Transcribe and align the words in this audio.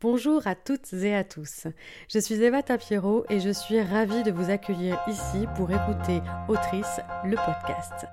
Bonjour 0.00 0.46
à 0.46 0.54
toutes 0.54 0.94
et 0.94 1.14
à 1.14 1.24
tous. 1.24 1.66
Je 2.08 2.18
suis 2.18 2.42
Eva 2.42 2.62
Tapiero 2.62 3.26
et 3.28 3.38
je 3.38 3.50
suis 3.50 3.82
ravie 3.82 4.22
de 4.22 4.30
vous 4.30 4.50
accueillir 4.50 4.98
ici 5.06 5.46
pour 5.56 5.70
écouter 5.70 6.22
Autrice, 6.48 7.00
le 7.22 7.36
podcast. 7.36 8.06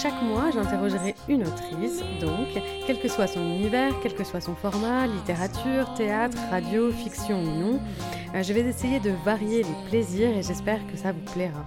Chaque 0.00 0.22
mois, 0.22 0.50
j'interrogerai 0.50 1.14
une 1.28 1.42
autrice, 1.42 2.00
donc, 2.22 2.48
quel 2.86 2.98
que 2.98 3.08
soit 3.08 3.26
son 3.26 3.42
univers, 3.42 3.92
quel 4.02 4.14
que 4.14 4.24
soit 4.24 4.40
son 4.40 4.54
format, 4.54 5.06
littérature, 5.06 5.92
théâtre, 5.92 6.38
radio, 6.50 6.90
fiction 6.90 7.42
ou 7.42 7.50
non, 7.60 7.80
euh, 8.34 8.42
je 8.42 8.52
vais 8.54 8.60
essayer 8.60 8.98
de 8.98 9.10
varier 9.26 9.62
les 9.62 9.88
plaisirs 9.90 10.30
et 10.30 10.42
j'espère 10.42 10.80
que 10.86 10.96
ça 10.96 11.12
vous 11.12 11.20
plaira. 11.34 11.66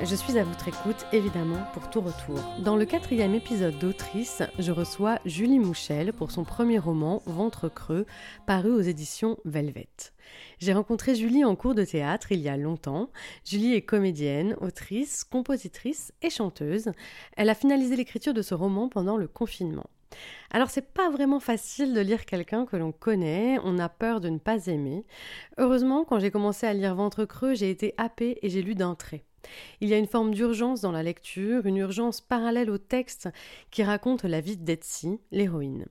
Je 0.00 0.14
suis 0.14 0.38
à 0.38 0.44
votre 0.44 0.68
écoute, 0.68 1.06
évidemment, 1.12 1.58
pour 1.74 1.90
tout 1.90 2.02
retour. 2.02 2.38
Dans 2.60 2.76
le 2.76 2.84
quatrième 2.84 3.34
épisode 3.34 3.76
d'Autrice, 3.80 4.44
je 4.60 4.70
reçois 4.70 5.18
Julie 5.26 5.58
Mouchel 5.58 6.12
pour 6.12 6.30
son 6.30 6.44
premier 6.44 6.78
roman, 6.78 7.20
Ventre 7.26 7.68
creux, 7.68 8.06
paru 8.46 8.70
aux 8.70 8.80
éditions 8.80 9.38
Velvet. 9.44 9.88
J'ai 10.58 10.72
rencontré 10.72 11.14
Julie 11.14 11.44
en 11.44 11.56
cours 11.56 11.74
de 11.74 11.84
théâtre 11.84 12.32
il 12.32 12.40
y 12.40 12.48
a 12.48 12.56
longtemps. 12.56 13.10
Julie 13.44 13.74
est 13.74 13.82
comédienne, 13.82 14.56
autrice, 14.60 15.24
compositrice 15.24 16.12
et 16.22 16.30
chanteuse. 16.30 16.92
Elle 17.36 17.50
a 17.50 17.54
finalisé 17.54 17.96
l'écriture 17.96 18.34
de 18.34 18.42
ce 18.42 18.54
roman 18.54 18.88
pendant 18.88 19.16
le 19.16 19.28
confinement. 19.28 19.86
Alors 20.50 20.70
c'est 20.70 20.92
pas 20.92 21.10
vraiment 21.10 21.40
facile 21.40 21.94
de 21.94 22.00
lire 22.00 22.26
quelqu'un 22.26 22.66
que 22.66 22.76
l'on 22.76 22.92
connaît, 22.92 23.58
on 23.64 23.78
a 23.78 23.88
peur 23.88 24.20
de 24.20 24.28
ne 24.28 24.38
pas 24.38 24.66
aimer. 24.66 25.04
Heureusement, 25.58 26.04
quand 26.04 26.18
j'ai 26.18 26.30
commencé 26.30 26.66
à 26.66 26.74
lire 26.74 26.94
Ventre 26.94 27.24
creux, 27.24 27.54
j'ai 27.54 27.70
été 27.70 27.94
happée 27.96 28.38
et 28.42 28.50
j'ai 28.50 28.62
lu 28.62 28.74
d'un 28.74 28.94
trait. 28.94 29.24
Il 29.80 29.88
y 29.88 29.94
a 29.94 29.98
une 29.98 30.06
forme 30.06 30.32
d'urgence 30.32 30.80
dans 30.80 30.92
la 30.92 31.02
lecture, 31.02 31.66
une 31.66 31.78
urgence 31.78 32.20
parallèle 32.20 32.70
au 32.70 32.78
texte 32.78 33.28
qui 33.70 33.82
raconte 33.82 34.24
la 34.24 34.40
vie 34.40 34.56
d'Etsy, 34.56 35.18
l'héroïne. 35.32 35.86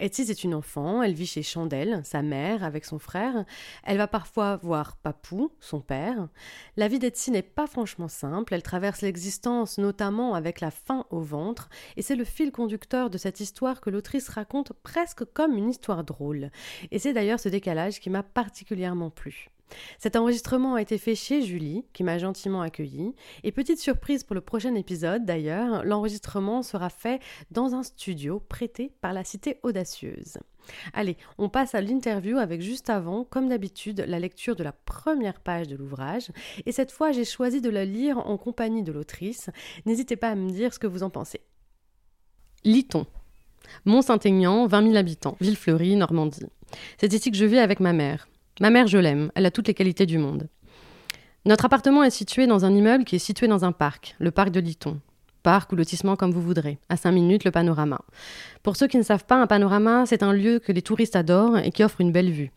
Etsy 0.00 0.22
est 0.22 0.44
une 0.44 0.54
enfant, 0.54 1.02
elle 1.02 1.14
vit 1.14 1.26
chez 1.26 1.42
Chandelle, 1.42 2.02
sa 2.04 2.22
mère, 2.22 2.62
avec 2.62 2.84
son 2.84 2.98
frère. 2.98 3.44
Elle 3.82 3.98
va 3.98 4.06
parfois 4.06 4.56
voir 4.56 4.96
Papou, 4.96 5.50
son 5.60 5.80
père. 5.80 6.28
La 6.76 6.86
vie 6.86 6.98
d'Etsy 6.98 7.30
n'est 7.30 7.42
pas 7.42 7.66
franchement 7.66 8.08
simple, 8.08 8.54
elle 8.54 8.62
traverse 8.62 9.02
l'existence 9.02 9.78
notamment 9.78 10.34
avec 10.34 10.60
la 10.60 10.70
faim 10.70 11.04
au 11.10 11.20
ventre, 11.20 11.68
et 11.96 12.02
c'est 12.02 12.16
le 12.16 12.24
fil 12.24 12.52
conducteur 12.52 13.10
de 13.10 13.18
cette 13.18 13.40
histoire 13.40 13.80
que 13.80 13.90
l'autrice 13.90 14.28
raconte 14.28 14.72
presque 14.82 15.24
comme 15.24 15.56
une 15.56 15.70
histoire 15.70 16.04
drôle. 16.04 16.50
Et 16.90 16.98
c'est 16.98 17.12
d'ailleurs 17.12 17.40
ce 17.40 17.48
décalage 17.48 18.00
qui 18.00 18.10
m'a 18.10 18.22
particulièrement 18.22 19.10
plu. 19.10 19.50
Cet 19.98 20.16
enregistrement 20.16 20.74
a 20.74 20.82
été 20.82 20.98
fait 20.98 21.14
chez 21.14 21.42
Julie, 21.42 21.84
qui 21.92 22.04
m'a 22.04 22.18
gentiment 22.18 22.62
accueilli. 22.62 23.14
Et 23.44 23.52
petite 23.52 23.78
surprise 23.78 24.24
pour 24.24 24.34
le 24.34 24.40
prochain 24.40 24.74
épisode 24.74 25.24
d'ailleurs, 25.24 25.84
l'enregistrement 25.84 26.62
sera 26.62 26.90
fait 26.90 27.20
dans 27.50 27.74
un 27.74 27.82
studio 27.82 28.40
prêté 28.48 28.92
par 29.00 29.12
la 29.12 29.24
Cité 29.24 29.58
Audacieuse. 29.62 30.38
Allez, 30.92 31.16
on 31.38 31.48
passe 31.48 31.74
à 31.74 31.80
l'interview 31.80 32.38
avec 32.38 32.60
juste 32.60 32.90
avant, 32.90 33.24
comme 33.24 33.48
d'habitude, 33.48 34.04
la 34.06 34.18
lecture 34.18 34.56
de 34.56 34.62
la 34.62 34.72
première 34.72 35.40
page 35.40 35.68
de 35.68 35.76
l'ouvrage. 35.76 36.30
Et 36.66 36.72
cette 36.72 36.92
fois, 36.92 37.12
j'ai 37.12 37.24
choisi 37.24 37.60
de 37.60 37.70
la 37.70 37.84
lire 37.84 38.18
en 38.18 38.36
compagnie 38.36 38.82
de 38.82 38.92
l'autrice. 38.92 39.50
N'hésitez 39.86 40.16
pas 40.16 40.30
à 40.30 40.34
me 40.34 40.50
dire 40.50 40.74
ce 40.74 40.78
que 40.78 40.86
vous 40.86 41.02
en 41.02 41.10
pensez. 41.10 41.40
Liton. 42.64 43.06
Mont-Saint-Aignan, 43.84 44.66
20 44.66 44.82
000 44.82 44.96
habitants, 44.96 45.36
ville 45.40 45.56
fleurie, 45.56 45.96
Normandie. 45.96 46.46
C'est 46.98 47.12
ici 47.12 47.30
que 47.30 47.36
je 47.36 47.44
vis 47.44 47.58
avec 47.58 47.80
ma 47.80 47.92
mère. 47.92 48.28
Ma 48.60 48.70
mère, 48.70 48.88
je 48.88 48.98
l'aime, 48.98 49.30
elle 49.34 49.46
a 49.46 49.50
toutes 49.50 49.68
les 49.68 49.74
qualités 49.74 50.06
du 50.06 50.18
monde. 50.18 50.48
Notre 51.44 51.64
appartement 51.64 52.02
est 52.02 52.10
situé 52.10 52.46
dans 52.46 52.64
un 52.64 52.74
immeuble 52.74 53.04
qui 53.04 53.16
est 53.16 53.20
situé 53.20 53.46
dans 53.46 53.64
un 53.64 53.72
parc, 53.72 54.16
le 54.18 54.32
parc 54.32 54.50
de 54.50 54.60
Liton. 54.60 55.00
Parc 55.44 55.72
ou 55.72 55.76
lotissement 55.76 56.16
comme 56.16 56.32
vous 56.32 56.42
voudrez, 56.42 56.78
à 56.88 56.96
5 56.96 57.12
minutes 57.12 57.44
le 57.44 57.52
panorama. 57.52 58.00
Pour 58.64 58.76
ceux 58.76 58.88
qui 58.88 58.98
ne 58.98 59.02
savent 59.02 59.24
pas, 59.24 59.36
un 59.36 59.46
panorama, 59.46 60.04
c'est 60.06 60.24
un 60.24 60.32
lieu 60.32 60.58
que 60.58 60.72
les 60.72 60.82
touristes 60.82 61.14
adorent 61.14 61.58
et 61.58 61.70
qui 61.70 61.84
offre 61.84 62.00
une 62.00 62.10
belle 62.10 62.32
vue. 62.32 62.50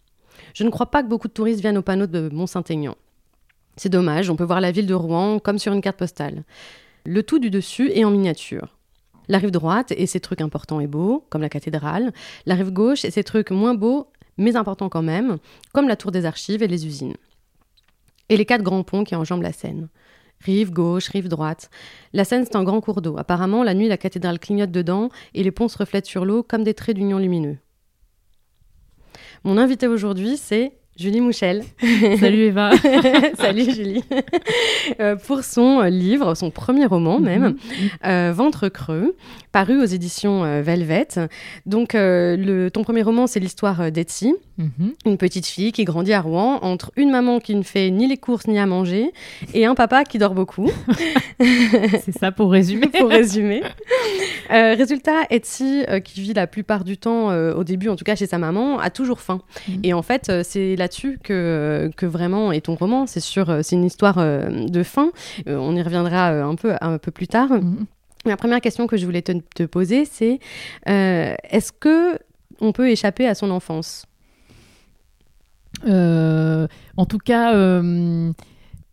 Je 0.55 0.63
ne 0.63 0.69
crois 0.71 0.89
pas 0.89 1.03
que 1.03 1.07
beaucoup 1.07 1.27
de 1.27 1.33
touristes 1.33 1.61
viennent 1.61 1.77
au 1.77 1.83
panneau 1.83 2.07
de 2.07 2.29
Mont-Saint-Aignan. 2.33 2.95
C'est 3.77 3.89
dommage, 3.89 4.29
on 4.29 4.35
peut 4.35 4.43
voir 4.43 4.59
la 4.59 4.71
ville 4.71 4.87
de 4.87 4.93
Rouen 4.95 5.37
comme 5.39 5.59
sur 5.59 5.71
une 5.71 5.81
carte 5.81 5.97
postale. 5.97 6.43
Le 7.05 7.21
tout 7.23 7.39
du 7.39 7.51
dessus 7.51 7.91
est 7.91 8.03
en 8.03 8.11
miniature. 8.11 8.75
La 9.27 9.37
rive 9.37 9.51
droite 9.51 9.93
et 9.95 10.07
ses 10.07 10.19
trucs 10.19 10.41
importants 10.41 10.79
et 10.79 10.87
beaux, 10.87 11.25
comme 11.29 11.41
la 11.41 11.49
cathédrale. 11.49 12.11
La 12.45 12.55
rive 12.55 12.71
gauche 12.71 13.05
et 13.05 13.11
ses 13.11 13.23
trucs 13.23 13.51
moins 13.51 13.75
beaux 13.75 14.07
mais 14.37 14.55
importants 14.55 14.89
quand 14.89 15.01
même, 15.01 15.37
comme 15.73 15.87
la 15.87 15.95
tour 15.95 16.11
des 16.11 16.25
archives 16.25 16.63
et 16.63 16.67
les 16.67 16.85
usines. 16.85 17.15
Et 18.29 18.37
les 18.37 18.45
quatre 18.45 18.63
grands 18.63 18.83
ponts 18.83 19.03
qui 19.03 19.15
enjambent 19.15 19.41
la 19.41 19.53
Seine. 19.53 19.89
Rive 20.39 20.71
gauche, 20.71 21.09
rive 21.09 21.27
droite. 21.27 21.69
La 22.13 22.25
Seine, 22.25 22.45
c'est 22.45 22.55
un 22.55 22.63
grand 22.63 22.81
cours 22.81 23.01
d'eau. 23.01 23.17
Apparemment, 23.17 23.63
la 23.63 23.73
nuit, 23.73 23.87
la 23.87 23.97
cathédrale 23.97 24.39
clignote 24.39 24.71
dedans 24.71 25.09
et 25.33 25.43
les 25.43 25.51
ponts 25.51 25.67
se 25.67 25.77
reflètent 25.77 26.05
sur 26.05 26.25
l'eau 26.25 26.41
comme 26.43 26.63
des 26.63 26.73
traits 26.73 26.95
d'union 26.95 27.19
lumineux. 27.19 27.57
Mon 29.43 29.57
invité 29.57 29.87
aujourd'hui, 29.87 30.37
c'est 30.37 30.80
Julie 30.97 31.21
Mouchel. 31.21 31.63
Salut 32.19 32.43
Eva. 32.43 32.71
Salut 33.39 33.71
Julie. 33.73 34.03
Euh, 34.99 35.15
pour 35.15 35.43
son 35.43 35.81
livre, 35.83 36.35
son 36.35 36.51
premier 36.51 36.85
roman 36.85 37.19
même, 37.19 37.43
mhm. 37.43 37.55
euh, 38.05 38.33
Ventre 38.33 38.67
creux, 38.67 39.15
paru 39.53 39.81
aux 39.81 39.85
éditions 39.85 40.43
euh, 40.43 40.61
Velvet. 40.61 41.07
Donc, 41.65 41.93
le, 41.93 42.69
ton 42.69 42.83
premier 42.83 43.03
roman, 43.03 43.25
c'est 43.25 43.39
l'histoire 43.39 43.89
d'Etsy, 43.91 44.35
mhm. 44.57 44.93
une 45.05 45.17
petite 45.17 45.45
fille 45.45 45.71
qui 45.71 45.85
grandit 45.85 46.13
à 46.13 46.21
Rouen 46.21 46.59
entre 46.61 46.91
une 46.97 47.09
maman 47.09 47.39
qui 47.39 47.55
ne 47.55 47.63
fait 47.63 47.89
ni 47.89 48.07
les 48.07 48.17
courses 48.17 48.47
ni 48.47 48.59
à 48.59 48.65
manger 48.65 49.11
et 49.53 49.65
un 49.65 49.75
papa 49.75 50.03
qui 50.03 50.17
dort 50.17 50.35
beaucoup. 50.35 50.69
c'est 51.39 52.17
ça 52.17 52.31
pour 52.31 52.51
résumer. 52.51 52.87
pour 52.87 53.09
résumer. 53.09 53.63
résultat, 54.49 55.21
Etsy, 55.29 55.85
qui 56.03 56.21
vit 56.21 56.33
la 56.33 56.47
plupart 56.47 56.83
du 56.83 56.97
temps, 56.97 57.33
au 57.53 57.63
début 57.63 57.87
en 57.87 57.95
tout 57.95 58.03
cas 58.03 58.15
chez 58.15 58.27
sa 58.27 58.37
maman, 58.37 58.77
a 58.79 58.89
toujours 58.89 59.21
faim. 59.21 59.41
Mhm. 59.67 59.79
Et 59.83 59.93
en 59.93 60.01
fait, 60.01 60.31
c'est 60.43 60.75
là-dessus 60.81 61.19
que, 61.23 61.89
que 61.95 62.05
vraiment 62.05 62.51
est 62.51 62.65
ton 62.65 62.75
roman. 62.75 63.07
C'est 63.07 63.19
sur, 63.19 63.63
c'est 63.63 63.75
une 63.75 63.85
histoire 63.85 64.17
de 64.17 64.83
faim. 64.83 65.11
on 65.47 65.75
y 65.75 65.81
reviendra 65.81 66.29
un 66.29 66.55
peu, 66.55 66.75
un 66.81 66.97
peu 66.97 67.11
plus 67.11 67.27
tard. 67.27 67.49
La 68.25 68.37
première 68.37 68.61
question 68.61 68.85
que 68.85 68.97
je 68.97 69.05
voulais 69.05 69.23
te, 69.23 69.63
poser, 69.63 70.05
c'est 70.05 70.39
euh, 70.87 71.33
est-ce 71.49 71.71
que 71.71 72.19
on 72.59 72.71
peut 72.71 72.89
échapper 72.89 73.27
à 73.27 73.33
son 73.33 73.49
enfance? 73.49 74.05
Euh, 75.87 76.67
En 76.97 77.05
tout 77.05 77.17
cas, 77.17 77.55
euh, 77.55 78.31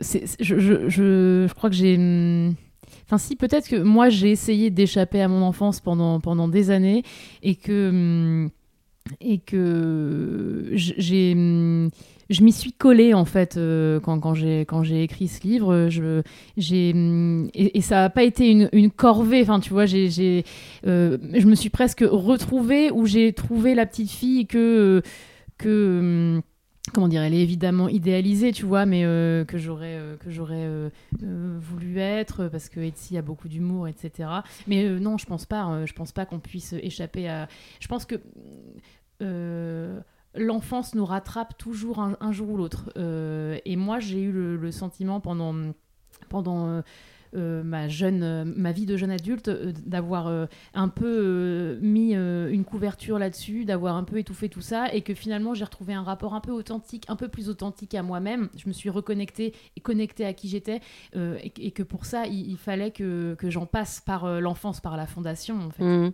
je, 0.00 1.52
crois 1.52 1.68
que 1.68 1.76
j'ai. 1.76 1.98
Enfin, 3.04 3.18
si, 3.18 3.36
peut-être 3.36 3.68
que 3.68 3.76
moi, 3.76 4.08
j'ai 4.08 4.30
essayé 4.30 4.70
d'échapper 4.70 5.20
à 5.20 5.28
mon 5.28 5.42
enfance 5.42 5.80
pendant, 5.80 6.20
pendant 6.20 6.48
des 6.48 6.70
années 6.70 7.02
et 7.42 7.54
que. 7.54 8.48
Et 9.20 9.38
que 9.38 10.70
j'ai 10.72 11.34
je 12.30 12.42
m'y 12.42 12.52
suis 12.52 12.72
collée 12.72 13.14
en 13.14 13.24
fait 13.24 13.56
euh, 13.56 14.00
quand, 14.00 14.20
quand 14.20 14.34
j'ai 14.34 14.60
quand 14.60 14.82
j'ai 14.82 15.02
écrit 15.02 15.28
ce 15.28 15.42
livre. 15.42 15.88
Je 15.88 16.22
j'ai 16.56 16.94
et, 17.54 17.80
ça 17.80 17.96
n'a 17.96 18.10
pas 18.10 18.24
été 18.24 18.50
une, 18.50 18.90
corvée. 18.90 19.42
Enfin, 19.42 19.60
tu 19.60 19.70
vois, 19.70 19.86
j'ai 19.86 20.10
j'ai 20.10 20.44
euh, 20.86 21.16
je 21.34 21.46
me 21.46 21.54
suis 21.54 21.70
presque 21.70 22.04
retrouvée 22.06 22.90
où 22.90 23.06
j'ai 23.06 23.32
trouvé 23.32 23.74
la 23.74 23.86
petite 23.86 24.10
fille 24.10 24.46
que 24.46 25.02
que 25.56 26.40
comment 26.92 27.08
dire, 27.08 27.22
elle 27.22 27.34
est 27.34 27.42
évidemment 27.42 27.88
idéalisée, 27.88 28.52
tu 28.52 28.64
vois, 28.64 28.86
mais 28.86 29.04
euh, 29.04 29.44
que 29.44 29.58
j'aurais 29.58 29.98
que 30.20 30.30
j'aurais 30.30 30.68
voulu 31.22 31.98
être 31.98 32.48
parce 32.48 32.68
que 32.68 32.80
Etsy 32.80 33.16
a 33.16 33.22
beaucoup 33.22 33.48
d'humour, 33.48 33.88
etc. 33.88 34.28
Mais 34.66 34.86
non, 35.00 35.16
je 35.16 35.24
pense 35.24 35.46
pas. 35.46 35.86
je 35.86 35.92
pense 35.94 36.12
pas 36.12 36.26
qu'on 36.26 36.40
puisse 36.40 36.74
échapper 36.74 37.26
à. 37.28 37.48
Je 37.80 37.88
pense 37.88 38.04
que 38.04 38.16
l'enfance 39.20 40.94
nous 40.94 41.04
rattrape 41.04 41.56
toujours 41.58 42.00
un, 42.00 42.32
jour 42.32 42.50
ou 42.50 42.56
l'autre. 42.56 42.90
Euh, 42.96 43.58
et 43.64 43.76
moi, 43.76 44.00
j'ai 44.00 44.20
eu 44.20 44.32
le, 44.32 44.70
sentiment 44.70 45.20
pendant, 45.20 45.54
euh, 45.54 45.72
euh, 46.32 46.82
ma 47.34 47.88
jeune, 47.88 48.22
euh, 48.22 48.44
ma 48.44 48.72
vie 48.72 48.86
de 48.86 48.96
jeune 48.96 49.10
adulte, 49.10 49.48
euh, 49.48 49.72
d'avoir 49.84 50.48
un 50.74 50.88
peu 50.88 51.78
mis 51.80 52.14
une 52.14 52.64
couverture 52.64 53.18
là-dessus, 53.18 53.64
d'avoir 53.64 53.96
un 53.96 54.04
peu 54.04 54.18
étouffé 54.18 54.48
tout 54.48 54.60
ça, 54.60 54.92
et 54.92 55.02
que 55.02 55.14
finalement 55.14 55.54
j'ai 55.54 55.64
retrouvé 55.64 55.94
un 55.94 56.02
rapport 56.02 56.34
un 56.34 56.40
peu 56.40 56.52
authentique, 56.52 57.04
un 57.08 57.16
peu 57.16 57.28
plus 57.28 57.48
authentique 57.48 57.94
à 57.94 58.02
moi-même. 58.02 58.48
Je 58.56 58.68
me 58.68 58.72
suis 58.72 58.90
reconnectée 58.90 59.54
et 59.76 59.80
connectée 59.80 60.24
à 60.24 60.32
qui 60.32 60.48
j'étais, 60.48 60.80
et, 61.14 61.70
que 61.70 61.82
pour 61.82 62.04
ça 62.04 62.26
il, 62.26 62.56
fallait 62.56 62.90
que, 62.90 63.34
que 63.34 63.50
j'en 63.50 63.66
passe 63.66 64.00
par 64.00 64.40
l'enfance, 64.40 64.80
par 64.80 64.96
la 64.96 65.06
fondation. 65.06 65.58
En 65.58 65.70
fait. 65.70 65.84
Mmh. 65.84 66.12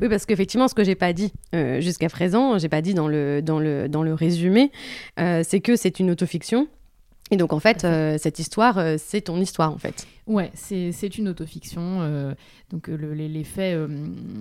Oui, 0.00 0.08
parce 0.08 0.26
qu'effectivement, 0.26 0.68
ce 0.68 0.74
que 0.74 0.84
j'ai 0.84 0.94
pas 0.94 1.12
dit 1.12 1.32
jusqu'à 1.80 2.08
présent, 2.08 2.58
j'ai 2.58 2.68
pas 2.68 2.82
dit 2.82 2.94
dans 2.94 3.08
le 3.08 3.42
dans 3.42 3.58
le 3.58 3.88
dans 3.88 4.02
le 4.02 4.14
résumé, 4.14 4.70
c'est 5.16 5.60
que 5.60 5.76
c'est 5.76 6.00
une 6.00 6.10
autofiction. 6.10 6.68
Et 7.30 7.36
donc 7.36 7.52
en 7.52 7.60
fait, 7.60 7.86
cette 8.18 8.38
histoire, 8.38 8.80
c'est 8.98 9.22
ton 9.22 9.40
histoire 9.40 9.72
en 9.72 9.78
fait. 9.78 10.06
Ouais, 10.26 10.50
c'est 10.54 11.18
une 11.18 11.28
autofiction. 11.28 12.00
Euh, 12.02 12.34
donc 12.70 12.88
le, 12.88 13.12
les, 13.14 13.28
les, 13.28 13.44
faits, 13.44 13.78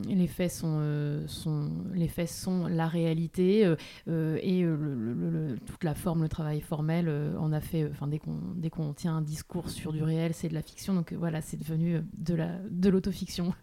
les 0.07 0.27
faits 0.27 0.51
sont, 0.51 0.81
sont, 1.27 1.69
les 1.93 2.07
faits 2.07 2.29
sont 2.29 2.67
la 2.67 2.87
réalité 2.87 3.61
et 4.07 4.61
le, 4.61 5.57
toute 5.65 5.83
la 5.83 5.93
forme, 5.93 6.23
le 6.23 6.29
travail 6.29 6.61
formel, 6.61 7.11
on 7.39 7.51
a 7.51 7.59
fait. 7.59 7.87
Enfin, 7.91 8.07
dès 8.07 8.19
qu'on 8.19 8.39
dès 8.55 8.69
qu'on 8.69 8.93
tient 8.93 9.17
un 9.17 9.21
discours 9.21 9.69
sur 9.69 9.91
du 9.91 10.03
réel, 10.03 10.31
c'est 10.33 10.47
de 10.47 10.53
la 10.53 10.61
fiction. 10.61 10.93
Donc 10.93 11.13
voilà, 11.13 11.41
c'est 11.41 11.57
devenu 11.57 12.01
de 12.17 12.35
la 12.35 12.49
de 12.69 12.89
l'autofiction. 12.89 13.53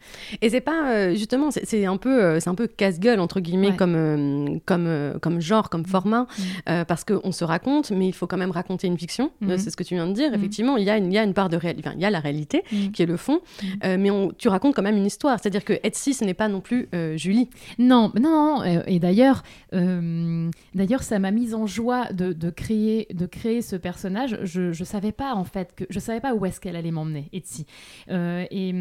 Et 0.43 0.51
c'est 0.51 0.61
pas 0.61 1.15
justement, 1.15 1.51
c'est 1.51 1.87
un 1.87 1.97
peu 1.97 2.39
c'est 2.39 2.51
un 2.51 2.55
peu 2.55 2.67
casse-gueule 2.67 3.21
entre 3.21 3.41
guillemets 3.41 3.77
comme 3.77 4.61
comme 4.67 5.19
comme 5.21 5.41
genre, 5.41 5.71
comme 5.71 5.87
format, 5.87 6.27
mmh. 6.39 6.85
parce 6.87 7.05
qu'on 7.05 7.33
se 7.33 7.45
raconte, 7.45 7.91
mais 7.91 8.07
il 8.07 8.13
faut 8.13 8.27
quand 8.27 8.37
même 8.37 8.51
raconter 8.51 8.87
une 8.87 8.99
fiction. 8.99 9.33
Mmh. 9.41 9.57
C'est 9.59 9.71
ce 9.71 9.77
que 9.77 9.85
tu 9.85 9.95
viens 9.95 10.07
de 10.07 10.13
dire. 10.13 10.31
Mmh. 10.31 10.35
Effectivement, 10.35 10.77
il 10.77 10.85
y 10.85 10.91
a 10.91 10.97
une, 10.97 11.07
il 11.07 11.15
y 11.15 11.19
a 11.19 11.25
une 11.25 11.35
part 11.35 11.49
de 11.49 11.59
y 12.01 12.05
a 12.05 12.10
la 12.11 12.21
réalité 12.21 12.63
mm. 12.71 12.91
qui 12.91 13.03
est 13.03 13.07
le 13.07 13.17
fond, 13.17 13.41
mm. 13.41 13.67
euh, 13.85 13.97
mais 13.99 14.11
on, 14.11 14.33
tu 14.37 14.49
racontes 14.49 14.75
quand 14.75 14.83
même 14.83 14.97
une 14.97 15.07
histoire. 15.07 15.39
C'est-à-dire 15.41 15.65
que 15.65 15.75
Etsy, 15.83 16.15
ce 16.15 16.25
n'est 16.25 16.35
pas 16.35 16.49
non 16.49 16.61
plus 16.61 16.89
euh, 16.95 17.17
Julie. 17.17 17.49
Non, 17.79 18.13
non, 18.19 18.31
non. 18.31 18.83
Et 18.87 18.99
d'ailleurs, 18.99 19.43
euh, 19.75 20.51
d'ailleurs, 20.75 21.03
ça 21.03 21.19
m'a 21.19 21.31
mise 21.31 21.55
en 21.55 21.67
joie 21.67 22.13
de, 22.13 22.33
de, 22.33 22.51
créer, 22.51 23.07
de 23.13 23.27
créer 23.27 23.63
ce 23.63 23.77
personnage. 23.77 24.39
Je 24.43 24.79
ne 24.79 24.85
savais 24.85 25.13
pas 25.13 25.35
en 25.35 25.45
fait 25.45 25.75
que 25.75 25.85
je 25.91 25.99
savais 25.99 26.21
pas 26.21 26.35
où 26.35 26.45
est-ce 26.47 26.61
qu'elle 26.61 26.77
allait 26.77 26.91
m'emmener, 26.91 27.29
Etsy. 27.33 27.67
et, 28.09 28.75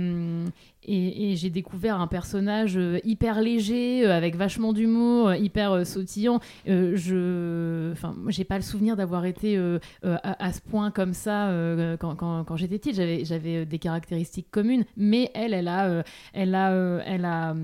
et, 0.86 1.36
j'ai 1.36 1.50
découvert 1.50 2.00
un 2.00 2.08
personnage 2.08 2.78
euh, 2.78 3.00
hyper 3.04 3.42
léger, 3.42 4.06
euh, 4.06 4.16
avec 4.16 4.36
vachement 4.36 4.72
d'humour, 4.74 5.30
euh, 5.30 5.36
hyper 5.36 5.86
sautillant. 5.86 6.40
je, 6.66 7.92
enfin, 7.92 8.16
pas 8.48 8.56
le 8.56 8.64
souvenir 8.64 8.96
d'avoir 8.96 9.26
été 9.26 9.58
à, 10.04 10.54
ce 10.54 10.62
point 10.62 10.92
comme 10.92 11.14
ça 11.14 11.52
quand, 12.00 12.56
j'étais 12.56 12.78
petite. 12.78 12.96
J'avais, 12.96 13.26
j'avais 13.26 13.66
des 13.66 13.80
caractéristiques 13.80 14.50
communes, 14.50 14.86
mais 14.98 15.30
elle, 15.36 15.54
elle 15.54 15.68
a, 15.68 16.04
elle 16.34 16.56
a, 16.56 16.72
elle 17.06 17.26
a, 17.26 17.56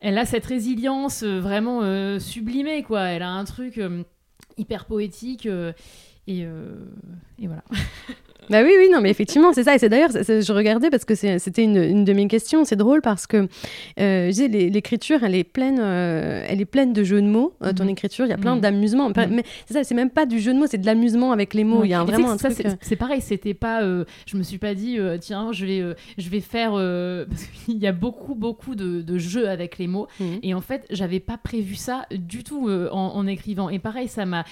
elle 0.00 0.18
a 0.18 0.24
cette 0.24 0.46
résilience 0.46 1.24
vraiment 1.24 1.80
sublimée, 2.20 2.82
quoi. 2.82 3.02
Elle 3.08 3.22
a 3.22 3.30
un 3.30 3.44
truc 3.44 3.80
hyper 4.56 4.86
poétique 4.86 5.48
et 6.26 6.46
voilà. 7.40 7.64
Bah 8.50 8.62
oui, 8.62 8.72
oui, 8.78 8.88
non, 8.90 9.00
mais 9.00 9.10
effectivement, 9.10 9.52
c'est 9.52 9.64
ça. 9.64 9.74
Et 9.74 9.78
c'est 9.78 9.88
d'ailleurs, 9.88 10.10
je 10.10 10.52
regardais 10.52 10.90
parce 10.90 11.04
que 11.04 11.14
c'était 11.14 11.64
une, 11.64 11.76
une, 11.76 12.04
de 12.04 12.12
mes 12.12 12.28
questions. 12.28 12.64
C'est 12.64 12.76
drôle 12.76 13.02
parce 13.02 13.26
que 13.26 13.48
euh, 14.00 14.30
l'écriture, 14.48 15.22
elle 15.22 15.34
est 15.34 15.44
pleine, 15.44 15.78
euh, 15.80 16.44
elle 16.48 16.60
est 16.60 16.66
pleine 16.66 16.92
de 16.92 17.04
jeux 17.04 17.20
de 17.20 17.26
mots. 17.26 17.54
Euh, 17.62 17.72
ton 17.72 17.84
mhm. 17.84 17.90
écriture, 17.90 18.26
il 18.26 18.30
y 18.30 18.32
a 18.32 18.38
plein 18.38 18.56
mhm. 18.56 18.60
d'amusement. 18.60 19.08
Mhm. 19.10 19.28
Mais 19.30 19.44
c'est 19.66 19.74
ça, 19.74 19.84
c'est 19.84 19.94
même 19.94 20.10
pas 20.10 20.26
du 20.26 20.40
jeu 20.40 20.54
de 20.54 20.58
mots, 20.58 20.66
c'est 20.66 20.78
de 20.78 20.86
l'amusement 20.86 21.32
avec 21.32 21.54
les 21.54 21.64
mots. 21.64 21.84
Il 21.84 21.90
y 21.90 21.94
a 21.94 22.04
vraiment 22.04 22.30
un 22.30 22.36
truc. 22.36 22.56
C'est 22.80 22.96
pareil. 22.96 23.20
C'était 23.20 23.54
pas. 23.54 23.82
je 23.82 24.36
me 24.36 24.42
suis 24.42 24.58
pas 24.58 24.74
dit, 24.74 24.98
tiens, 25.20 25.52
je 25.52 25.66
vais, 25.66 25.94
je 26.16 26.28
vais 26.28 26.40
faire. 26.40 26.72
parce 27.28 27.44
qu'il 27.44 27.78
y 27.78 27.86
a 27.86 27.92
beaucoup, 27.92 28.34
beaucoup 28.34 28.74
de, 28.74 29.02
de, 29.02 29.18
jeux 29.18 29.48
avec 29.48 29.78
les 29.78 29.86
mots. 29.86 30.06
Et 30.42 30.54
en 30.54 30.60
fait, 30.60 30.86
j'avais 30.90 31.20
pas 31.20 31.36
prévu 31.36 31.74
ça 31.74 32.06
du 32.10 32.44
tout 32.44 32.68
en, 32.70 32.96
en, 33.14 33.26
écrivant. 33.26 33.68
Et 33.68 33.78
pareil, 33.78 34.08
ça 34.08 34.24
m'a, 34.24 34.44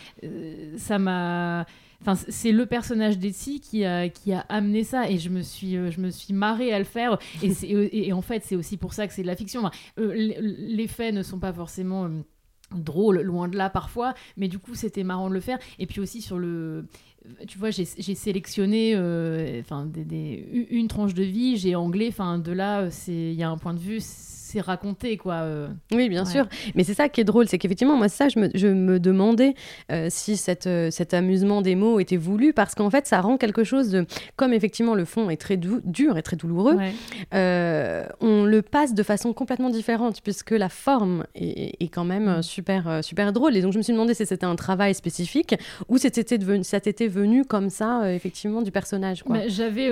ça 0.76 0.99
m'a 0.99 1.66
Enfin, 2.00 2.14
c'est 2.14 2.52
le 2.52 2.66
personnage 2.66 3.19
d'Etsy 3.19 3.60
qui 3.60 3.84
a, 3.84 4.08
qui 4.08 4.32
a 4.32 4.40
amené 4.48 4.84
ça 4.84 5.10
et 5.10 5.19
je 5.19 5.31
me 5.31 5.43
suis, 5.43 5.76
euh, 5.76 5.90
je 5.90 6.00
me 6.00 6.10
suis 6.10 6.34
marrée 6.34 6.72
à 6.72 6.78
le 6.78 6.84
faire. 6.84 7.19
Et, 7.43 8.08
et, 8.08 8.12
en 8.12 8.22
fait, 8.22 8.44
c'est 8.44 8.56
aussi 8.56 8.76
pour 8.76 8.93
ça 8.93 9.06
que 9.06 9.12
c'est 9.12 9.22
de 9.22 9.26
la 9.26 9.37
fiction. 9.37 9.70
Euh, 9.98 10.12
les 10.14 10.87
faits 10.87 11.14
ne 11.14 11.22
sont 11.22 11.38
pas 11.38 11.52
forcément 11.52 12.04
euh, 12.04 12.08
drôles, 12.75 13.20
loin 13.22 13.48
de 13.48 13.56
là 13.56 13.70
parfois, 13.70 14.14
mais 14.37 14.48
du 14.48 14.58
coup, 14.58 14.75
c'était 14.75 15.04
marrant 15.04 15.28
de 15.28 15.34
le 15.34 15.40
faire. 15.40 15.58
Et 15.78 15.87
puis 15.87 16.00
aussi 16.00 16.20
sur 16.22 16.38
le 16.38 16.87
tu 17.48 17.58
vois, 17.58 17.70
j'ai 17.70 17.84
sélectionné 17.84 18.92
une 18.94 20.87
tranche 20.87 21.12
de 21.12 21.25
vie, 21.25 21.56
j'ai 21.56 21.75
anglais, 21.75 22.06
enfin 22.08 22.38
de 22.38 22.52
là, 22.52 22.88
il 23.08 23.32
y 23.32 23.42
a 23.42 23.50
un 23.50 23.58
point 23.58 23.75
de 23.75 23.81
vue, 23.81 23.99
c'est 24.46 24.60
raconté, 24.60 25.16
quoi. 25.16 25.34
Euh. 25.34 25.69
Oui, 25.93 26.08
bien 26.08 26.25
sûr. 26.25 26.46
Mais 26.75 26.84
c'est 26.84 26.94
ça 26.94 27.08
qui 27.08 27.20
est 27.20 27.25
drôle, 27.25 27.48
c'est 27.48 27.58
qu'effectivement, 27.58 27.96
moi, 27.96 28.08
ça, 28.08 28.28
je 28.28 28.38
me, 28.38 28.48
je 28.54 28.69
me 28.69 29.00
demandais 29.00 29.54
euh, 29.90 30.06
si 30.08 30.37
cette, 30.37 30.69
euh, 30.69 30.90
cet 30.90 31.14
amusement 31.14 31.62
des 31.62 31.75
mots 31.75 31.98
était 31.98 32.16
voulu, 32.16 32.52
parce 32.52 32.75
qu'en 32.75 32.88
fait, 32.88 33.06
ça 33.06 33.20
rend 33.20 33.38
quelque 33.38 33.64
chose 33.64 33.90
de. 33.90 34.06
Comme 34.37 34.52
effectivement, 34.52 34.94
le 34.94 35.04
fond 35.04 35.31
est 35.31 35.37
très 35.37 35.56
dur 35.56 36.16
et 36.16 36.22
très 36.22 36.37
douloureux, 36.37 36.78
on 37.32 38.44
le 38.44 38.62
passe 38.62 38.94
de 38.94 39.02
façon 39.02 39.32
complètement 39.32 39.70
différente, 39.70 40.20
puisque 40.22 40.52
la 40.52 40.69
forme 40.69 41.25
est, 41.34 41.82
est 41.82 41.88
quand 41.88 42.04
même 42.04 42.42
super, 42.42 43.02
super 43.02 43.32
drôle. 43.32 43.56
Et 43.56 43.62
donc, 43.62 43.72
je 43.72 43.78
me 43.78 43.82
suis 43.82 43.92
demandé 43.92 44.14
si 44.14 44.25
c'était 44.26 44.46
un 44.46 44.56
travail 44.56 44.94
spécifique 44.94 45.56
ou 45.88 45.99
si 45.99 46.08
ça 46.62 46.81
t'était 46.81 47.08
venu 47.08 47.44
comme 47.44 47.70
ça, 47.70 48.12
effectivement, 48.12 48.62
du 48.62 48.70
personnage. 48.70 49.25
Bah, 49.26 49.49
j'avais 49.49 49.90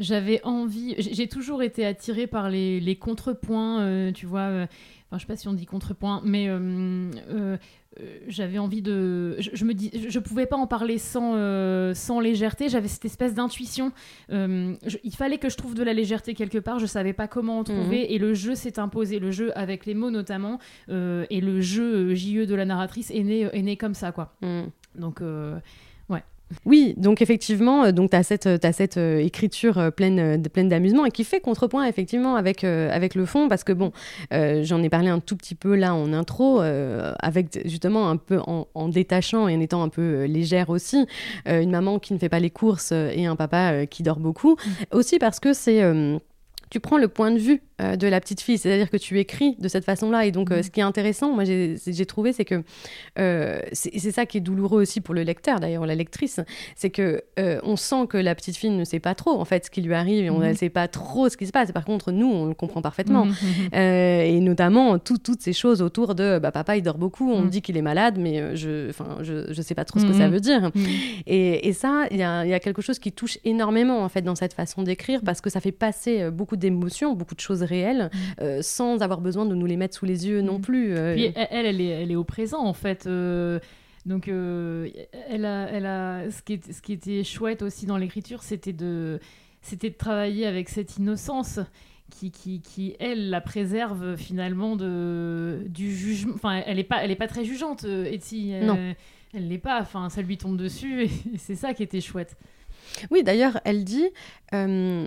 j'avais 0.00 0.40
envie, 0.44 0.94
j'ai 0.98 1.28
toujours 1.28 1.62
été 1.62 1.84
attirée 1.84 2.26
par 2.26 2.48
les, 2.48 2.80
les 2.80 2.96
contrepoints, 2.96 3.82
euh, 3.82 4.12
tu 4.12 4.24
vois. 4.24 4.40
Euh, 4.40 4.66
enfin, 5.06 5.18
je 5.18 5.20
sais 5.20 5.26
pas 5.26 5.36
si 5.36 5.46
on 5.46 5.52
dit 5.52 5.66
contrepoint, 5.66 6.22
mais 6.24 6.46
euh, 6.48 7.56
j'avais 8.26 8.58
envie 8.58 8.80
de. 8.80 9.36
Je, 9.38 9.64
me 9.66 9.74
dis, 9.74 9.90
je 10.08 10.18
pouvais 10.18 10.46
pas 10.46 10.56
en 10.56 10.66
parler 10.66 10.96
sans, 10.96 11.34
sans 11.94 12.18
légèreté. 12.18 12.70
J'avais 12.70 12.88
cette 12.88 13.04
espèce 13.04 13.34
d'intuition. 13.34 13.92
il 14.30 15.14
fallait 15.14 15.38
que 15.38 15.50
je 15.50 15.56
trouve 15.56 15.74
de 15.74 15.82
la 15.82 15.92
légèreté 15.92 16.32
quelque 16.32 16.58
part. 16.58 16.78
Je 16.78 16.86
savais 16.86 17.12
pas 17.12 17.28
comment 17.28 17.58
en 17.58 17.64
trouver. 17.64 18.00
Mhm. 18.00 18.06
Et 18.08 18.18
le 18.18 18.32
jeu 18.32 18.54
s'est 18.54 18.78
imposé. 18.78 19.18
Le 19.18 19.30
jeu 19.30 19.52
avec 19.56 19.84
les 19.84 19.94
mots 19.94 20.10
notamment. 20.10 20.58
et 20.88 21.40
le 21.40 21.60
jeu 21.60 22.14
JE 22.14 22.46
de 22.46 22.54
la 22.54 22.64
narratrice 22.64 23.10
est 23.10 23.22
né, 23.22 23.48
est 23.52 23.62
né 23.62 23.76
comme 23.76 23.94
ça, 23.94 24.12
quoi. 24.12 24.34
Mhm. 24.40 24.70
Donc. 24.94 25.20
Oui, 26.64 26.94
donc 26.96 27.22
effectivement, 27.22 27.84
euh, 27.84 27.92
donc 27.92 28.10
tu 28.10 28.16
as 28.16 28.22
cette, 28.22 28.46
as 28.46 28.72
cette 28.72 28.96
euh, 28.96 29.18
écriture 29.18 29.78
euh, 29.78 29.90
pleine, 29.90 30.42
pleine 30.48 30.68
d'amusement 30.68 31.06
et 31.06 31.10
qui 31.10 31.24
fait 31.24 31.40
contrepoint 31.40 31.84
effectivement 31.86 32.34
avec, 32.36 32.64
avec 32.64 33.14
le 33.14 33.24
fond, 33.24 33.48
parce 33.48 33.64
que 33.64 33.72
bon, 33.72 33.92
j'en 34.30 34.82
ai 34.82 34.88
parlé 34.88 35.08
un 35.08 35.20
tout 35.20 35.36
petit 35.36 35.54
peu 35.54 35.74
là 35.74 35.94
en 35.94 36.12
intro, 36.12 36.60
avec 36.60 37.60
justement 37.66 38.08
un 38.08 38.16
peu 38.16 38.40
en, 38.46 38.88
détachant 38.88 39.48
et 39.48 39.56
en 39.56 39.60
étant 39.60 39.82
un 39.82 39.88
peu 39.88 40.24
légère 40.24 40.70
aussi, 40.70 41.06
une 41.46 41.70
maman 41.70 41.98
qui 41.98 42.12
ne 42.12 42.18
fait 42.18 42.28
pas 42.28 42.40
les 42.40 42.50
courses 42.50 42.92
et 42.92 43.26
un 43.26 43.36
papa 43.36 43.86
qui 43.86 44.02
dort 44.02 44.18
beaucoup, 44.18 44.52
mmh. 44.52 44.96
aussi 44.96 45.18
parce 45.18 45.40
que 45.40 45.52
c'est 45.52 45.82
tu 46.70 46.78
prends 46.80 46.98
le 46.98 47.08
point 47.08 47.32
de 47.32 47.38
vue 47.38 47.62
euh, 47.80 47.96
de 47.96 48.06
la 48.06 48.20
petite 48.20 48.40
fille, 48.40 48.58
c'est-à-dire 48.58 48.90
que 48.90 48.96
tu 48.96 49.18
écris 49.18 49.56
de 49.58 49.68
cette 49.68 49.84
façon-là. 49.84 50.26
Et 50.26 50.32
donc, 50.32 50.50
euh, 50.50 50.58
mm. 50.58 50.62
ce 50.64 50.70
qui 50.70 50.80
est 50.80 50.84
intéressant, 50.84 51.32
moi, 51.32 51.44
j'ai 51.44 52.06
trouvé, 52.06 52.32
c'est 52.32 52.44
que 52.44 52.62
euh, 53.18 53.60
c'est 53.72 54.10
ça 54.10 54.26
qui 54.26 54.38
est 54.38 54.40
douloureux 54.40 54.82
aussi 54.82 55.00
pour 55.00 55.14
le 55.14 55.22
lecteur, 55.22 55.60
d'ailleurs, 55.60 55.86
la 55.86 55.94
lectrice, 55.94 56.40
c'est 56.76 56.90
que 56.90 57.22
on 57.62 57.76
sent 57.76 58.06
que 58.08 58.18
la 58.18 58.34
petite 58.34 58.56
fille 58.56 58.70
ne 58.70 58.84
sait 58.84 59.00
pas 59.00 59.14
trop, 59.14 59.38
en 59.40 59.44
fait, 59.44 59.66
ce 59.66 59.70
qui 59.70 59.80
lui 59.80 59.94
arrive, 59.94 60.24
et 60.24 60.30
on 60.30 60.40
ne 60.40 60.50
mm. 60.50 60.54
sait 60.54 60.68
pas 60.68 60.88
trop 60.88 61.28
ce 61.28 61.36
qui 61.36 61.46
se 61.46 61.52
passe. 61.52 61.72
Par 61.72 61.84
contre, 61.84 62.12
nous, 62.12 62.26
on 62.26 62.46
le 62.46 62.54
comprend 62.54 62.82
parfaitement. 62.82 63.26
Mm, 63.26 63.74
et 63.74 64.40
notamment, 64.40 64.98
toutes 64.98 65.40
ces 65.40 65.52
choses 65.52 65.80
autour 65.80 66.14
de 66.14 66.38
bah, 66.38 66.52
papa, 66.52 66.76
il 66.76 66.82
dort 66.82 66.98
beaucoup, 66.98 67.30
on 67.30 67.42
me 67.42 67.48
dit 67.48 67.62
qu'il 67.62 67.76
est 67.76 67.82
malade, 67.82 68.18
mais 68.18 68.56
je 68.56 68.88
ne 68.88 69.24
je, 69.24 69.52
je 69.52 69.62
sais 69.62 69.74
pas 69.74 69.84
trop 69.84 70.00
ce 70.00 70.06
que 70.06 70.12
ça 70.12 70.28
veut 70.28 70.40
dire. 70.40 70.70
Et, 71.26 71.68
et, 71.68 71.72
ça, 71.72 72.06
il 72.10 72.18
y 72.18 72.22
a, 72.22 72.44
y 72.44 72.52
a, 72.52 72.60
quelque 72.60 72.82
chose 72.82 72.98
qui 72.98 73.12
touche 73.12 73.38
énormément, 73.44 74.02
en 74.02 74.08
fait, 74.08 74.22
dans 74.22 74.34
cette 74.34 74.54
façon 74.54 74.82
d'écrire, 74.82 75.20
parce 75.24 75.40
que 75.40 75.50
ça 75.50 75.60
fait 75.60 75.72
passer 75.72 76.30
beaucoup 76.30 76.56
d'émotions, 76.56 77.14
beaucoup 77.14 77.34
de 77.34 77.40
choses 77.40 77.62
mm. 77.70 78.10
euh, 78.40 78.62
sans 78.62 79.02
avoir 79.02 79.20
besoin 79.20 79.46
de 79.46 79.54
nous 79.54 79.66
les 79.66 79.76
mettre 79.76 79.96
sous 79.96 80.06
les 80.06 80.26
yeux 80.26 80.40
non 80.40 80.58
mm. 80.58 80.62
plus. 80.62 80.96
Euh. 80.96 81.14
Puis 81.14 81.32
elle, 81.34 81.66
elle 81.66 81.80
est, 81.80 81.88
elle 81.88 82.10
est 82.10 82.16
au 82.16 82.24
présent 82.24 82.64
en 82.64 82.72
fait. 82.72 83.06
Euh, 83.06 83.58
donc, 84.06 84.28
elle 84.28 85.44
a, 85.44 85.68
elle 85.70 85.86
a, 85.86 86.30
ce, 86.30 86.42
qui 86.42 86.54
est, 86.54 86.72
ce 86.72 86.80
qui 86.80 86.94
était 86.94 87.22
chouette 87.22 87.60
aussi 87.60 87.84
dans 87.84 87.98
l'écriture, 87.98 88.42
c'était 88.42 88.72
de, 88.72 89.20
c'était 89.60 89.90
de 89.90 89.94
travailler 89.94 90.46
avec 90.46 90.70
cette 90.70 90.96
innocence 90.96 91.60
qui, 92.10 92.30
qui, 92.30 92.62
qui, 92.62 92.96
elle, 92.98 93.28
la 93.28 93.42
préserve 93.42 94.16
finalement 94.16 94.74
de, 94.74 95.64
du 95.68 95.94
jugement. 95.94 96.32
Enfin, 96.34 96.62
elle 96.66 96.76
n'est 96.76 96.84
pas, 96.84 97.04
elle 97.04 97.10
est 97.10 97.16
pas 97.16 97.28
très 97.28 97.44
jugeante, 97.44 97.84
Etsy. 97.84 98.54
non. 98.62 98.94
Elle 99.32 99.48
l'est 99.48 99.58
pas. 99.58 99.80
Enfin, 99.80 100.08
ça 100.08 100.22
lui 100.22 100.36
tombe 100.36 100.56
dessus 100.56 101.02
et 101.34 101.38
c'est 101.38 101.54
ça 101.54 101.74
qui 101.74 101.82
était 101.82 102.00
chouette. 102.00 102.36
Oui, 103.10 103.22
d'ailleurs, 103.22 103.60
elle 103.64 103.84
dit, 103.84 104.08
euh, 104.54 105.06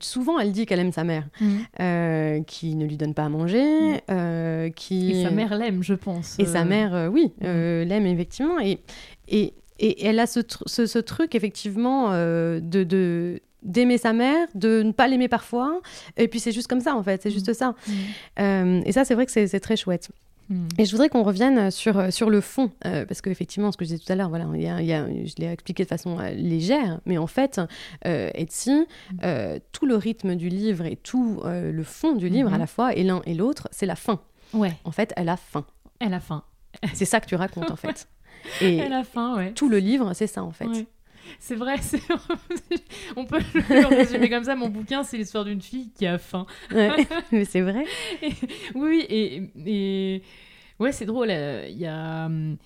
souvent 0.00 0.38
elle 0.38 0.52
dit 0.52 0.66
qu'elle 0.66 0.80
aime 0.80 0.92
sa 0.92 1.04
mère, 1.04 1.24
mm. 1.40 1.56
euh, 1.80 2.42
qui 2.42 2.74
ne 2.74 2.86
lui 2.86 2.96
donne 2.96 3.14
pas 3.14 3.24
à 3.24 3.28
manger, 3.28 3.64
mm. 3.64 4.00
euh, 4.10 4.70
qui... 4.70 5.12
Et 5.12 5.24
sa 5.24 5.30
mère 5.30 5.56
l'aime, 5.56 5.82
je 5.82 5.94
pense. 5.94 6.38
Et 6.38 6.46
sa 6.46 6.64
mère, 6.64 7.10
oui, 7.12 7.32
mm. 7.40 7.82
l'aime 7.82 8.06
effectivement. 8.06 8.58
Et, 8.60 8.80
et, 9.28 9.54
et, 9.78 10.06
elle 10.06 10.18
a 10.18 10.26
ce, 10.26 10.40
ce, 10.66 10.98
truc, 10.98 11.34
effectivement, 11.34 12.10
de 12.10 13.40
d'aimer 13.62 13.96
sa 13.96 14.12
mère, 14.12 14.46
de 14.54 14.82
ne 14.82 14.92
pas 14.92 15.08
l'aimer 15.08 15.28
parfois, 15.28 15.80
et 16.18 16.28
puis 16.28 16.38
c'est 16.38 16.52
juste 16.52 16.68
comme 16.68 16.82
ça 16.82 16.94
en 16.94 17.02
fait, 17.02 17.22
c'est 17.22 17.30
juste 17.30 17.54
ça. 17.54 17.74
et 18.36 18.92
ça 18.92 19.06
c'est 19.06 19.14
vrai 19.14 19.24
que 19.24 19.32
c'est 19.32 19.60
très 19.60 19.76
chouette. 19.76 20.10
Hmm. 20.48 20.68
Et 20.78 20.84
je 20.84 20.90
voudrais 20.90 21.08
qu'on 21.08 21.22
revienne 21.22 21.70
sur, 21.70 22.12
sur 22.12 22.30
le 22.30 22.40
fond, 22.40 22.70
euh, 22.84 23.06
parce 23.06 23.22
qu'effectivement, 23.22 23.72
ce 23.72 23.76
que 23.76 23.84
je 23.84 23.90
disais 23.90 24.04
tout 24.04 24.12
à 24.12 24.16
l'heure, 24.16 24.28
voilà, 24.28 24.46
y 24.54 24.66
a, 24.66 24.82
y 24.82 24.92
a, 24.92 25.06
je 25.06 25.34
l'ai 25.38 25.50
expliqué 25.50 25.84
de 25.84 25.88
façon 25.88 26.18
euh, 26.18 26.30
légère, 26.30 27.00
mais 27.06 27.18
en 27.18 27.26
fait, 27.26 27.60
euh, 28.06 28.30
Etsy, 28.34 28.70
hmm. 28.70 29.16
euh, 29.24 29.58
tout 29.72 29.86
le 29.86 29.96
rythme 29.96 30.34
du 30.34 30.48
livre 30.48 30.84
et 30.84 30.96
tout 30.96 31.42
le 31.44 31.82
fond 31.82 32.12
du 32.12 32.28
livre 32.28 32.52
à 32.52 32.56
hmm. 32.56 32.60
la 32.60 32.66
fois, 32.66 32.94
et 32.94 33.02
l'un 33.04 33.22
et 33.26 33.34
l'autre, 33.34 33.68
c'est 33.70 33.86
la 33.86 33.96
fin. 33.96 34.20
Ouais. 34.52 34.72
En 34.84 34.92
fait, 34.92 35.12
elle 35.16 35.28
a 35.28 35.36
faim. 35.36 35.64
Elle 36.00 36.14
a 36.14 36.20
faim. 36.20 36.44
C'est 36.92 37.04
ça 37.04 37.20
que 37.20 37.26
tu 37.26 37.34
racontes, 37.34 37.70
en 37.70 37.76
fait. 37.76 38.08
Et 38.60 38.76
elle 38.76 38.92
a 38.92 39.04
faim, 39.04 39.36
ouais. 39.36 39.52
Tout 39.52 39.70
le 39.70 39.78
livre, 39.78 40.12
c'est 40.12 40.26
ça, 40.26 40.44
en 40.44 40.50
fait. 40.50 40.86
C'est 41.38 41.56
vrai, 41.56 41.76
on 43.16 43.24
peut 43.24 43.38
le 43.70 43.86
résumer 43.86 44.30
comme 44.30 44.44
ça. 44.44 44.54
Mon 44.54 44.68
bouquin, 44.68 45.02
c'est 45.02 45.16
l'histoire 45.16 45.44
d'une 45.44 45.60
fille 45.60 45.90
qui 45.90 46.06
a 46.06 46.18
faim. 46.18 46.46
mais 47.32 47.44
c'est 47.44 47.60
vrai. 47.60 47.84
oui, 48.74 49.04
et, 49.08 49.42
et... 49.66 50.22
ouais, 50.78 50.92
c'est 50.92 51.06
drôle. 51.06 51.28
Euh, 51.30 51.66
il 51.68 51.78
y 51.78 51.86
a. 51.86 52.26
Hum, 52.26 52.56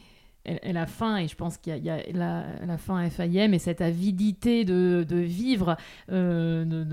elle, 0.44 0.78
a 0.78 0.86
faim 0.86 1.18
et 1.18 1.28
je 1.28 1.34
pense 1.34 1.58
qu'il 1.58 1.76
y 1.76 1.90
a, 1.90 2.00
la, 2.14 2.46
la, 2.64 2.78
faim 2.78 3.10
FIM 3.10 3.52
et 3.52 3.58
cette 3.58 3.82
avidité 3.82 4.64
de, 4.64 5.04
de 5.06 5.16
vivre, 5.16 5.76
euh, 6.10 6.64
de, 6.64 6.84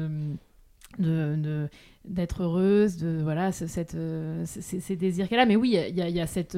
de, 0.99 1.69
d'être 2.03 2.43
heureuse, 2.43 2.97
de 2.97 3.21
voilà, 3.23 3.53
cette, 3.53 3.95
euh, 3.95 4.43
ces, 4.45 4.95
désirs 4.97 5.29
qu'elle 5.29 5.39
a. 5.39 5.45
Mais 5.45 5.55
oui, 5.55 5.79
il 5.87 5.97
y, 5.97 6.11
y 6.11 6.19
a, 6.19 6.27
cette, 6.27 6.57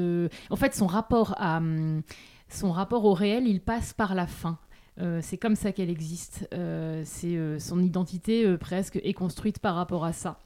en 0.50 0.56
fait, 0.56 0.74
son 0.74 0.88
rapport 0.88 1.36
à 1.38 1.58
hum, 1.58 2.02
son 2.50 2.72
rapport 2.72 3.06
au 3.06 3.14
réel, 3.14 3.48
il 3.48 3.62
passe 3.62 3.94
par 3.94 4.16
la 4.16 4.28
faim. 4.28 4.58
Euh, 5.00 5.20
c'est 5.22 5.38
comme 5.38 5.56
ça 5.56 5.72
qu'elle 5.72 5.90
existe. 5.90 6.48
Euh, 6.54 7.02
c'est 7.06 7.36
euh, 7.36 7.60
son 7.60 7.82
identité 7.82 8.58
presque 8.58 9.00
est 9.04 9.14
construite 9.14 9.60
par 9.60 9.76
rapport 9.76 10.06
à 10.06 10.14
ça. 10.14 10.40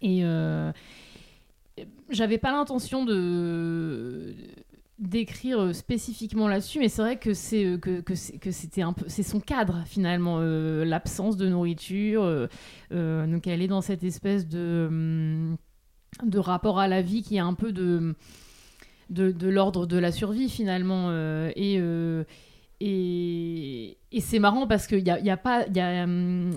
Et 0.00 0.22
j'avais 2.10 2.38
pas 2.38 2.52
l'intention 2.52 3.04
de 3.04 4.34
d'écrire 4.98 5.72
spécifiquement 5.76 6.48
là-dessus, 6.48 6.80
mais 6.80 6.88
c'est 6.88 7.02
vrai 7.02 7.16
que 7.18 7.32
c'est 7.32 7.78
que, 7.80 8.00
que 8.00 8.50
c'était 8.50 8.82
un 8.82 8.92
peu 8.92 9.04
c'est 9.08 9.22
son 9.22 9.38
cadre 9.38 9.82
finalement 9.86 10.40
l'absence 10.40 11.36
de 11.36 11.48
nourriture. 11.48 12.48
donc 12.90 13.46
elle 13.46 13.62
est 13.62 13.68
dans 13.68 13.80
cette 13.80 14.04
espèce 14.04 14.46
de 14.48 14.86
hum, 14.88 15.56
de 16.24 16.38
rapport 16.38 16.78
à 16.78 16.88
la 16.88 17.02
vie 17.02 17.22
qui 17.22 17.36
est 17.36 17.40
un 17.40 17.54
peu 17.54 17.72
de 17.72 18.14
de, 19.10 19.30
de 19.30 19.48
l'ordre 19.48 19.86
de 19.86 19.98
la 19.98 20.12
survie 20.12 20.48
finalement 20.48 21.12
et 21.56 21.80
et, 22.80 23.98
et 24.12 24.20
c'est 24.20 24.38
marrant 24.38 24.66
parce 24.66 24.86
qu'il 24.86 25.02
n'y 25.02 25.10
a, 25.10 25.18
y 25.18 25.30
a 25.30 25.36
pas. 25.36 25.66
Y 25.66 25.80
a, 25.80 26.04
hum, 26.04 26.50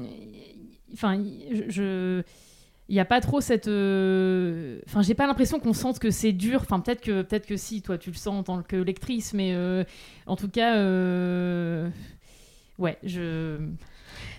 enfin, 0.93 1.21
je. 1.69 2.21
Il 2.89 2.95
n'y 2.95 2.99
a 2.99 3.05
pas 3.05 3.21
trop 3.21 3.39
cette. 3.39 3.69
Euh, 3.69 4.79
enfin, 4.85 5.01
j'ai 5.01 5.13
pas 5.13 5.25
l'impression 5.25 5.59
qu'on 5.59 5.73
sente 5.73 5.99
que 5.99 6.11
c'est 6.11 6.33
dur. 6.33 6.59
Enfin, 6.61 6.81
peut-être 6.81 6.99
que, 6.99 7.21
peut 7.21 7.39
que 7.39 7.55
si, 7.55 7.81
toi, 7.81 7.97
tu 7.97 8.11
le 8.11 8.17
sens 8.17 8.39
en 8.39 8.43
tant 8.43 8.61
que 8.63 8.75
lectrice, 8.75 9.33
mais 9.33 9.53
euh, 9.53 9.83
en 10.27 10.35
tout 10.35 10.49
cas. 10.49 10.75
Euh, 10.75 11.89
ouais, 12.77 12.97
je. 13.03 13.57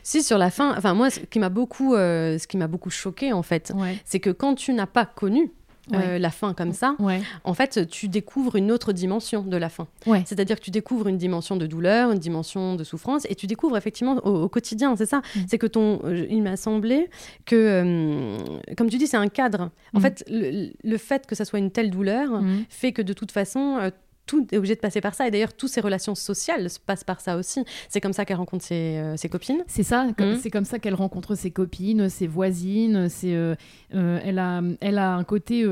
Si 0.05 0.23
sur 0.23 0.37
la 0.37 0.51
fin, 0.51 0.77
enfin 0.77 0.95
moi, 0.95 1.11
ce 1.11 1.21
qui 1.21 1.39
m'a 1.39 1.49
beaucoup, 1.49 1.95
ce 1.95 2.47
qui 2.47 2.57
m'a 2.57 2.67
beaucoup 2.67 2.91
choqué 2.91 3.33
en 3.33 3.43
fait, 3.43 3.73
c'est 4.05 4.19
que 4.21 4.31
quand 4.31 4.57
tu 4.57 4.73
n'as 4.75 4.87
pas 4.87 5.07
connu 5.07 5.53
euh, 5.95 6.19
la 6.19 6.31
fin 6.31 6.55
comme 6.55 6.73
ça, 6.73 6.97
en 7.45 7.55
fait, 7.55 7.89
tu 7.89 8.09
découvres 8.09 8.57
une 8.57 8.71
autre 8.73 8.93
dimension 8.93 9.43
de 9.43 9.57
la 9.57 9.69
fin. 9.69 9.87
C'est-à-dire 10.25 10.57
que 10.57 10.65
tu 10.65 10.71
découvres 10.71 11.09
une 11.09 11.19
dimension 11.19 11.57
de 11.57 11.67
douleur, 11.67 12.13
une 12.13 12.19
dimension 12.19 12.77
de 12.77 12.85
souffrance, 12.85 13.27
et 13.29 13.35
tu 13.35 13.47
découvres 13.47 13.77
effectivement 13.77 14.17
au, 14.25 14.49
quotidien, 14.49 14.97
c'est 14.97 15.07
ça. 15.07 15.19
Mm. 15.19 15.41
C'est 15.49 15.59
que 15.59 15.67
ton, 15.67 16.01
euh, 16.05 16.27
il 16.29 16.43
m'a 16.43 16.57
semblé 16.57 17.09
que, 17.47 17.57
euh, 17.57 18.39
comme 18.77 18.91
tu 18.91 18.99
dis, 18.99 19.07
c'est 19.07 19.17
un 19.17 19.29
cadre. 19.29 19.71
En 19.95 19.99
mm. 19.99 20.03
fait, 20.03 20.25
le, 20.29 20.97
fait 20.97 21.27
que 21.27 21.35
ça 21.35 21.45
soit 21.45 21.59
une 21.59 21.71
telle 21.71 21.91
douleur 21.91 22.43
mm. 22.43 22.65
fait 22.69 22.93
que 22.93 23.03
de 23.03 23.13
toute 23.13 23.33
façon, 23.33 23.91
tout 24.27 24.47
est 24.53 24.57
obligé 24.57 24.75
de 24.75 24.81
passer 24.81 25.01
par 25.01 25.15
ça. 25.15 25.27
Et 25.27 25.31
d'ailleurs, 25.31 25.55
toutes 25.55 25.71
ses 25.71 25.81
relations 25.81 26.15
sociales 26.15 26.69
se 26.71 26.79
passent 26.79 27.05
par 27.05 27.21
ça 27.21 27.37
aussi. 27.37 27.65
C'est 27.89 28.01
comme 28.01 28.13
ça 28.13 28.25
qu'elle 28.25 28.37
rencontre 28.37 28.65
ses, 28.65 28.99
euh, 28.99 29.17
ses 29.17 29.29
copines. 29.29 29.63
C'est 29.67 29.83
ça, 29.83 30.05
mmh. 30.05 30.37
c'est 30.41 30.51
comme 30.51 30.65
ça 30.65 30.79
qu'elle 30.79 30.95
rencontre 30.95 31.35
ses 31.35 31.51
copines, 31.51 32.09
ses 32.09 32.27
voisines. 32.27 33.09
C'est, 33.09 33.35
euh, 33.35 33.55
euh, 33.95 34.21
elle, 34.23 34.39
a, 34.39 34.63
elle 34.81 34.99
a 34.99 35.15
un 35.15 35.25
côté 35.25 35.67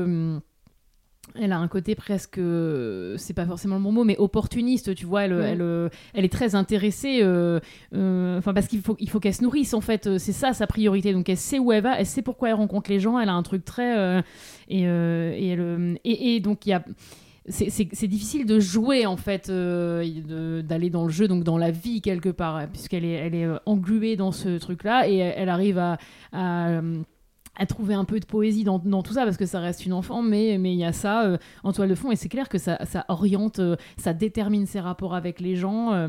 elle 1.35 1.53
a 1.53 1.59
un 1.59 1.67
côté 1.69 1.95
presque, 1.95 2.41
c'est 3.15 3.33
pas 3.33 3.45
forcément 3.45 3.77
le 3.77 3.81
bon 3.81 3.93
mot, 3.93 4.03
mais 4.03 4.17
opportuniste, 4.17 4.93
tu 4.93 5.05
vois. 5.05 5.23
Elle, 5.23 5.33
mmh. 5.33 5.41
elle, 5.41 5.89
elle, 6.13 6.25
est 6.25 6.33
très 6.33 6.55
intéressée, 6.55 7.23
enfin 7.23 8.53
parce 8.53 8.67
qu'il 8.67 8.81
faut, 8.81 8.97
il 8.99 9.09
faut 9.09 9.21
qu'elle 9.21 9.33
se 9.33 9.43
nourrisse 9.43 9.73
en 9.73 9.79
fait. 9.79 10.17
C'est 10.17 10.33
ça 10.33 10.51
sa 10.51 10.67
priorité. 10.67 11.13
Donc 11.13 11.29
elle 11.29 11.37
sait 11.37 11.57
où 11.57 11.71
elle 11.71 11.83
va, 11.83 11.97
elle 11.97 12.05
sait 12.05 12.21
pourquoi 12.21 12.49
elle 12.49 12.55
rencontre 12.55 12.91
les 12.91 12.99
gens. 12.99 13.17
Elle 13.17 13.29
a 13.29 13.33
un 13.33 13.43
truc 13.43 13.63
très 13.63 14.21
et, 14.67 14.81
et, 14.81 14.83
elle, 14.83 15.97
et, 16.03 16.35
et 16.35 16.39
donc 16.41 16.65
il 16.65 16.69
y 16.71 16.73
a 16.73 16.83
c'est 17.49 18.07
difficile 18.07 18.45
de 18.45 18.59
jouer 18.59 19.05
en 19.05 19.17
fait, 19.17 19.49
euh, 19.49 20.61
d'aller 20.61 20.89
dans 20.89 21.05
le 21.05 21.11
jeu, 21.11 21.27
donc 21.27 21.43
dans 21.43 21.57
la 21.57 21.71
vie 21.71 22.01
quelque 22.01 22.29
part, 22.29 22.67
puisqu'elle 22.67 23.05
est, 23.05 23.45
euh, 23.45 23.57
engluée 23.65 24.15
dans 24.15 24.31
ce 24.31 24.57
truc-là 24.59 25.09
et 25.09 25.17
elle, 25.17 25.49
arrive 25.49 25.79
à, 25.79 25.97
trouver 27.67 27.93
un 27.93 28.05
peu 28.05 28.19
de 28.19 28.25
poésie 28.25 28.63
dans, 28.63 28.79
tout 28.79 29.13
ça 29.13 29.23
parce 29.23 29.37
que 29.37 29.45
ça 29.45 29.59
reste 29.59 29.85
une 29.85 29.93
enfant, 29.93 30.21
mais 30.21 30.55
il 30.55 30.73
y 30.73 30.85
a 30.85 30.93
ça 30.93 31.23
euh, 31.25 31.37
en 31.63 31.73
toile 31.73 31.89
de 31.89 31.95
fond 31.95 32.11
et 32.11 32.15
c'est 32.15 32.29
clair 32.29 32.47
que 32.47 32.59
ça 32.59 32.77
oriente, 33.07 33.59
ça 33.97 34.13
détermine 34.13 34.67
ses 34.67 34.79
rapports 34.79 35.15
avec 35.15 35.39
les 35.39 35.55
gens 35.55 36.07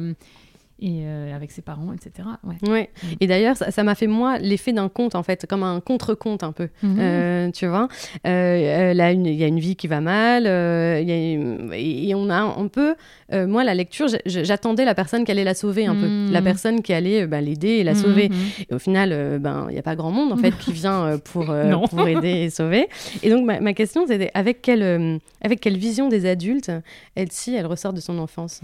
et 0.82 1.02
euh, 1.04 1.34
avec 1.34 1.52
ses 1.52 1.62
parents, 1.62 1.92
etc. 1.92 2.28
Ouais. 2.42 2.90
Mm. 3.02 3.06
Et 3.20 3.26
d'ailleurs, 3.28 3.56
ça 3.56 3.82
m'a 3.84 3.94
fait 3.94 4.08
moi 4.08 4.38
l'effet 4.38 4.72
d'un 4.72 4.88
conte 4.88 5.14
en 5.14 5.22
fait, 5.22 5.46
comme 5.48 5.62
un 5.62 5.80
contre-conte 5.80 6.42
un 6.42 6.50
peu. 6.50 6.68
Mhm. 6.82 6.96
Euh, 6.98 7.50
tu 7.52 7.66
vois, 7.66 7.86
euh, 8.26 8.92
là 8.92 9.12
il 9.12 9.34
y 9.34 9.44
a 9.44 9.46
une 9.46 9.60
vie 9.60 9.76
qui 9.76 9.86
va 9.86 10.00
mal, 10.00 10.46
et 10.46 12.12
on 12.16 12.30
a 12.30 12.40
un 12.40 12.66
peu, 12.66 12.94
moi 13.32 13.62
la 13.62 13.74
lecture, 13.74 14.08
j'attendais 14.26 14.84
la 14.84 14.94
personne 14.94 15.24
qui 15.24 15.30
allait 15.30 15.44
la 15.44 15.54
sauver 15.54 15.86
un 15.86 15.94
peu, 15.94 16.32
la 16.32 16.40
mhm. 16.40 16.44
personne 16.44 16.82
qui 16.82 16.92
allait 16.92 17.26
ben, 17.26 17.40
l'aider 17.40 17.68
et 17.68 17.84
la 17.84 17.94
sauver. 17.94 18.28
Mhm. 18.28 18.36
Et 18.70 18.74
au 18.74 18.78
final, 18.78 19.38
ben 19.38 19.66
il 19.68 19.74
n'y 19.74 19.78
a 19.78 19.82
pas 19.82 19.94
grand 19.94 20.10
monde 20.10 20.32
en 20.32 20.36
fait 20.36 20.56
qui 20.58 20.72
vient 20.72 21.18
pour 21.18 21.46
pour 21.90 22.08
aider 22.08 22.42
et 22.44 22.50
sauver. 22.50 22.88
Et 23.22 23.30
donc 23.30 23.44
ma, 23.44 23.60
ma 23.60 23.72
question 23.72 24.04
c'était 24.06 24.32
avec 24.34 24.62
quelle 24.62 25.20
avec 25.40 25.60
quelle 25.60 25.76
vision 25.76 26.08
des 26.08 26.26
adultes 26.26 26.72
Elsie 27.14 27.54
elle 27.54 27.66
ressort 27.66 27.92
de 27.92 28.00
son 28.00 28.18
enfance? 28.18 28.62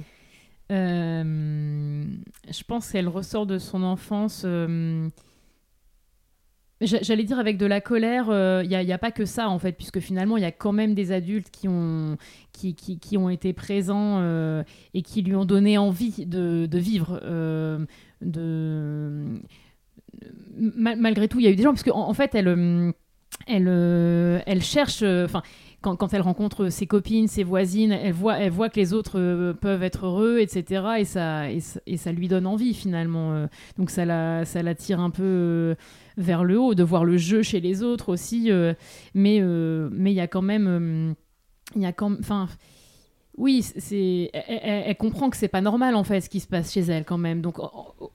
Je 0.70 2.62
pense 2.66 2.90
qu'elle 2.90 3.08
ressort 3.08 3.46
de 3.46 3.58
son 3.58 3.82
enfance. 3.82 4.42
Euh, 4.44 5.08
j'allais 6.80 7.24
dire 7.24 7.38
avec 7.38 7.56
de 7.56 7.66
la 7.66 7.80
colère, 7.80 8.26
il 8.26 8.32
euh, 8.32 8.62
n'y 8.64 8.92
a, 8.92 8.98
pas 8.98 9.10
que 9.10 9.24
ça 9.24 9.48
en 9.48 9.58
fait, 9.58 9.72
puisque 9.72 10.00
finalement 10.00 10.36
il 10.36 10.42
y 10.42 10.46
a 10.46 10.52
quand 10.52 10.72
même 10.72 10.94
des 10.94 11.10
adultes 11.12 11.50
qui 11.50 11.68
ont, 11.68 12.16
qui, 12.52 13.16
ont 13.16 13.28
été 13.30 13.52
présents 13.52 14.22
et 14.94 15.02
qui 15.02 15.22
lui 15.22 15.34
ont 15.34 15.44
donné 15.44 15.78
envie 15.78 16.26
de, 16.26 16.68
vivre. 16.78 17.20
malgré 20.60 21.28
tout, 21.28 21.40
il 21.40 21.44
y 21.44 21.48
a 21.48 21.50
eu 21.50 21.56
des 21.56 21.62
gens, 21.62 21.72
parce 21.72 21.82
qu'en 21.82 22.08
en, 22.08 22.14
fait, 22.14 22.34
elle, 22.34 22.94
elle, 23.46 24.62
cherche. 24.62 25.02
Quand, 25.80 26.12
elle 26.12 26.22
rencontre 26.22 26.70
ses 26.70 26.86
copines, 26.86 27.28
ses 27.28 27.44
voisines, 27.44 27.92
elle 27.92 28.12
voit, 28.12 28.38
elle 28.38 28.50
voit 28.50 28.68
que 28.68 28.80
les 28.80 28.92
autres 28.92 29.18
euh, 29.18 29.52
peuvent 29.52 29.82
être 29.82 30.06
heureux, 30.06 30.38
etc. 30.40 30.82
Et 30.98 31.04
ça, 31.04 31.50
et, 31.50 31.96
ça 31.96 32.12
lui 32.12 32.26
donne 32.28 32.46
envie 32.46 32.74
finalement. 32.74 33.32
Euh. 33.32 33.46
donc 33.76 33.90
ça 33.90 34.04
la, 34.04 34.44
ça 34.44 34.62
la 34.62 34.74
tire 34.74 34.98
un 34.98 35.10
peu 35.10 35.22
euh, 35.22 35.74
vers 36.16 36.42
le 36.42 36.58
haut, 36.58 36.74
de 36.74 36.82
voir 36.82 37.04
le 37.04 37.16
jeu 37.16 37.42
chez 37.42 37.60
les 37.60 37.82
autres 37.82 38.08
aussi. 38.08 38.50
mais 39.14 39.40
mais 39.40 40.12
il 40.12 40.16
y 40.16 40.20
a 40.20 40.26
quand 40.26 40.42
même, 40.42 41.14
il 41.76 41.82
y 41.82 41.86
a 41.86 41.92
quand, 41.92 42.16
oui, 43.38 43.62
c'est, 43.62 44.30
elle, 44.32 44.96
comprend 44.96 45.30
que 45.30 45.36
c'est 45.36 45.48
pas 45.48 45.60
normal 45.60 45.94
en 45.94 46.02
fait 46.02 46.20
ce 46.20 46.28
qui 46.28 46.40
se 46.40 46.48
passe 46.48 46.72
chez 46.72 46.80
elle 46.80 47.04
quand 47.04 47.18
même. 47.18 47.40
Donc 47.40 47.58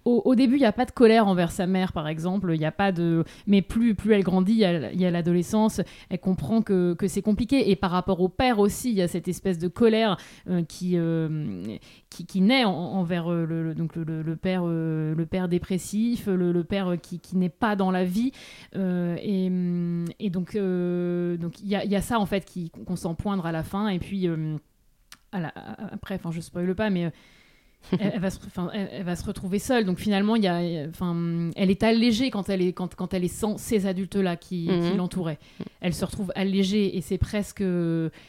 au, 0.04 0.36
début, 0.36 0.58
il 0.58 0.60
n'y 0.60 0.66
a 0.66 0.74
pas 0.74 0.86
de 0.86 0.92
colère 0.92 1.28
envers 1.28 1.52
sa 1.52 1.66
mère, 1.66 1.94
par 1.94 2.10
exemple. 2.10 2.54
A 2.64 2.72
pas 2.72 2.92
de, 2.92 3.24
mais 3.48 3.62
plus 3.62 3.96
plus 3.96 4.14
elle 4.14 4.24
grandit, 4.24 4.54
il 4.54 5.00
y 5.02 5.06
a 5.06 5.12
l'adolescence, 5.12 5.82
elle 6.10 6.20
comprend 6.20 6.62
que, 6.62 6.94
que 6.94 7.08
c'est 7.08 7.22
compliqué. 7.22 7.72
Et 7.72 7.76
par 7.78 7.92
rapport 7.92 8.20
au 8.20 8.28
père 8.28 8.60
aussi, 8.60 8.90
il 8.92 8.96
y 8.96 9.02
a 9.02 9.08
cette 9.08 9.28
espèce 9.28 9.58
de 9.60 9.68
colère 9.70 10.18
euh, 10.50 10.64
qui, 10.64 10.98
euh, 10.98 11.78
qui, 12.10 12.26
qui 12.26 12.42
naît 12.42 12.66
envers 12.66 13.32
euh, 13.32 13.46
le, 13.46 13.74
donc 13.74 13.96
le, 13.96 14.36
père 14.36 14.66
le 14.66 15.26
père 15.30 15.48
dépressif, 15.48 16.28
le, 16.28 16.64
père 16.64 16.96
qui, 17.02 17.20
qui 17.20 17.38
n'est 17.38 17.50
pas 17.50 17.78
dans 17.78 17.92
la 17.92 18.04
vie. 18.04 18.32
Et, 18.76 19.52
et, 20.20 20.30
donc 20.30 20.56
donc 20.56 21.62
il 21.62 21.68
y 21.68 21.76
a, 21.76 21.86
y 21.86 21.96
a, 21.96 22.02
ça 22.02 22.20
en 22.20 22.26
fait 22.26 22.44
qui 22.46 22.72
qu'on 22.86 22.98
sent 22.98 23.16
poindre 23.18 23.46
à 23.46 23.54
la 23.54 23.64
fin. 23.64 23.88
Et 23.88 24.00
puis 24.00 24.28
après, 25.92 26.16
enfin, 26.16 26.32
je 26.32 26.42
spoile 26.42 26.74
pas, 26.76 26.90
mais 26.90 27.06
euh, 27.06 27.10
elle, 28.00 28.20
va 28.20 28.30
se, 28.30 28.40
elle, 28.74 29.04
va 29.04 29.16
se 29.16 29.26
retrouver 29.26 29.60
seule. 29.60 29.86
Donc 29.86 30.00
finalement, 30.00 30.36
il 30.36 30.44
y 30.44 30.48
a, 30.48 30.88
enfin, 30.90 31.50
elle 31.56 31.70
est 31.70 31.84
allégée 31.84 32.30
quand 32.30 32.50
elle 32.50 32.62
est, 32.62 32.74
quand, 32.74 32.96
quand 32.96 33.14
elle 33.14 33.24
est 33.24 33.28
sans 33.28 33.58
ces 33.58 33.86
adultes-là 33.86 34.36
qui, 34.36 34.70
mhm. 34.70 34.98
l'entouraient. 34.98 35.40
Elle 35.82 35.94
se 35.94 36.06
retrouve 36.06 36.32
allégée 36.36 36.98
et 36.98 37.02
c'est 37.02 37.18
presque, 37.18 37.64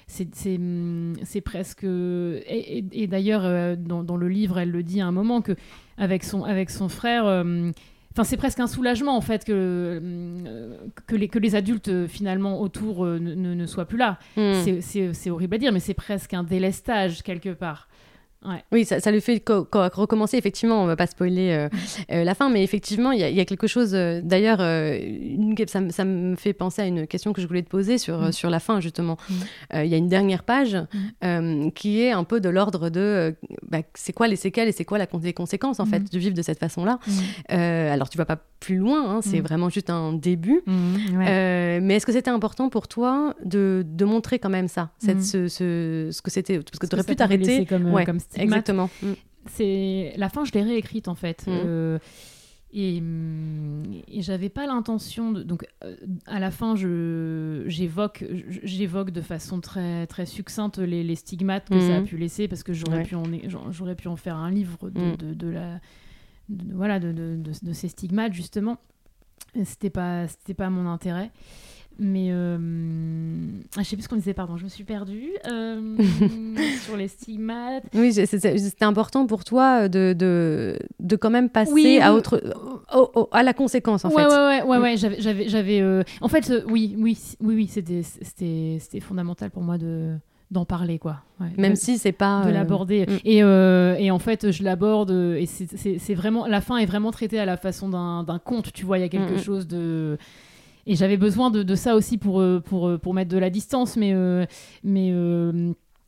c'est 0.06 1.40
presque. 1.44 1.84
Et, 1.84 3.06
d'ailleurs, 3.08 3.44
euh, 3.44 3.76
dans, 3.76 4.02
dans, 4.02 4.16
le 4.16 4.28
livre, 4.28 4.58
elle 4.58 4.70
le 4.70 4.82
dit 4.82 5.00
à 5.00 5.06
un 5.06 5.12
moment 5.12 5.40
que 5.40 5.54
avec 5.98 6.24
son, 6.24 6.44
avec 6.44 6.70
son 6.70 6.88
frère. 6.88 7.26
Euh, 7.26 7.70
Enfin, 8.14 8.22
c'est 8.22 8.36
presque 8.36 8.60
un 8.60 8.68
soulagement 8.68 9.16
en 9.16 9.20
fait 9.20 9.44
que, 9.44 9.52
euh, 9.52 10.76
que, 11.06 11.16
les, 11.16 11.26
que 11.26 11.40
les 11.40 11.56
adultes 11.56 11.88
euh, 11.88 12.06
finalement 12.06 12.60
autour 12.60 13.04
euh, 13.04 13.18
ne, 13.18 13.34
ne, 13.34 13.66
soient 13.66 13.86
plus 13.86 13.98
là. 13.98 14.20
Hmm. 14.36 14.52
C'est 14.82 15.30
horrible 15.30 15.56
à 15.56 15.58
dire, 15.58 15.72
mais 15.72 15.80
c'est 15.80 15.94
presque 15.94 16.32
un 16.32 16.44
délestage 16.44 17.24
quelque 17.24 17.52
part. 17.52 17.88
Oui, 18.72 18.84
ça, 18.84 19.00
ça, 19.00 19.10
le 19.10 19.20
fait 19.20 19.42
recommencer. 19.48 20.36
Effectivement, 20.36 20.82
on 20.82 20.86
va 20.86 20.96
pas 20.96 21.06
spoiler 21.06 21.50
euh, 21.50 21.68
euh, 22.12 22.24
la 22.24 22.34
fin, 22.34 22.50
mais 22.50 22.62
effectivement, 22.62 23.12
il 23.12 23.20
y, 23.20 23.40
a 23.40 23.44
quelque 23.44 23.66
chose. 23.66 23.94
Euh, 23.94 24.20
d'ailleurs, 24.22 24.58
ça, 25.66 25.80
ça, 25.90 26.04
me 26.04 26.36
fait 26.36 26.52
penser 26.52 26.82
à 26.82 26.86
une 26.86 27.06
question 27.06 27.32
que 27.32 27.40
je 27.40 27.46
voulais 27.46 27.62
te 27.62 27.70
poser 27.70 27.98
sur, 27.98 28.20
mm. 28.20 28.32
sur 28.32 28.50
la 28.50 28.60
fin, 28.60 28.80
justement. 28.80 29.16
Mm. 29.28 29.34
Il 29.84 29.86
y 29.86 29.94
a 29.94 29.96
une 29.96 30.08
dernière 30.08 30.42
page 30.42 30.76
mm. 31.22 31.70
qui 31.74 32.00
est 32.02 32.12
un 32.12 32.24
peu 32.24 32.40
de 32.40 32.48
l'ordre 32.48 32.90
de 32.90 33.34
bah, 33.66 33.78
c'est 33.94 34.12
quoi 34.12 34.28
les 34.28 34.36
séquelles 34.36 34.68
et 34.68 34.72
c'est 34.72 34.84
quoi 34.84 34.98
la, 34.98 35.06
les 35.22 35.32
conséquences, 35.32 35.80
en 35.80 35.86
fait, 35.86 36.12
de 36.12 36.18
vivre 36.18 36.34
de 36.34 36.42
cette 36.42 36.58
façon-là. 36.58 36.98
alors, 37.48 38.08
tu 38.08 38.18
vas 38.18 38.26
pas 38.26 38.38
plus 38.60 38.76
loin, 38.76 39.16
hein, 39.16 39.20
c'est 39.22 39.40
vraiment 39.40 39.68
juste 39.68 39.90
un 39.90 40.12
début. 40.12 40.62
mais 40.66 41.94
est-ce 41.94 42.06
que 42.06 42.12
c'était 42.12 42.30
important 42.30 42.68
pour 42.68 42.88
toi 42.88 43.34
de, 43.44 43.84
de, 43.86 44.04
montrer 44.04 44.38
quand 44.38 44.50
même 44.50 44.68
ça, 44.68 44.90
cette, 44.98 45.22
ce, 45.22 45.48
ce, 45.48 46.22
que 46.22 46.30
c'était? 46.30 46.58
Parce 46.58 46.78
que 46.78 46.86
tu 46.86 46.94
aurais 46.94 47.04
pu 47.04 47.16
t'arrêter. 47.16 47.64
Comme, 47.64 47.92
ouais. 47.92 48.04
comme 48.04 48.18
Exactement. 48.36 48.90
Mm. 49.02 49.12
C'est 49.46 50.14
la 50.16 50.28
fin, 50.28 50.44
je 50.44 50.52
l'ai 50.52 50.62
réécrite 50.62 51.08
en 51.08 51.14
fait. 51.14 51.46
Mm. 51.46 51.50
Euh, 51.50 51.98
et, 52.76 53.00
et 54.08 54.22
j'avais 54.22 54.48
pas 54.48 54.66
l'intention 54.66 55.30
de. 55.30 55.44
Donc, 55.44 55.64
euh, 55.84 55.96
à 56.26 56.40
la 56.40 56.50
fin, 56.50 56.74
j'évoque 56.74 58.24
j'évoque 58.64 59.10
de 59.12 59.20
façon 59.20 59.60
très, 59.60 60.08
très 60.08 60.26
succincte 60.26 60.78
les, 60.78 61.04
les 61.04 61.14
stigmates 61.14 61.68
que 61.68 61.78
ça 61.78 61.96
a 61.96 62.00
mm. 62.00 62.06
pu 62.06 62.16
laisser, 62.16 62.48
parce 62.48 62.64
que 62.64 62.72
j'aurais 62.72 63.04
pu, 63.04 63.14
en, 63.14 63.22
j'aurais 63.70 63.94
pu 63.94 64.08
en 64.08 64.16
faire 64.16 64.36
un 64.36 64.50
livre 64.50 64.90
de, 64.90 65.14
de, 65.14 65.48
la, 65.48 65.78
voilà, 66.48 66.98
de, 66.98 67.12
de, 67.12 67.72
ces 67.72 67.88
stigmates, 67.88 68.32
justement. 68.32 68.78
C'était 69.62 69.90
pas, 69.90 70.26
pas 70.56 70.68
mon 70.68 70.88
intérêt. 70.88 71.30
Mais 71.98 72.28
euh... 72.30 72.56
ah, 73.76 73.82
je 73.82 73.84
sais 73.84 73.96
plus 73.96 74.02
ce 74.02 74.08
qu'on 74.08 74.16
disait, 74.16 74.34
pardon, 74.34 74.56
je 74.56 74.64
me 74.64 74.68
suis 74.68 74.84
perdue 74.84 75.30
euh, 75.46 75.96
sur 76.84 76.96
les 76.96 77.08
stigmates. 77.08 77.84
Oui, 77.94 78.12
c'était 78.12 78.84
important 78.84 79.26
pour 79.26 79.44
toi 79.44 79.88
de, 79.88 80.12
de, 80.12 80.78
de 80.98 81.16
quand 81.16 81.30
même 81.30 81.48
passer 81.48 82.00
à, 82.00 82.12
autre, 82.12 82.42
à 83.30 83.42
la 83.42 83.52
conséquence, 83.52 84.04
en 84.04 84.08
ouais, 84.10 84.22
fait. 84.22 84.28
Ouais, 84.28 84.62
ouais, 84.62 84.62
ouais, 84.62 84.78
ouais 84.78 84.96
j'avais... 84.96 85.48
j'avais 85.48 85.80
euh... 85.80 86.02
En 86.20 86.28
fait, 86.28 86.52
oui, 86.68 86.96
oui, 86.98 87.16
oui, 87.40 87.54
oui 87.54 87.66
c'était 87.68 89.00
fondamental 89.00 89.50
pour 89.50 89.62
moi 89.62 89.78
de 89.78 90.16
d'en 90.50 90.64
parler 90.64 90.98
quoi 90.98 91.16
même 91.56 91.74
si 91.74 91.98
c'est 91.98 92.12
pas 92.12 92.42
de 92.44 92.50
euh, 92.50 92.52
l'aborder 92.52 93.06
mm. 93.06 93.18
et, 93.24 93.42
euh, 93.42 93.96
et, 93.98 94.10
en 94.10 94.18
fait 94.18 94.52
je 94.52 94.62
l'aborde 94.62 95.10
et 95.10 95.46
c'est 95.46 96.14
vraiment 96.14 96.46
la 96.46 96.60
fin 96.60 96.76
est 96.76 96.86
vraiment 96.86 97.10
traitée 97.10 97.40
à 97.40 97.44
la 97.44 97.56
façon 97.56 97.88
d'un 97.88 98.38
conte 98.38 98.72
tu 98.72 98.84
vois 98.84 98.98
il 98.98 99.00
y 99.00 99.04
a 99.04 99.08
quelque 99.08 99.32
mm, 99.32 99.36
mm. 99.36 99.42
chose 99.42 99.66
de 99.66 100.18
et 100.86 100.96
j'avais 100.96 101.16
besoin 101.16 101.50
de, 101.50 101.62
de, 101.62 101.74
ça 101.74 101.94
aussi 101.94 102.18
pour, 102.18 102.40
euh, 102.40 102.60
pour, 102.60 102.88
euh, 102.88 102.98
pour 102.98 103.14
mettre 103.14 103.30
de 103.30 103.38
la 103.38 103.50
distance, 103.50 103.96
mais, 103.96 104.12
euh, 104.14 104.44
mais 104.82 105.12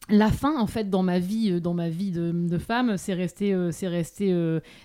la 0.09 0.31
fin 0.31 0.57
en 0.61 0.69
fait 0.69 0.89
dans 0.89 1.03
ma 1.03 1.19
vie 1.19 1.61
dans 1.61 1.75
ma 1.75 1.89
vie 1.89 2.13
de, 2.13 2.31
de 2.31 2.59
femme 2.59 2.97
c'est 2.97 3.13
resté 3.13 3.57
c'est 3.73 3.89
resté 3.89 4.33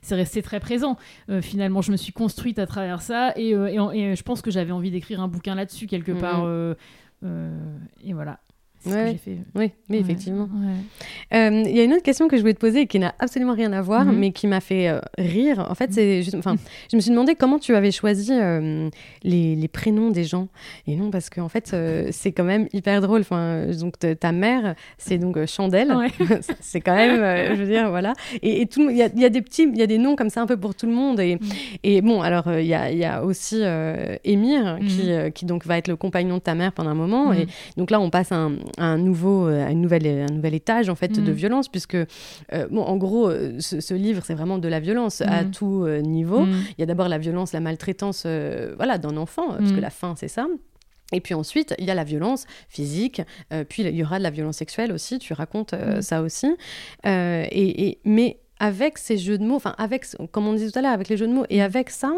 c'est 0.01 0.15
resté 0.15 0.41
très 0.41 0.59
présent. 0.59 0.97
Finalement 1.41 1.81
je 1.81 1.91
me 1.91 1.97
suis 1.97 2.11
construite 2.11 2.57
à 2.57 2.65
travers 2.65 3.03
ça 3.03 3.31
et, 3.35 3.51
et, 3.51 4.15
je 4.15 4.23
pense 4.23 4.41
que 4.41 4.49
j'avais 4.49 4.71
envie 4.71 4.89
d'écrire 4.89 5.21
un 5.21 5.27
bouquin 5.27 5.53
là-dessus 5.53 5.85
quelque 5.85 6.11
part 6.11 6.47
et 7.23 8.13
voilà 8.13 8.39
Ouais, 8.85 9.15
fait. 9.23 9.37
Oui, 9.55 9.71
mais 9.89 9.99
effectivement. 9.99 10.49
Euh, 11.33 11.63
il 11.65 11.75
y 11.75 11.79
a 11.79 11.83
une 11.83 11.93
autre 11.93 12.03
question 12.03 12.27
que 12.27 12.35
je 12.35 12.41
voulais 12.41 12.53
te 12.53 12.59
poser 12.59 12.81
et 12.81 12.87
qui 12.87 12.97
n'a 12.97 13.13
absolument 13.19 13.53
rien 13.53 13.71
à 13.73 13.81
voir, 13.81 14.05
mhm. 14.05 14.17
mais 14.17 14.31
qui 14.31 14.47
m'a 14.47 14.59
fait 14.59 14.87
euh, 14.87 14.99
rire. 15.17 15.67
En 15.69 15.75
fait, 15.75 15.87
mhm. 15.87 15.93
c'est 15.93 16.23
juste, 16.23 16.35
enfin, 16.35 16.55
je 16.91 16.95
me 16.95 17.01
suis 17.01 17.11
demandé 17.11 17.35
comment 17.35 17.59
tu 17.59 17.75
avais 17.75 17.91
choisi 17.91 18.31
euh, 18.33 18.89
les, 19.23 19.55
les, 19.55 19.67
prénoms 19.67 20.09
des 20.09 20.23
gens. 20.23 20.47
Et 20.87 20.95
non, 20.95 21.11
parce 21.11 21.29
qu'en 21.29 21.49
fait, 21.49 21.75
c'est 22.11 22.31
quand 22.31 22.43
même 22.43 22.67
hyper 22.73 23.01
drôle. 23.01 23.21
Enfin, 23.21 23.67
donc 23.79 23.95
ta 23.99 24.31
mère, 24.31 24.75
c'est 24.97 25.17
donc 25.17 25.45
Chandelle. 25.45 25.93
c'est 26.59 26.81
quand 26.81 26.95
même, 26.95 27.55
je 27.55 27.61
veux 27.61 27.67
dire, 27.67 27.89
voilà. 27.89 28.13
Et, 28.41 28.65
tout, 28.65 28.89
il 28.89 28.97
y 28.97 29.03
a, 29.03 29.09
y 29.15 29.25
a, 29.25 29.29
des 29.29 29.41
petits, 29.41 29.63
il 29.71 29.77
y 29.77 29.83
a 29.83 29.87
des 29.87 29.97
noms 29.97 30.15
comme 30.15 30.29
ça 30.29 30.41
un 30.41 30.47
peu 30.47 30.57
pour 30.57 30.73
tout 30.73 30.87
le 30.87 30.93
monde. 30.93 31.19
Et, 31.19 31.35
mhm. 31.35 31.41
et 31.83 32.01
bon, 32.01 32.21
alors 32.21 32.51
il 32.51 32.65
y 32.65 32.73
a, 32.73 32.91
y 32.91 33.05
a, 33.05 33.23
aussi 33.23 33.61
Émir 34.23 34.79
qui, 34.87 35.11
qui 35.33 35.45
donc 35.45 35.65
va 35.65 35.77
être 35.77 35.87
le 35.87 35.95
compagnon 35.95 36.35
de 36.35 36.41
ta 36.41 36.55
mère 36.55 36.71
pendant 36.71 36.89
un 36.89 36.95
moment. 36.95 37.31
Et 37.33 37.47
donc 37.77 37.91
là, 37.91 37.99
on 37.99 38.09
passe 38.09 38.31
un 38.31 38.53
un 38.77 38.97
nouveau, 38.97 39.47
euh, 39.47 39.67
une 39.69 39.81
nouvelle, 39.81 40.07
un 40.07 40.33
nouvel 40.33 40.53
étage 40.53 40.89
en 40.89 40.95
fait 40.95 41.09
de 41.09 41.31
mm. 41.31 41.35
violence, 41.35 41.67
puisque 41.67 41.95
euh, 41.95 42.05
bon, 42.69 42.81
en 42.81 42.97
gros, 42.97 43.29
euh, 43.29 43.59
ce, 43.59 43.93
livre 43.93 44.23
c'est 44.25 44.33
vraiment 44.33 44.57
de 44.57 44.67
la 44.67 44.79
violence 44.79 45.21
à 45.21 45.43
mm. 45.43 45.51
tout 45.51 45.87
niveau. 45.87 46.45
Mm. 46.45 46.63
Il 46.77 46.81
y 46.81 46.83
a 46.83 46.85
d'abord 46.85 47.07
la 47.07 47.17
violence, 47.17 47.53
la 47.53 47.59
maltraitance, 47.59 48.25
voilà, 48.75 48.97
d'un 48.97 49.17
enfant, 49.17 49.49
parce 49.57 49.71
que 49.71 49.79
la 49.79 49.89
fin 49.89 50.15
c'est 50.15 50.27
ça. 50.27 50.47
Et 51.13 51.19
puis 51.19 51.33
ensuite, 51.33 51.75
il 51.77 51.85
y 51.85 51.91
a 51.91 51.95
la 51.95 52.05
violence 52.05 52.45
physique, 52.69 53.21
puis 53.67 53.83
il 53.83 53.95
y 53.95 54.03
aura 54.03 54.17
de 54.17 54.23
la 54.23 54.29
violence 54.29 54.57
sexuelle 54.57 54.93
aussi, 54.93 55.19
tu 55.19 55.33
racontes 55.33 55.75
ça 55.99 56.21
aussi. 56.21 56.55
et, 57.03 57.87
et, 57.87 57.99
mais 58.05 58.40
avec 58.61 58.99
ces 58.99 59.17
jeux 59.17 59.39
de 59.39 59.43
mots, 59.43 59.55
enfin 59.55 59.73
avec, 59.79 60.05
comme 60.31 60.47
on 60.47 60.53
disait 60.53 60.69
tout 60.69 60.77
à 60.77 60.83
l'heure, 60.83 60.91
avec 60.91 61.09
les 61.09 61.17
jeux 61.17 61.27
de 61.27 61.33
mots, 61.33 61.45
et 61.49 61.63
avec 61.63 61.89
ça, 61.89 62.13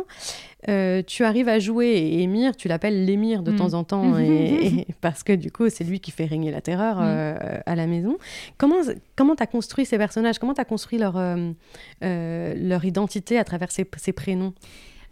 euh, 0.68 1.02
tu 1.02 1.24
arrives 1.24 1.48
à 1.48 1.58
jouer, 1.58 1.88
et 1.88 2.22
Émir, 2.22 2.58
tu 2.58 2.68
l'appelles 2.68 3.06
l'émir 3.06 3.44
de 3.44 3.54
mm. 3.54 3.56
temps 3.56 3.74
en 3.74 3.86
temps, 3.86 4.20
et, 4.20 4.86
parce 5.02 5.24
que 5.24 5.32
du 5.32 5.52
coup, 5.52 5.70
c'est 5.70 5.86
lui 5.86 6.02
qui 6.02 6.12
fait 6.12 6.26
régner 6.26 6.52
la 6.52 6.60
terreur 6.60 6.98
mm. 6.98 7.04
euh, 7.06 7.60
à 7.66 7.76
la 7.76 7.88
maison. 7.88 8.18
Comment 8.58 8.82
comment 9.16 9.36
as 9.36 9.48
construit 9.48 9.86
ces 9.86 9.98
personnages? 9.98 10.38
Comment 10.38 10.54
tu 10.54 10.60
as 10.60 10.66
construit 10.66 11.00
leur, 11.00 11.16
euh, 11.16 11.54
leur 12.02 12.84
identité 12.84 13.40
à 13.40 13.46
travers 13.46 13.72
ces, 13.72 13.90
ces 13.96 14.12
prénoms? 14.12 14.54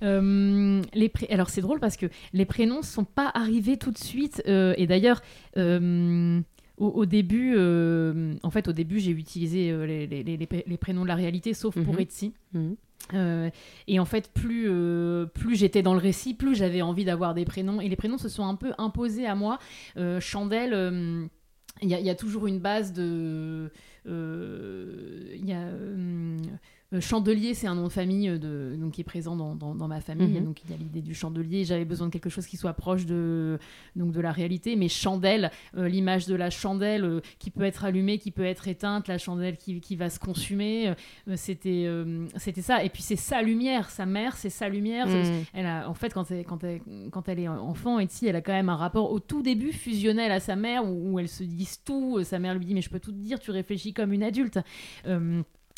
Les 0.01 1.11
Alors 1.29 1.49
c'est 1.49 1.61
drôle 1.61 1.79
parce 1.79 1.95
que 1.95 2.07
les 2.33 2.45
prénoms 2.45 2.81
sont 2.81 3.05
pas 3.05 3.31
arrivés 3.33 3.77
tout 3.77 3.91
de 3.91 3.99
suite, 3.99 4.43
et 4.47 4.85
d'ailleurs 4.85 5.21
au, 6.77 7.05
début, 7.05 7.53
euh, 7.55 8.33
en 8.43 8.49
fait, 8.49 8.67
au 8.67 8.71
début, 8.71 8.99
j'ai 8.99 9.11
utilisé 9.11 9.71
euh, 9.71 9.85
les, 9.85 10.07
les, 10.07 10.23
les, 10.23 10.77
prénoms 10.77 11.03
de 11.03 11.07
la 11.07 11.15
réalité, 11.15 11.53
sauf 11.53 11.75
pour 11.75 11.93
mhm. 11.93 11.99
Etsy. 11.99 12.33
Euh, 13.13 13.49
et 13.87 13.99
en 13.99 14.05
fait, 14.05 14.31
plus, 14.33 14.69
plus 15.33 15.55
j'étais 15.55 15.83
dans 15.83 15.93
le 15.93 15.99
récit, 15.99 16.33
plus 16.33 16.55
j'avais 16.55 16.81
envie 16.81 17.05
d'avoir 17.05 17.33
des 17.33 17.45
prénoms. 17.45 17.81
Et 17.81 17.89
les 17.89 17.95
prénoms 17.95 18.17
se 18.17 18.29
sont 18.29 18.45
un 18.45 18.55
peu 18.55 18.73
imposés 18.77 19.27
à 19.27 19.35
moi. 19.35 19.59
Chandelle, 20.19 21.29
il 21.81 21.87
y, 21.87 21.93
y, 21.93 22.09
a 22.09 22.15
toujours 22.15 22.47
une 22.47 22.59
base 22.59 22.93
de. 22.93 23.71
Il 24.05 25.45
y 25.45 25.53
a 25.53 25.67
chandelier, 26.99 27.53
c'est 27.53 27.67
un 27.67 27.75
nom 27.75 27.85
de 27.85 27.91
famille 27.91 28.27
euh, 28.27 28.37
de, 28.37 28.75
donc, 28.75 28.93
qui 28.93 29.01
est 29.01 29.05
présent 29.05 29.35
dans, 29.35 29.55
dans, 29.55 29.87
ma 29.87 30.01
famille. 30.01 30.39
Mhm. 30.39 30.45
Donc 30.45 30.61
il 30.65 30.71
y 30.71 30.73
a 30.73 30.77
l'idée 30.77 31.01
du 31.01 31.13
chandelier. 31.13 31.63
J'avais 31.63 31.85
besoin 31.85 32.07
de 32.07 32.11
quelque 32.11 32.29
chose 32.29 32.45
qui 32.45 32.57
soit 32.57 32.73
proche 32.73 33.05
de, 33.05 33.59
donc, 33.95 34.11
de 34.11 34.19
la 34.19 34.31
réalité. 34.31 34.75
Mais 34.75 34.89
chandelle, 34.89 35.51
euh, 35.77 35.87
l'image 35.87 36.25
de 36.25 36.35
la 36.35 36.49
chandelle 36.49 37.21
qui 37.39 37.49
peut 37.49 37.63
être 37.63 37.85
allumée, 37.85 38.17
qui 38.17 38.31
peut 38.31 38.43
être 38.43 38.67
éteinte, 38.67 39.07
la 39.07 39.17
chandelle 39.17 39.55
qui, 39.55 39.79
qui 39.79 39.95
va 39.95 40.09
se 40.09 40.19
consumer, 40.19 40.93
c'était 41.35 41.87
c'était 42.37 42.61
ça. 42.61 42.83
Et 42.83 42.89
puis 42.89 43.01
c'est 43.01 43.15
sa 43.15 43.41
lumière, 43.41 43.89
sa 43.89 44.05
mère, 44.05 44.35
c'est 44.35 44.49
sa 44.49 44.67
lumière. 44.67 45.07
Mhm. 45.07 45.43
Elle 45.53 45.65
a, 45.65 45.89
en 45.89 45.93
fait, 45.93 46.13
quand 46.13 46.29
elle, 46.31 46.43
quand, 46.43 46.63
elle, 46.63 46.81
quand 47.11 47.29
elle 47.29 47.39
est 47.39 47.47
enfant, 47.47 47.99
ici 47.99 48.27
elle 48.27 48.35
a 48.35 48.41
quand 48.41 48.51
même 48.51 48.69
un 48.69 48.75
rapport 48.75 49.11
au 49.11 49.19
tout 49.19 49.41
début 49.41 49.71
fusionnel 49.71 50.31
à 50.31 50.39
sa 50.39 50.55
mère 50.55 50.85
où, 50.85 51.13
où 51.13 51.19
elles 51.19 51.29
se 51.29 51.43
disent 51.43 51.81
tout. 51.83 52.21
Sa 52.23 52.39
mère 52.39 52.55
lui 52.55 52.65
dit 52.65 52.73
Mais 52.73 52.81
je 52.81 52.89
peux 52.89 52.99
tout 52.99 53.11
te 53.11 53.17
dire, 53.17 53.39
tu 53.39 53.51
réfléchis 53.51 53.93
comme 53.93 54.11
une 54.11 54.23
adulte 54.23 54.59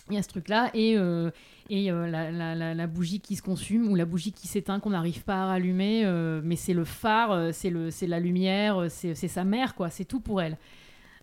il 0.09 0.15
y 0.15 0.17
a 0.17 0.23
ce 0.23 0.27
truc-là 0.27 0.69
et, 0.73 0.97
euh, 0.97 1.31
et 1.69 1.91
euh, 1.91 2.07
la, 2.07 2.73
la, 2.73 2.87
bougie 2.87 3.21
qui 3.21 3.35
se 3.35 3.41
consume 3.41 3.89
ou 3.89 3.95
la 3.95 4.05
bougie 4.05 4.33
qui 4.33 4.47
s'éteint 4.47 4.79
qu'on 4.79 4.89
n'arrive 4.89 5.23
pas 5.23 5.43
à 5.43 5.45
rallumer, 5.47 6.03
euh, 6.05 6.41
mais 6.43 6.55
c'est 6.55 6.73
le 6.73 6.83
phare, 6.83 7.53
c'est 7.53 7.69
le 7.69 7.89
c'est 7.89 8.07
la 8.07 8.19
lumière, 8.19 8.87
c'est 8.89 9.15
sa 9.15 9.43
mère 9.43 9.75
quoi, 9.75 9.89
c'est 9.89 10.05
tout 10.05 10.19
pour 10.19 10.41
elle. 10.41 10.57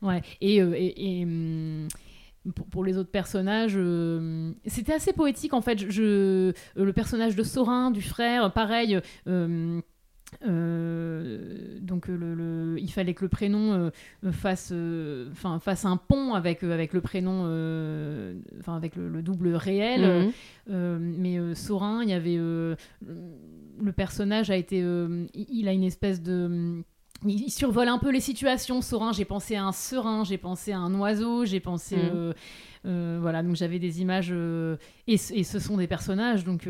Ouais. 0.00 0.22
Et, 0.40 0.56
et, 0.56 1.24
hum, 1.24 1.88
pour, 2.70 2.84
les 2.84 2.96
autres 2.96 3.10
personnages, 3.10 3.78
c'était 4.64 4.94
assez 4.94 5.12
poétique 5.12 5.52
en 5.52 5.60
fait. 5.60 5.90
Je, 5.90 6.52
le 6.74 6.92
personnage 6.94 7.36
de 7.36 7.42
Sorin, 7.42 7.90
du 7.90 8.00
frère, 8.00 8.50
pareil. 8.52 8.98
Euh, 10.46 11.78
donc 11.80 12.08
le, 12.08 12.76
il 12.78 12.90
fallait 12.90 13.14
que 13.14 13.24
le 13.24 13.28
prénom 13.28 13.90
euh, 14.24 14.32
fasse, 14.32 14.70
euh, 14.72 15.30
fasse 15.34 15.84
un 15.84 15.96
pont 15.96 16.34
avec 16.34 16.62
avec 16.62 16.92
le 16.92 17.00
prénom, 17.00 17.40
enfin 18.58 18.76
avec 18.76 18.96
le, 18.96 19.22
double 19.22 19.54
réel. 19.54 20.32
Mhm. 20.68 21.14
mais 21.18 21.54
Sorin, 21.54 22.02
il 22.02 22.10
y 22.10 22.12
avait 22.12 22.36
le 22.36 23.92
personnage 23.94 24.50
a 24.50 24.56
été, 24.56 24.78
il 25.34 25.68
a 25.68 25.72
une 25.72 25.84
espèce 25.84 26.22
de 26.22 26.82
il 27.26 27.50
survole 27.50 27.88
un 27.88 27.98
peu 27.98 28.10
les 28.10 28.20
situations. 28.20 28.80
Sorin, 28.80 29.12
j'ai 29.12 29.26
pensé 29.26 29.54
à 29.54 29.64
un 29.64 29.72
serin, 29.72 30.24
j'ai 30.24 30.38
pensé 30.38 30.72
à 30.72 30.78
un 30.78 30.94
oiseau, 30.98 31.44
j'ai 31.44 31.60
pensé. 31.60 31.96
Mhm. 31.96 33.18
voilà, 33.20 33.42
donc 33.42 33.56
j'avais 33.56 33.78
des 33.78 34.00
images. 34.00 34.32
Et, 35.06 35.14
et, 35.14 35.44
ce 35.44 35.58
sont 35.58 35.76
des 35.76 35.86
personnages, 35.86 36.44
donc 36.44 36.66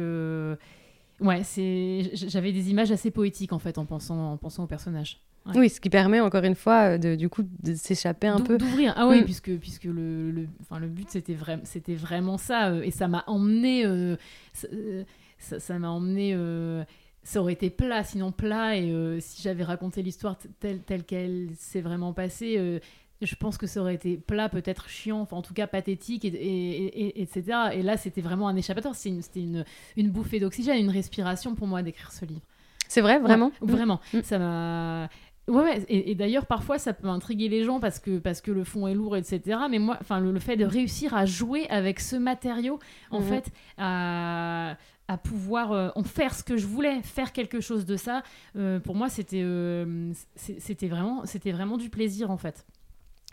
Ouais, 1.21 1.43
c'est 1.45 2.11
j'avais 2.15 2.53
des 2.53 2.71
images 2.71 2.91
assez 2.91 3.11
poétiques 3.11 3.53
en 3.53 3.59
fait 3.59 3.79
en 3.79 3.85
pensant 3.85 4.33
en 4.33 4.37
pensant 4.37 4.65
au 4.65 4.67
personnage. 4.67 5.21
Oui, 5.55 5.69
ce 5.69 5.81
qui 5.81 5.91
permet 5.91 6.21
encore 6.21 6.45
une 6.45 6.55
fois 6.55 6.99
de, 6.99 7.15
du 7.15 7.29
coup 7.29 7.43
de 7.43 7.75
s'échapper 7.75 8.27
un 8.27 8.41
peu. 8.41 8.59
D'ouvrir. 8.59 8.93
Ah 8.97 9.09
oui, 9.09 9.21
mm. 9.21 9.25
puisque 9.25 9.57
puisque 9.59 9.85
le, 9.85 10.31
le, 10.31 10.47
enfin, 10.61 10.79
le 10.79 10.87
but 10.87 11.09
c'était 11.11 11.35
vraiment 11.35 11.63
c'était 11.65 11.95
vraiment 11.95 12.39
ça 12.39 12.69
euh, 12.69 12.83
et 12.83 12.91
ça 12.91 13.09
m'a 13.09 13.25
emmené 13.27 13.85
euh, 13.87 14.17
euh, 14.73 15.05
ça 15.39 15.79
m'a 15.79 15.91
emmené 15.91 16.37
ça 17.23 17.41
aurait 17.41 17.53
été 17.53 17.71
plat 17.71 18.03
sinon 18.05 18.33
plat 18.33 18.77
et 18.77 19.19
si 19.21 19.43
j'avais 19.43 19.65
raconté 19.65 20.03
l'histoire 20.03 20.37
telle 20.59 20.81
telle 20.81 21.05
qu'elle 21.05 21.49
s'est 21.57 21.81
vraiment 21.81 22.13
passée 22.13 22.81
je 23.23 23.35
pense 23.35 23.59
que 23.59 23.67
ça 23.67 23.81
aurait 23.81 23.95
été 23.95 24.17
plat, 24.17 24.49
peut-être 24.49 24.89
chiant, 24.89 25.21
enfin 25.21 25.37
en 25.37 25.43
tout 25.43 25.55
cas 25.55 25.67
pathétique, 25.67 26.25
et, 26.25 27.21
etc. 27.21 27.59
Et 27.73 27.83
là, 27.83 27.97
c'était 27.97 28.21
vraiment 28.21 28.49
un 28.49 28.57
échappatoire, 28.57 28.95
c'était 28.95 29.41
une, 29.41 29.65
une, 29.97 30.11
bouffée 30.11 30.41
d'oxygène, 30.41 30.79
une 30.79 30.91
respiration 30.91 31.55
pour 31.55 31.67
moi 31.67 31.83
d'écrire 31.83 32.13
ce 32.13 32.25
livre. 32.25 32.43
C'est 32.89 33.01
vrai, 33.01 33.19
vraiment 33.19 33.53
Vraiment. 33.61 34.01
Mm. 34.13 34.23
Ça 34.23 34.39
m'a. 34.39 35.09
Ouais, 35.49 35.85
et, 35.89 36.15
d'ailleurs, 36.15 36.47
parfois, 36.47 36.79
ça 36.79 36.93
peut 36.93 37.09
intriguer 37.09 37.49
les 37.49 37.65
gens 37.65 37.81
parce 37.81 37.99
que, 37.99 38.19
parce 38.19 38.41
que 38.41 38.53
le 38.53 38.63
fond 38.63 38.87
est 38.87 38.95
lourd, 38.95 39.17
etc. 39.17 39.59
Mais 39.69 39.81
moi, 39.81 39.97
enfin, 40.01 40.21
le, 40.21 40.39
fait 40.39 40.57
de 40.57 40.65
réussir 40.65 41.13
à 41.15 41.27
jouer 41.27 41.67
avec 41.71 41.99
ce 41.99 42.15
matériau, 42.15 42.79
en 43.11 43.21
mm-hmm. 43.21 43.25
fait, 43.25 43.53
à, 43.77 44.77
à 45.09 45.17
pouvoir 45.19 45.73
euh, 45.73 45.89
en 45.97 46.05
faire 46.05 46.35
ce 46.35 46.45
que 46.45 46.57
je 46.57 46.67
voulais, 46.67 47.03
faire 47.03 47.33
quelque 47.33 47.61
chose 47.61 47.85
de 47.85 47.97
ça, 47.97 48.23
euh, 48.55 48.79
pour 48.79 48.95
moi, 48.95 49.09
c'était 49.09 49.43
euh, 49.43 50.13
c'était 50.37 50.87
vraiment, 50.87 51.25
vraiment 51.47 51.79
du 51.79 51.91
plaisir, 51.91 52.31
en 52.31 52.37
fait. 52.37 52.65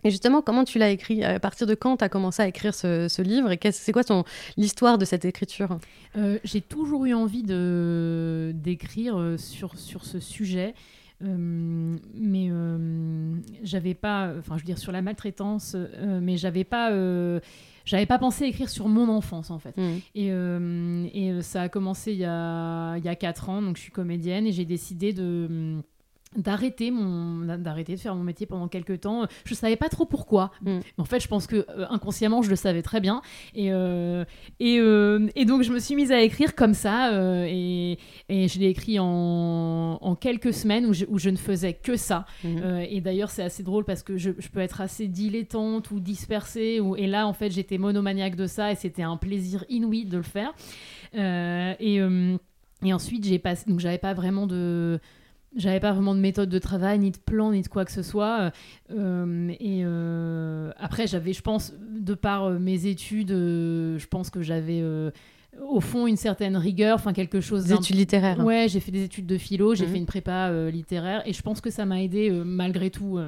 Et 0.08 0.10
justement, 0.10 0.42
comment 0.42 0.64
tu 0.64 0.80
l'as 0.80 0.90
écrit? 0.90 1.22
À 1.26 1.38
partir 1.38 1.68
de 1.68 1.76
quand 1.76 1.98
tu 1.98 2.04
as 2.06 2.08
commencé 2.08 2.42
à 2.42 2.48
écrire 2.48 2.74
ce, 2.74 3.22
livre? 3.22 3.52
Et 3.52 3.60
c'est 3.74 3.92
quoi 3.92 4.04
l'histoire 4.56 4.98
de 4.98 5.04
cette 5.04 5.26
écriture? 5.26 5.80
Euh, 6.16 6.40
J'ai 6.46 6.62
toujours 6.62 7.06
eu 7.06 7.14
envie 7.14 7.44
d'écrire 7.44 9.20
euh, 9.20 9.36
sur, 9.36 9.78
sur 9.78 10.06
ce 10.06 10.22
sujet. 10.22 10.74
Euh, 11.24 11.98
mais 12.14 12.50
j'avais 13.64 13.96
pas, 13.96 14.32
enfin 14.40 14.56
je 14.56 14.62
veux 14.62 14.66
dire 14.66 14.78
sur 14.78 14.94
la 14.94 15.02
maltraitance, 15.02 15.76
mais 16.22 16.38
j'avais 16.38 16.64
pas, 16.64 16.90
j'avais 17.84 18.06
pas 18.06 18.18
pensé 18.18 18.46
écrire 18.46 18.70
sur 18.70 18.88
mon 18.88 19.10
enfance 19.10 19.52
en 19.52 19.60
fait. 19.60 19.76
Mmh. 19.76 19.98
Et, 20.16 20.28
et 20.28 21.42
ça 21.42 21.64
a 21.64 21.70
commencé 21.70 22.14
il 22.14 22.20
y 22.20 22.26
a, 22.26 22.96
il 22.96 23.04
y 23.04 23.10
a 23.10 23.16
4 23.16 23.50
ans, 23.50 23.62
donc 23.62 23.76
je 23.76 23.82
suis 23.82 23.92
comédienne 23.92 24.48
et 24.48 24.54
j'ai 24.54 24.64
décidé 24.64 25.12
de 25.12 25.82
d'arrêter 26.38 26.92
mon 26.92 27.58
d'arrêter 27.58 27.96
de 27.96 28.00
faire 28.00 28.16
mon 28.16 28.24
métier 28.24 28.46
pendant 28.46 28.68
quelques 28.68 29.02
temps. 29.02 29.28
Je 29.44 29.54
savais 29.54 29.76
pas 29.76 29.90
trop 29.90 30.06
pourquoi. 30.06 30.52
Mm. 30.62 30.80
en 30.98 31.06
fait 31.06 31.20
je 31.20 31.28
pense 31.28 31.48
que 31.48 31.66
euh, 31.70 31.86
inconsciemment 31.90 32.42
je 32.42 32.50
le 32.50 32.56
savais 32.56 32.84
très 32.84 33.02
bien. 33.02 33.22
Et 33.56 33.74
euh, 33.74 34.24
et, 34.60 34.80
euh, 34.80 35.28
et, 35.36 35.46
donc 35.46 35.64
je 35.64 35.74
me 35.74 35.80
suis 35.80 35.96
mise 35.96 36.12
à 36.12 36.22
écrire 36.22 36.56
comme 36.56 36.74
ça 36.74 37.12
et, 37.48 37.98
et, 38.30 38.48
je 38.48 38.60
l'ai 38.60 38.68
écrit 38.68 39.00
en, 39.00 39.98
en, 40.00 40.16
quelques 40.16 40.54
semaines 40.54 40.86
où 40.86 40.94
je, 40.94 41.06
où 41.08 41.18
je, 41.18 41.30
ne 41.30 41.38
faisais 41.38 41.74
que 41.74 41.98
ça. 41.98 42.26
Mm. 42.44 42.82
et 42.90 43.02
d'ailleurs 43.02 43.32
c'est 43.32 43.44
assez 43.44 43.64
drôle 43.64 43.84
parce 43.84 44.04
que 44.04 44.18
je, 44.18 44.32
je, 44.38 44.50
peux 44.50 44.60
être 44.60 44.82
assez 44.82 45.08
dilettante 45.08 45.92
ou 45.92 46.00
dispersée 46.00 46.80
ou, 46.80 46.96
et 46.96 47.08
là 47.08 47.28
en 47.28 47.34
fait 47.34 47.50
j'étais 47.50 47.78
monomaniaque 47.78 48.36
de 48.36 48.46
ça 48.46 48.72
et 48.72 48.76
c'était 48.76 49.04
un 49.04 49.18
plaisir 49.18 49.66
inouï 49.70 50.06
de 50.06 50.18
le 50.18 50.24
faire. 50.24 50.54
Et 51.14 52.00
et 52.86 52.94
ensuite 52.94 53.26
j'ai 53.26 53.40
passé 53.40 53.68
donc 53.68 53.80
j'avais 53.80 53.98
pas 53.98 54.14
vraiment 54.14 54.46
de 54.46 55.00
j'avais 55.56 55.80
pas 55.80 55.94
vraiment 55.94 56.14
de 56.14 56.20
méthode 56.20 56.50
de 56.50 56.60
travail, 56.60 57.00
ni 57.00 57.12
de 57.12 57.18
plan, 57.18 57.52
ni 57.52 57.62
de 57.62 57.68
quoi 57.68 57.86
que 57.86 57.92
ce 57.92 58.04
soit. 58.04 58.52
Euh, 58.92 59.50
et 59.60 59.82
euh, 59.84 60.72
après, 60.78 61.08
j'avais, 61.08 61.34
je 61.34 61.42
pense, 61.42 61.74
de 61.80 62.14
par 62.14 62.46
euh, 62.46 62.60
mes 62.60 62.86
études, 62.86 63.30
je 63.32 64.08
pense 64.08 64.30
que 64.30 64.42
j'avais 64.42 64.84
au 65.62 65.80
fond 65.80 66.06
une 66.06 66.18
certaine 66.18 66.56
rigueur, 66.56 66.96
enfin 66.96 67.14
quelque 67.14 67.42
chose. 67.42 67.66
Des 67.66 67.74
études 67.74 67.96
littéraires. 67.96 68.44
Ouais, 68.44 68.68
j'ai 68.70 68.80
fait 68.80 68.92
des 68.92 69.04
études 69.04 69.26
de 69.26 69.38
philo, 69.38 69.74
j'ai 69.74 69.86
mhm. 69.86 69.92
fait 69.92 69.98
une 69.98 70.06
prépa 70.06 70.70
littéraire, 70.70 71.24
et 71.26 71.34
je 71.34 71.42
pense 71.42 71.62
que 71.62 71.70
ça 71.70 71.86
m'a 71.86 72.02
aidé 72.02 72.30
malgré 72.46 72.90
tout. 72.90 73.20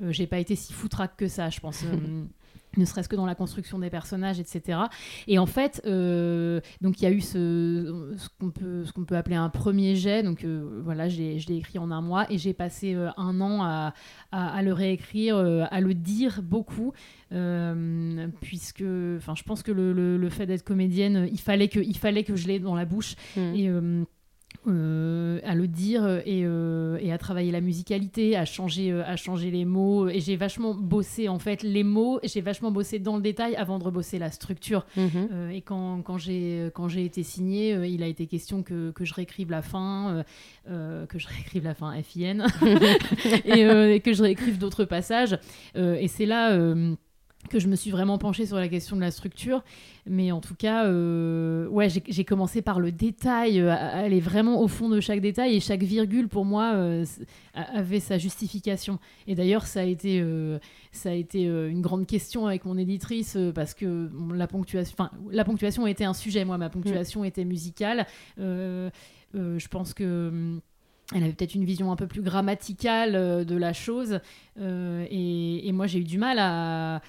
j'ai 0.00 0.26
pas 0.26 0.38
été 0.38 0.56
si 0.56 0.72
foutraque 0.72 1.16
que 1.16 1.28
ça, 1.28 1.50
je 1.50 1.60
pense. 1.60 1.84
ne 2.78 2.84
serait-ce 2.84 3.08
que 3.08 3.16
dans 3.16 3.26
la 3.26 3.34
construction 3.34 3.78
des 3.78 3.90
personnages, 3.90 4.40
etc. 4.40 4.78
Et 5.26 5.38
en 5.38 5.46
fait, 5.46 5.82
euh, 5.86 6.60
donc 6.80 7.00
il 7.00 7.04
y 7.04 7.06
a 7.06 7.10
eu 7.10 7.20
ce, 7.20 8.14
ce 8.16 8.28
qu'on 8.38 8.50
peut, 8.50 9.16
appeler 9.16 9.36
un 9.36 9.48
premier 9.48 9.96
jet. 9.96 10.22
Donc 10.22 10.44
euh, 10.44 10.80
voilà, 10.84 11.08
je 11.08 11.18
l'ai 11.18 11.56
écrit 11.56 11.78
en 11.78 11.90
un 11.90 12.00
mois 12.00 12.30
et 12.30 12.38
j'ai 12.38 12.54
passé 12.54 12.94
euh, 12.94 13.10
un 13.16 13.40
an 13.40 13.62
à, 13.62 13.94
à, 14.32 14.62
le 14.62 14.72
réécrire, 14.72 15.36
à 15.36 15.80
le 15.80 15.94
dire 15.94 16.40
beaucoup, 16.42 16.92
puisque, 18.40 18.84
enfin, 19.16 19.34
je 19.34 19.42
pense 19.42 19.62
que 19.62 19.72
le, 19.72 19.92
le, 19.92 20.28
fait 20.30 20.46
d'être 20.46 20.64
comédienne, 20.64 21.28
il 21.30 21.40
fallait 21.40 21.68
que, 21.68 21.80
il 21.80 21.96
fallait 21.96 22.24
que 22.24 22.36
je 22.36 22.46
l'ai 22.46 22.58
dans 22.58 22.74
la 22.74 22.84
bouche. 22.84 23.14
Mmh. 23.36 23.54
Et 23.54 23.70
euh, 24.68 25.40
à 25.44 25.54
le 25.54 25.66
dire 25.66 26.02
euh, 26.04 26.98
et, 27.00 27.12
à 27.12 27.18
travailler 27.18 27.50
la 27.50 27.60
musicalité, 27.60 28.36
à 28.36 28.44
changer, 28.44 28.90
euh, 28.90 29.02
à 29.04 29.16
changer 29.16 29.50
les 29.50 29.64
mots. 29.64 30.08
Et 30.08 30.20
j'ai 30.20 30.36
vachement 30.36 30.74
bossé 30.74 31.28
en 31.28 31.38
fait 31.38 31.62
les 31.62 31.84
mots, 31.84 32.20
j'ai 32.22 32.40
vachement 32.40 32.70
bossé 32.70 32.98
dans 32.98 33.16
le 33.16 33.22
détail 33.22 33.56
avant 33.56 33.78
de 33.78 33.84
rebosser 33.84 34.18
la 34.18 34.30
structure. 34.30 34.86
Mhm. 34.96 35.50
et 35.52 35.62
quand, 35.62 36.02
quand 36.02 36.18
j'ai 36.18 37.04
été 37.04 37.22
signée, 37.22 37.72
il 37.86 38.02
a 38.02 38.06
été 38.06 38.26
question 38.26 38.62
que, 38.62 38.90
que 38.90 39.04
je 39.04 39.14
réécrive 39.14 39.50
la 39.50 39.62
fin, 39.62 40.24
que 40.66 41.18
je 41.18 41.28
réécrive 41.28 41.64
la 41.64 41.74
fin 41.74 41.94
FIN, 42.02 42.46
et, 43.44 43.60
et, 43.94 44.00
que 44.00 44.12
je 44.12 44.22
réécrive 44.22 44.58
d'autres 44.58 44.84
passages. 44.84 45.38
et 45.74 46.08
c'est 46.08 46.26
là 46.26 46.56
que 47.48 47.58
je 47.58 47.68
me 47.68 47.76
suis 47.76 47.90
vraiment 47.90 48.18
penchée 48.18 48.46
sur 48.46 48.56
la 48.56 48.68
question 48.68 48.96
de 48.96 49.00
la 49.00 49.10
structure. 49.10 49.62
Mais 50.06 50.32
en 50.32 50.40
tout 50.40 50.54
cas, 50.54 50.86
euh, 50.86 51.66
ouais, 51.68 51.88
j'ai 51.88 52.24
commencé 52.24 52.62
par 52.62 52.80
le 52.80 52.92
détail, 52.92 53.60
euh, 53.60 53.70
aller 53.70 54.20
vraiment 54.20 54.60
au 54.60 54.68
fond 54.68 54.88
de 54.88 55.00
chaque 55.00 55.20
détail. 55.20 55.54
Et 55.54 55.60
chaque 55.60 55.82
virgule, 55.82 56.28
pour 56.28 56.44
moi, 56.44 56.72
euh, 56.74 57.04
avait 57.54 58.00
sa 58.00 58.18
justification. 58.18 58.98
Et 59.26 59.34
d'ailleurs, 59.34 59.66
ça 59.66 59.80
a 59.80 59.84
été, 59.84 60.22
ça 60.92 61.10
a 61.10 61.12
été 61.12 61.44
une 61.44 61.80
grande 61.80 62.06
question 62.06 62.46
avec 62.46 62.64
mon 62.64 62.76
éditrice, 62.76 63.38
parce 63.54 63.74
que 63.74 64.10
la, 64.34 64.46
ponctuation, 64.46 64.96
la 65.30 65.44
ponctuation 65.44 65.86
était 65.86 66.04
un 66.04 66.14
sujet. 66.14 66.44
Moi, 66.44 66.58
ma 66.58 66.70
ponctuation 66.70 67.24
était 67.24 67.44
musicale. 67.44 68.06
je 68.36 69.68
pense 69.68 69.94
que 69.94 70.58
elle 71.14 71.22
avait 71.22 71.32
peut-être 71.32 71.54
une 71.54 71.64
vision 71.64 71.90
un 71.90 71.96
peu 71.96 72.06
plus 72.06 72.20
grammaticale 72.20 73.46
de 73.46 73.56
la 73.56 73.72
chose. 73.72 74.20
et, 74.60 75.70
moi, 75.72 75.86
j'ai 75.86 76.00
eu 76.00 76.04
du 76.04 76.18
mal 76.18 76.38
à, 76.38 77.00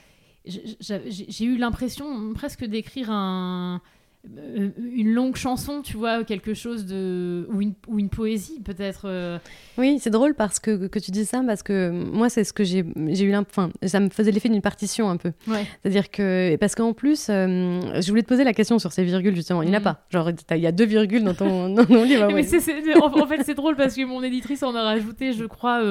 j'ai 0.46 1.46
eu 1.46 1.58
l'impression 1.58 2.34
presque 2.34 2.66
d'écrire 2.66 3.12
un, 3.12 3.82
une 4.28 5.14
longue 5.14 5.38
chanson, 5.38 5.82
tu 5.82 5.96
vois, 5.96 6.26
quelque 6.26 6.54
chose 6.54 6.86
de. 6.86 7.48
ou 7.52 7.62
une, 7.62 7.74
ou 7.88 8.00
une 8.00 8.10
poésie, 8.10 8.60
peut-être. 8.64 9.04
Euh. 9.06 9.40
Oui, 9.78 9.98
c'est 10.02 10.10
drôle 10.10 10.36
parce 10.36 10.60
que, 10.60 10.88
que 10.88 11.00
tu 11.00 11.12
dis 11.12 11.24
ça, 11.24 11.42
parce 11.46 11.64
que 11.64 11.90
moi, 11.90 12.30
c'est 12.30 12.44
ce 12.44 12.52
que 12.52 12.66
j'ai 12.66 12.80
eu 12.80 13.32
l'impression. 13.32 13.72
ça 13.86 14.02
me 14.02 14.10
faisait 14.10 14.32
l'effet 14.32 14.50
d'une 14.50 14.62
partition 14.62 15.10
un 15.10 15.16
peu. 15.16 15.32
C'est-à-dire 15.46 16.12
que. 16.12 16.58
Parce 16.58 16.76
qu'en 16.76 16.92
plus, 16.92 17.28
euh, 17.30 17.80
je 18.02 18.10
voulais 18.10 18.24
te 18.24 18.28
poser 18.28 18.44
la 18.44 18.54
question 18.54 18.78
sur 18.78 18.92
ces 18.92 19.06
virgules, 19.06 19.36
justement. 19.36 19.62
Il 19.62 19.70
n'y 19.70 19.76
en 19.76 19.78
a 19.78 19.80
mm. 19.80 19.84
pas. 19.84 20.06
Genre, 20.10 20.32
il 20.52 20.58
y 20.58 20.68
a 20.68 20.74
deux 20.74 20.86
virgules 20.86 21.24
dans 21.24 21.34
ton, 21.34 21.70
dans 21.74 21.86
ton 21.86 22.04
livre. 22.04 22.26
en, 22.26 23.28
fait, 23.28 23.44
c'est 23.44 23.56
drôle 23.56 23.78
parce 23.78 23.96
que 23.96 24.04
mon 24.04 24.22
éditrice 24.22 24.64
en 24.64 24.76
a 24.76 24.84
rajouté, 24.84 25.32
je 25.32 25.46
crois, 25.46 25.82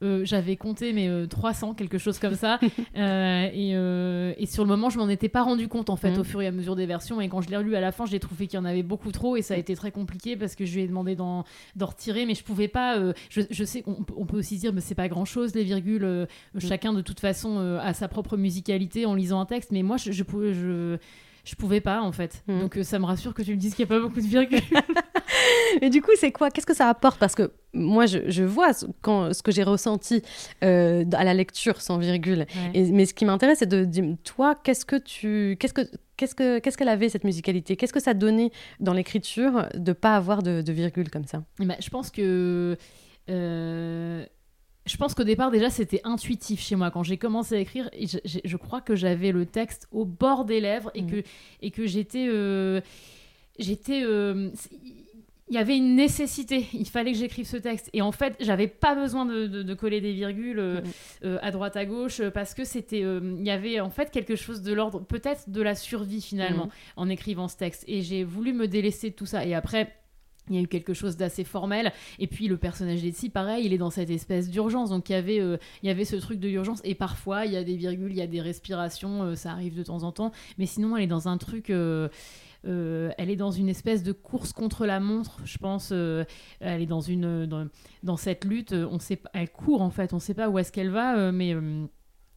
j'avais 0.00 0.56
compté, 0.56 0.94
mais 0.94 1.10
300, 1.28 1.74
quelque 1.74 1.98
chose 1.98 2.18
comme 2.18 2.36
ça. 2.36 2.58
et, 2.96 3.72
et, 3.72 4.46
sur 4.46 4.64
le 4.64 4.68
moment, 4.68 4.88
je 4.88 4.98
m'en 4.98 5.10
étais 5.10 5.28
pas 5.28 5.42
rendu 5.42 5.68
compte, 5.68 5.90
en 5.90 5.96
fait, 5.96 6.12
mm. 6.12 6.20
au 6.20 6.24
fur 6.24 6.40
et 6.40 6.46
à 6.46 6.52
mesure 6.52 6.74
des 6.74 6.86
versions. 6.86 7.20
Et 7.20 7.28
quand 7.28 7.42
je 7.42 7.50
l'ai 7.50 7.56
à 7.74 7.80
la 7.80 7.92
fin, 7.92 8.06
j'ai 8.06 8.20
trouvé 8.20 8.46
qu'il 8.46 8.58
y 8.58 8.60
en 8.60 8.64
avait 8.64 8.82
beaucoup 8.82 9.12
trop 9.12 9.36
et 9.36 9.42
ça 9.42 9.54
a 9.54 9.56
été 9.56 9.74
très 9.74 9.90
compliqué 9.90 10.36
parce 10.36 10.54
que 10.54 10.64
je 10.64 10.74
lui 10.74 10.82
ai 10.82 10.86
demandé 10.86 11.16
d'en 11.16 11.44
retirer, 11.80 12.26
mais 12.26 12.34
je 12.34 12.44
pouvais 12.44 12.68
pas. 12.68 12.98
Euh, 12.98 13.12
je, 13.30 13.64
sais 13.64 13.82
qu'on 13.82 14.04
on 14.16 14.26
peut 14.26 14.38
aussi 14.38 14.58
dire, 14.58 14.72
mais 14.72 14.80
c'est 14.80 14.94
pas 14.94 15.08
grand 15.08 15.24
chose 15.24 15.54
les 15.54 15.64
virgules. 15.64 16.04
Euh, 16.04 16.26
mm. 16.54 16.60
Chacun 16.60 16.92
de 16.92 17.00
toute 17.00 17.20
façon 17.20 17.58
euh, 17.58 17.78
a 17.80 17.94
sa 17.94 18.08
propre 18.08 18.36
musicalité 18.36 19.06
en 19.06 19.14
lisant 19.14 19.40
un 19.40 19.46
texte, 19.46 19.72
mais 19.72 19.82
moi 19.82 19.96
je, 19.96 20.12
je 20.12 20.22
pouvais. 20.22 20.54
Je, 20.54 20.98
je 21.44 21.54
pouvais 21.54 21.80
pas 21.80 22.02
en 22.02 22.12
fait. 22.12 22.42
Mm. 22.48 22.60
Donc 22.60 22.78
ça 22.82 22.98
me 22.98 23.04
rassure 23.04 23.32
que 23.32 23.42
tu 23.42 23.52
me 23.52 23.56
dises 23.56 23.74
qu'il 23.74 23.86
n'y 23.86 23.92
a 23.92 23.96
pas 23.96 24.00
beaucoup 24.00 24.20
de 24.20 24.26
virgules. 24.26 24.60
Mais 25.82 25.90
du 25.90 26.02
coup, 26.02 26.12
c'est 26.16 26.32
quoi 26.32 26.50
Qu'est-ce 26.50 26.66
que 26.66 26.74
ça 26.74 26.88
apporte? 26.88 27.18
Parce 27.18 27.34
que 27.34 27.52
moi, 27.72 28.06
je, 28.06 28.18
je 28.28 28.44
vois 28.44 28.72
ce, 28.72 28.86
quand, 29.02 29.34
ce 29.34 29.42
que 29.42 29.52
j'ai 29.52 29.62
ressenti 29.62 30.22
à 30.62 31.24
la 31.24 31.34
lecture 31.34 31.80
sans 31.80 31.98
virgule. 31.98 32.46
Et, 32.74 32.90
mais 32.92 33.06
ce 33.06 33.14
qui 33.14 33.24
m'intéresse, 33.24 33.58
c'est 33.58 33.68
de 33.68 33.84
dire, 33.84 34.04
toi, 34.24 34.54
qu'est-ce 34.54 34.84
que 34.84 34.96
tu, 34.96 35.56
qu'est-ce 35.58 35.74
que 35.74 35.82
Qu'est-ce 36.16 36.34
qu'elle 36.34 36.62
ce 36.64 36.76
qu'elle 36.78 36.88
avait 36.88 37.10
cette 37.10 37.24
musicalité? 37.24 37.76
Qu'est-ce 37.76 37.92
que 37.92 38.00
ça 38.00 38.14
donnait 38.14 38.50
dans 38.80 38.94
l'écriture 38.94 39.68
de 39.74 39.92
pas 39.92 40.16
avoir 40.16 40.42
de, 40.42 40.62
de 40.62 40.72
virgule 40.72 41.10
comme 41.10 41.26
ça? 41.26 41.44
Eh 41.60 41.66
ben, 41.66 41.76
Je 41.78 41.90
pense 41.90 42.10
que 42.10 42.78
euh, 43.28 44.24
je 44.86 44.96
pense 44.96 45.14
qu'au 45.14 45.24
départ 45.24 45.50
déjà 45.50 45.68
c'était 45.68 46.00
intuitif 46.04 46.60
chez 46.60 46.76
moi 46.76 46.90
quand 46.90 47.02
j'ai 47.02 47.18
commencé 47.18 47.56
à 47.56 47.58
écrire. 47.58 47.90
Je, 48.00 48.18
je, 48.44 48.56
crois 48.56 48.80
que 48.80 48.94
j'avais 48.94 49.32
le 49.32 49.44
texte 49.44 49.88
au 49.90 50.04
bord 50.04 50.44
des 50.44 50.60
lèvres 50.60 50.90
et 50.94 51.02
mmh. 51.02 51.10
que 51.10 51.22
et 51.60 51.70
que 51.70 51.86
j'étais 51.86 52.26
euh, 52.28 52.80
j'étais 53.58 54.02
euh, 54.04 54.50
il 55.48 55.54
y 55.54 55.58
avait 55.58 55.76
une 55.76 55.94
nécessité, 55.94 56.66
il 56.72 56.88
fallait 56.88 57.12
que 57.12 57.18
j'écrive 57.18 57.46
ce 57.46 57.56
texte. 57.56 57.88
Et 57.92 58.02
en 58.02 58.12
fait, 58.12 58.34
j'avais 58.40 58.66
pas 58.66 58.94
besoin 58.94 59.24
de, 59.26 59.74
coller 59.74 60.00
des 60.00 60.12
virgules 60.12 60.58
euh, 60.58 60.80
euh, 61.24 61.38
à 61.40 61.50
droite, 61.50 61.76
à 61.76 61.84
gauche, 61.84 62.20
euh, 62.20 62.30
parce 62.30 62.54
que 62.54 62.64
c'était, 62.64 63.00
il 63.00 63.44
y 63.44 63.50
avait 63.50 63.80
en 63.80 63.90
fait 63.90 64.10
quelque 64.10 64.34
chose 64.34 64.62
de 64.62 64.72
l'ordre, 64.72 65.00
peut-être 65.00 65.50
de 65.50 65.62
la 65.62 65.74
survie 65.74 66.20
finalement, 66.20 66.68
en 66.96 67.08
écrivant 67.08 67.46
ce 67.46 67.56
texte. 67.56 67.84
Et 67.86 68.02
j'ai 68.02 68.24
voulu 68.24 68.52
me 68.52 68.66
délaisser 68.66 69.10
de 69.10 69.14
tout 69.14 69.26
ça. 69.26 69.46
Et 69.46 69.54
après, 69.54 69.94
il 70.48 70.56
y 70.56 70.58
a 70.58 70.62
eu 70.62 70.68
quelque 70.68 70.94
chose 70.94 71.16
d'assez 71.16 71.44
formel. 71.44 71.92
Et 72.18 72.26
puis 72.26 72.48
le 72.48 72.56
personnage 72.56 73.02
d'Etsy, 73.02 73.30
pareil, 73.30 73.66
il 73.66 73.72
est 73.72 73.78
dans 73.78 73.90
cette 73.90 74.10
espèce 74.10 74.50
d'urgence. 74.50 74.90
Donc 74.90 75.08
il 75.10 75.12
y 75.12 75.16
avait, 75.16 75.36
il 75.36 75.86
y 75.86 75.90
avait 75.90 76.04
ce 76.04 76.16
truc 76.16 76.40
de 76.40 76.48
l'urgence. 76.48 76.80
Et 76.84 76.94
parfois, 76.94 77.46
il 77.46 77.52
y 77.52 77.56
a 77.56 77.64
des 77.64 77.76
virgules, 77.76 78.10
il 78.10 78.18
y 78.18 78.22
a 78.22 78.28
des 78.28 78.40
respirations, 78.40 79.34
ça 79.36 79.50
arrive 79.52 79.76
de 79.76 79.82
temps 79.82 80.02
en 80.02 80.12
temps. 80.12 80.32
Mais 80.58 80.66
sinon, 80.66 80.96
elle 80.96 81.04
est 81.04 81.08
dans 81.08 81.28
un 81.28 81.38
truc 81.38 81.70
euh, 81.70 82.08
elle 82.66 83.30
est 83.30 83.36
dans 83.36 83.50
une 83.50 83.68
espèce 83.68 84.02
de 84.02 84.12
course 84.12 84.52
contre 84.52 84.86
la 84.86 85.00
montre, 85.00 85.40
je 85.44 85.58
pense. 85.58 85.90
Euh, 85.92 86.24
elle 86.60 86.82
est 86.82 86.86
dans 86.86 87.00
une 87.00 87.46
dans, 88.02 88.16
cette 88.16 88.44
lutte. 88.44 88.72
On 88.72 88.98
sait, 88.98 89.20
elle 89.32 89.50
court 89.50 89.82
en 89.82 89.90
fait. 89.90 90.12
On 90.12 90.16
ne 90.16 90.20
sait 90.20 90.34
pas 90.34 90.48
où 90.48 90.58
est-ce 90.58 90.72
qu'elle 90.72 90.90
va, 90.90 91.16
euh, 91.16 91.32
mais 91.32 91.54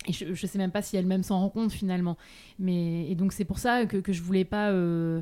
je, 0.08 0.34
je 0.34 0.48
sais 0.48 0.58
même 0.58 0.72
pas 0.72 0.82
si 0.82 0.98
elle-même 0.98 1.24
s'en 1.24 1.39
rend 1.39 1.50
compte 1.50 1.72
finalement. 1.72 2.18
Mais 2.58 3.10
et 3.10 3.15
donc 3.15 3.34
c'est 3.34 3.46
pour 3.46 3.60
ça 3.60 3.86
que, 3.86 4.02
je 4.12 4.22
voulais 4.22 4.46
pas. 4.46 4.70
euh, 4.70 5.22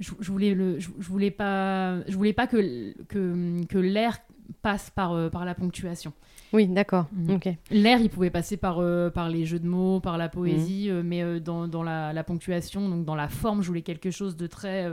je, 0.00 0.12
voulais 0.30 0.54
le, 0.54 0.78
je, 0.78 0.90
voulais 1.00 1.30
pas, 1.30 2.00
je 2.08 2.16
voulais 2.16 2.32
pas 2.32 2.46
que 2.46 2.94
que, 3.04 3.64
que 3.66 3.78
l'air 3.78 4.18
passe 4.62 4.90
par 4.90 5.12
euh, 5.12 5.30
par 5.30 5.44
la 5.44 5.54
ponctuation. 5.54 6.12
Oui, 6.52 6.66
d'accord. 6.66 7.06
Ok. 7.28 7.48
L'air, 7.70 8.00
il 8.00 8.08
pouvait 8.10 8.30
passer 8.30 8.56
par, 8.56 8.78
euh, 8.78 9.10
par 9.10 9.28
les 9.28 9.44
jeux 9.44 9.58
de 9.58 9.66
mots, 9.66 10.00
par 10.00 10.16
la 10.18 10.28
poésie, 10.28 10.88
euh, 10.90 11.02
mais 11.04 11.22
euh, 11.22 11.40
dans, 11.40 11.68
dans 11.68 11.82
la, 11.82 12.12
la 12.12 12.24
ponctuation, 12.24 12.88
donc 12.88 13.04
dans 13.04 13.14
la 13.14 13.28
forme, 13.28 13.62
je 13.62 13.68
voulais 13.68 13.82
quelque 13.82 14.10
chose 14.10 14.36
de 14.36 14.46
très. 14.46 14.88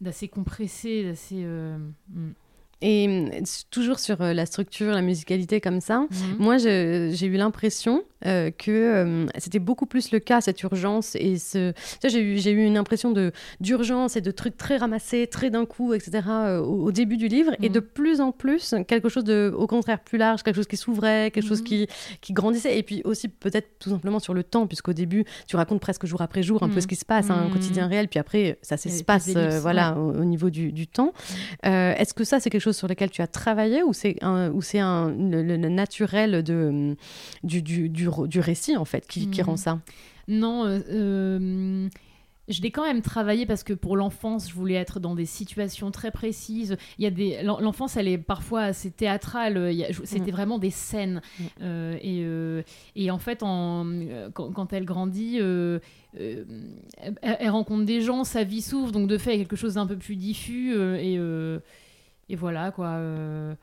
d'assez 0.00 0.28
compressé, 0.28 1.04
d'assez. 1.04 1.44
mm. 1.44 2.30
Et 2.82 3.42
toujours 3.70 3.98
sur 3.98 4.22
la 4.22 4.46
structure, 4.46 4.92
la 4.92 5.02
musicalité 5.02 5.60
comme 5.60 5.82
ça, 5.82 6.06
moi 6.38 6.56
j'ai 6.56 7.26
eu 7.26 7.36
l'impression 7.36 8.04
euh, 8.26 8.50
que 8.50 8.70
euh, 8.70 9.26
c'était 9.38 9.58
beaucoup 9.58 9.86
plus 9.86 10.10
le 10.12 10.18
cas, 10.18 10.40
cette 10.40 10.62
urgence. 10.62 11.14
Et 11.16 11.38
ce... 11.38 11.72
j'ai 12.04 12.20
eu, 12.20 12.38
j'ai 12.38 12.50
eu 12.52 12.64
une 12.64 12.76
impression 12.76 13.10
de, 13.12 13.32
d'urgence 13.60 14.16
et 14.16 14.20
de 14.20 14.30
trucs 14.30 14.56
très 14.56 14.76
ramassés, 14.76 15.26
très 15.26 15.50
d'un 15.50 15.64
coup, 15.66 15.94
etc. 15.94 16.20
euh, 16.28 16.60
au, 16.60 16.84
au 16.86 16.92
début 16.92 17.16
du 17.16 17.28
livre. 17.28 17.52
Et 17.62 17.68
Mhm. 17.68 17.74
de 17.74 17.80
plus 17.80 18.20
en 18.20 18.32
plus, 18.32 18.74
quelque 18.86 19.08
chose 19.08 19.24
de, 19.24 19.52
au 19.56 19.66
contraire, 19.66 20.00
plus 20.00 20.18
large, 20.18 20.42
quelque 20.42 20.56
chose 20.56 20.66
qui 20.66 20.76
s'ouvrait, 20.76 21.30
quelque 21.32 21.46
chose 21.46 21.60
Mhm. 21.60 21.66
qui, 21.66 21.86
qui 22.20 22.32
grandissait. 22.32 22.78
Et 22.78 22.82
puis 22.82 23.02
aussi 23.04 23.28
peut-être 23.28 23.78
tout 23.78 23.90
simplement 23.90 24.18
sur 24.18 24.34
le 24.34 24.42
temps, 24.44 24.66
puisqu'au 24.66 24.92
début, 24.92 25.24
tu 25.46 25.56
racontes 25.56 25.80
presque 25.80 26.06
jour 26.06 26.20
après 26.22 26.42
jour 26.42 26.62
un 26.62 26.68
peu 26.68 26.76
Mhm. 26.76 26.80
ce 26.82 26.86
qui 26.86 26.96
se 26.96 27.04
passe, 27.04 27.30
hein, 27.30 27.44
un 27.46 27.50
quotidien 27.50 27.86
réel. 27.86 28.08
Puis 28.08 28.18
après, 28.18 28.58
ça 28.62 28.76
s'espace 28.76 29.30
voilà, 29.60 29.96
au, 29.98 30.12
au 30.20 30.24
niveau 30.24 30.50
du, 30.50 30.72
du 30.72 30.86
temps. 30.86 31.12
Est-ce 31.62 32.14
que 32.14 32.24
ça, 32.24 32.40
c'est 32.40 32.50
quelque 32.50 32.60
chose 32.62 32.76
sur 32.76 32.88
lequel 32.88 33.10
tu 33.10 33.22
as 33.22 33.26
travaillé 33.26 33.82
ou 33.82 33.92
c'est 33.92 34.16
un, 34.22 34.50
ou 34.50 34.62
c'est 34.62 34.78
un, 34.78 35.10
le, 35.10 35.42
le- 35.42 35.56
le 35.56 35.68
naturel 35.68 36.42
de, 36.42 36.96
du, 37.44 37.62
du, 37.62 37.88
du, 37.88 38.08
du 38.26 38.40
récit, 38.40 38.76
en 38.76 38.84
fait, 38.84 39.06
qui, 39.06 39.28
qui 39.30 39.40
Mhm. 39.40 39.46
rend 39.46 39.56
ça 39.56 39.78
Non, 40.28 40.64
euh, 40.66 40.80
euh, 40.90 41.88
je 42.48 42.62
l'ai 42.62 42.70
quand 42.72 42.82
même 42.84 43.00
travaillé 43.02 43.46
parce 43.46 43.62
que 43.62 43.72
pour 43.72 43.96
l'enfance, 43.96 44.48
je 44.48 44.54
voulais 44.54 44.74
être 44.74 44.98
dans 44.98 45.14
des 45.14 45.24
situations 45.26 45.90
très 45.92 46.10
précises. 46.10 46.76
Il 46.98 47.04
y 47.04 47.06
a 47.06 47.10
des 47.10 47.42
l'en- 47.44 47.60
l'enfance, 47.60 47.96
elle 47.96 48.08
est 48.08 48.18
parfois 48.18 48.62
assez 48.62 48.90
théâtrale. 48.90 49.72
C'était 50.04 50.32
vraiment 50.32 50.58
des 50.58 50.70
scènes. 50.70 51.20
Mm. 51.38 51.44
Euh, 51.62 51.94
et, 52.02 52.22
euh, 52.24 52.62
et 52.96 53.10
en 53.12 53.18
fait, 53.18 53.42
en, 53.44 53.86
quand, 54.34 54.50
quand 54.52 54.72
elle 54.72 54.84
grandit, 54.84 55.38
euh, 55.40 55.78
elle, 56.14 56.46
elle 57.22 57.50
rencontre 57.50 57.84
des 57.84 58.00
gens, 58.00 58.24
sa 58.24 58.42
vie 58.42 58.62
s'ouvre, 58.62 58.90
donc 58.90 59.06
de 59.08 59.16
fait, 59.18 59.34
il 59.34 59.38
y 59.38 59.40
a 59.40 59.44
quelque 59.44 59.56
chose 59.56 59.74
d'un 59.74 59.86
peu 59.86 59.96
plus 59.96 60.16
diffus. 60.16 60.74
et, 60.76 61.14
et 62.28 62.36
voilà 62.36 62.70
quoi. 62.72 62.86
euh. 62.88 63.54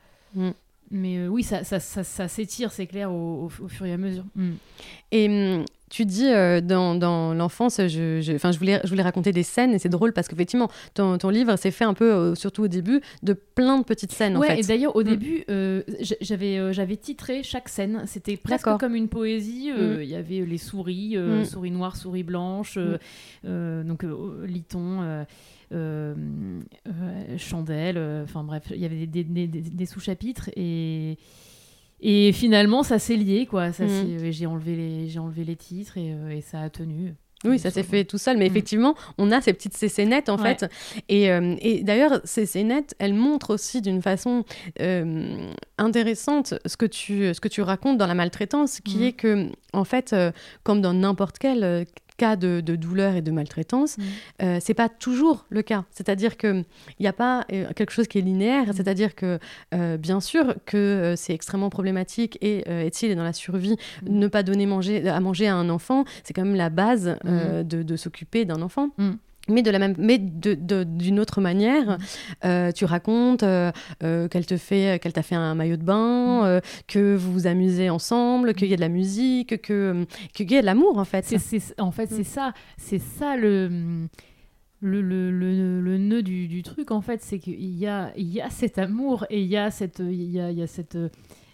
Mm. 0.90 0.98
Mais 1.00 1.16
euh, 1.18 1.28
oui, 1.28 1.42
ça, 1.42 1.64
ça, 1.64 1.80
ça, 1.80 2.02
ça 2.04 2.28
s'étire, 2.28 2.72
c'est 2.72 2.86
clair, 2.86 3.12
au, 3.12 3.44
au- 3.60 3.64
au 3.64 3.68
fur 3.68 3.86
et 3.86 3.92
à 3.92 3.96
mesure. 3.98 4.24
Mm. 4.36 4.50
Et 5.12 5.28
hum, 5.58 5.64
tu 5.90 6.04
dis 6.04 6.26
euh, 6.28 6.60
dans, 6.60 6.94
dans 6.94 7.32
l'enfance, 7.32 7.78
je, 7.78 8.20
je, 8.20 8.58
voulais, 8.58 8.78
je 8.84 8.88
voulais 8.90 9.02
raconter 9.02 9.32
des 9.32 9.42
scènes 9.42 9.72
et 9.72 9.78
c'est 9.78 9.88
drôle 9.88 10.12
parce 10.12 10.28
qu'effectivement, 10.28 10.68
ton, 10.92 11.16
ton 11.16 11.30
livre 11.30 11.56
s'est 11.56 11.70
fait 11.70 11.84
un 11.84 11.94
peu, 11.94 12.12
euh, 12.12 12.34
surtout 12.34 12.64
au 12.64 12.68
début, 12.68 13.00
de 13.22 13.32
plein 13.32 13.78
de 13.78 13.84
petites 13.84 14.12
scènes 14.12 14.36
Ouais, 14.36 14.50
en 14.50 14.54
et 14.56 14.60
d'ailleurs, 14.62 14.94
au 14.96 15.00
Mm. 15.00 15.04
début, 15.04 15.44
euh, 15.48 15.82
j'avais 16.20 16.72
j'avais 16.74 16.96
titré 16.96 17.42
chaque 17.42 17.68
scène. 17.70 18.02
C'était 18.06 18.36
presque 18.36 18.68
comme 18.78 18.94
une 18.94 19.08
poésie. 19.08 19.70
Il 20.00 20.04
y 20.08 20.14
avait 20.14 20.40
les 20.44 20.58
souris, 20.58 21.16
Mm. 21.16 21.44
souris 21.44 21.70
noires, 21.70 21.96
souris 21.96 22.22
blanches, 22.22 22.78
donc 23.44 24.04
liton, 24.46 25.24
chandelle. 27.38 27.96
euh, 27.98 28.24
Enfin 28.24 28.44
bref, 28.44 28.64
il 28.74 28.80
y 28.80 28.84
avait 28.84 29.06
des, 29.06 29.24
des- 29.24 29.46
des- 29.46 29.60
des 29.62 29.86
sous-chapitres 29.86 30.50
et. 30.56 31.18
Et 32.00 32.32
finalement, 32.32 32.84
ça 32.84 33.00
s'est 33.00 33.16
lié, 33.16 33.46
quoi. 33.46 33.72
Ça 33.72 33.84
et 33.84 34.30
J'ai 34.30 34.46
enlevé, 34.46 34.76
les- 34.76 35.08
j'ai 35.08 35.18
enlevé 35.18 35.42
les 35.42 35.56
titres 35.56 35.98
et, 35.98 36.12
euh, 36.12 36.30
et 36.30 36.42
ça 36.42 36.60
a 36.60 36.70
tenu. 36.70 37.16
Oui, 37.44 37.58
ça 37.58 37.70
s'est 37.72 37.82
fait 37.82 38.04
tout 38.04 38.18
seul, 38.18 38.36
mais 38.36 38.44
Mm. 38.44 38.50
effectivement, 38.52 38.94
on 39.16 39.32
a 39.32 39.40
ces 39.40 39.52
petites 39.52 39.76
scénettes 39.76 40.28
en 40.28 40.36
Ouais. 40.38 40.56
fait. 40.56 40.70
Et, 41.08 41.28
euh, 41.32 41.56
et 41.60 41.82
d'ailleurs, 41.82 42.20
ces 42.22 42.46
elles 43.00 43.14
montrent 43.14 43.52
aussi 43.54 43.80
d'une 43.82 44.00
façon 44.00 44.44
euh, 44.80 45.50
intéressante 45.76 46.54
ce 46.66 46.76
que, 46.76 46.86
tu, 46.86 47.34
ce 47.34 47.40
que 47.40 47.48
tu 47.48 47.62
racontes 47.62 47.98
dans 47.98 48.06
la 48.06 48.14
maltraitance, 48.14 48.80
qui 48.80 48.98
Mm. 48.98 49.02
est 49.02 49.12
que, 49.14 49.46
en 49.72 49.84
fait, 49.84 50.12
euh, 50.12 50.30
comme 50.62 50.80
dans 50.80 50.92
n'importe 50.94 51.38
quel 51.40 51.64
euh, 51.64 51.84
cas 52.18 52.36
de, 52.36 52.60
de 52.60 52.76
douleur 52.76 53.14
et 53.14 53.22
de 53.22 53.30
maltraitance, 53.30 53.96
Mm. 53.96 54.02
euh, 54.42 54.58
c'est 54.60 54.74
pas 54.74 54.90
toujours 54.90 55.46
le 55.48 55.62
cas. 55.62 55.84
C'est-à-dire 55.90 56.36
qu'il 56.36 56.64
n'y 57.00 57.06
a 57.06 57.12
pas 57.14 57.46
euh, 57.52 57.72
quelque 57.74 57.92
chose 57.92 58.06
qui 58.08 58.18
est 58.18 58.22
linéaire, 58.22 58.66
Mm. 58.68 58.72
c'est-à-dire 58.74 59.14
que, 59.14 59.38
euh, 59.74 59.96
bien 59.96 60.20
sûr, 60.20 60.54
que 60.66 60.76
euh, 60.76 61.16
c'est 61.16 61.32
extrêmement 61.32 61.70
problématique 61.70 62.36
et 62.42 62.68
est-il 62.68 63.10
est 63.10 63.14
dans 63.14 63.24
la 63.24 63.32
survie? 63.32 63.76
Mm. 64.02 64.18
ne 64.18 64.26
pas 64.28 64.42
donner 64.42 64.66
manger, 64.66 65.08
à 65.08 65.20
manger 65.20 65.46
à 65.48 65.54
un 65.56 65.70
enfant, 65.70 66.04
c'est 66.24 66.34
quand 66.34 66.44
même 66.44 66.56
la 66.56 66.68
base 66.70 67.16
de, 67.24 67.82
de 67.82 67.96
s'occuper 67.96 68.44
d'un 68.44 68.60
enfant. 68.62 68.90
Mm. 69.48 69.52
Mais 69.54 69.62
de 69.62 69.70
la 69.70 69.78
même, 69.78 69.94
mais 69.98 70.18
de- 70.18 70.54
de- 70.54 70.84
d'une 70.84 71.18
autre 71.20 71.40
manière, 71.40 71.92
Mm. 71.92 71.98
euh, 72.44 72.72
tu 72.72 72.84
racontes 72.84 73.42
euh, 73.42 73.72
euh, 74.02 74.28
qu'elle 74.28 74.46
te 74.46 74.56
fait, 74.56 75.00
qu'elle 75.02 75.12
t'a 75.12 75.22
fait 75.22 75.34
un 75.34 75.54
maillot 75.54 75.76
de 75.76 75.82
bain, 75.84 76.42
Mm. 76.42 76.44
euh, 76.46 76.60
que 76.86 77.16
vous 77.16 77.32
vous 77.32 77.46
amusez 77.46 77.90
ensemble, 77.90 78.54
qu'il 78.54 78.68
y 78.68 78.72
a 78.72 78.76
de 78.76 78.80
la 78.80 78.88
musique, 78.88 79.60
que 79.62 80.06
qu'il 80.32 80.50
y 80.50 80.56
a 80.56 80.60
de 80.60 80.66
l'amour 80.66 80.98
en 80.98 81.04
fait. 81.04 81.24
C'est, 81.24 81.38
c'est- 81.38 81.80
en 81.80 81.90
fait, 81.90 82.10
Mm. 82.10 82.14
c'est 82.16 82.24
ça, 82.24 82.52
c'est 82.76 82.98
ça 83.00 83.36
le, 83.36 83.68
le, 84.80 85.00
le, 85.02 85.30
le, 85.32 85.80
le 85.80 85.98
nœud 85.98 86.22
du, 86.22 86.46
du 86.46 86.62
truc, 86.62 86.90
en 86.92 87.00
fait, 87.00 87.20
c'est 87.22 87.38
qu'il 87.40 87.60
y 87.76 87.86
a, 87.86 88.12
il 88.16 88.28
y 88.32 88.40
a 88.40 88.48
cet 88.50 88.78
amour 88.78 89.26
et 89.30 89.40
il 89.40 89.48
y 89.48 89.56
a 89.56 89.70
cette, 89.70 89.98
il 90.00 90.30
y 90.30 90.38
a, 90.40 90.50
il 90.52 90.58
y 90.58 90.62
a 90.62 90.66
cette, 90.68 90.96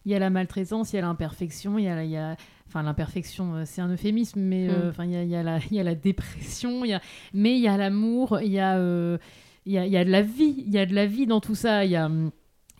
il 0.04 0.12
y 0.12 0.14
a 0.14 0.18
la 0.18 0.28
maltraitance, 0.28 0.92
il 0.92 0.96
y 0.96 0.98
a 0.98 1.02
l'imperfection, 1.02 1.78
il 1.78 1.85
y 1.85 1.88
a, 1.88 2.04
il 2.04 2.11
y 2.11 2.16
a 2.18 2.37
enfin 2.74 2.82
l'imperfection, 2.82 3.54
euh, 3.54 3.62
c'est 3.66 3.80
un 3.80 3.88
euphémisme, 3.88 4.40
mais 4.40 4.66
euh, 4.68 4.87
Mm. 4.87 4.88
enfin 4.90 5.04
il 5.04 5.10
y 5.12 5.28
y 5.28 5.37
a 5.37 5.42
la, 5.44 5.58
il 5.70 5.76
y 5.76 5.80
a 5.80 5.84
la 5.84 5.94
dépression, 5.94 6.84
il 6.84 6.88
y 6.90 6.92
a, 6.94 7.00
mais 7.32 7.54
il 7.56 7.62
y 7.62 7.68
a 7.68 7.76
l'amour, 7.76 8.40
il 8.42 8.50
y 8.50 8.58
a, 8.58 8.76
euh, 8.78 9.16
il 9.64 9.72
y 9.72 9.76
y 9.76 9.96
a 9.96 10.04
de 10.04 10.10
la 10.10 10.22
vie, 10.22 10.64
il 10.66 10.72
y 10.72 10.78
a 10.78 10.84
de 10.87 10.94
la 10.94 11.06
vie 11.06 11.26
dans 11.26 11.40
tout 11.40 11.54
ça, 11.54 11.84
il 11.84 11.92
y 11.92 11.96
a 11.96 12.06
hum, 12.06 12.30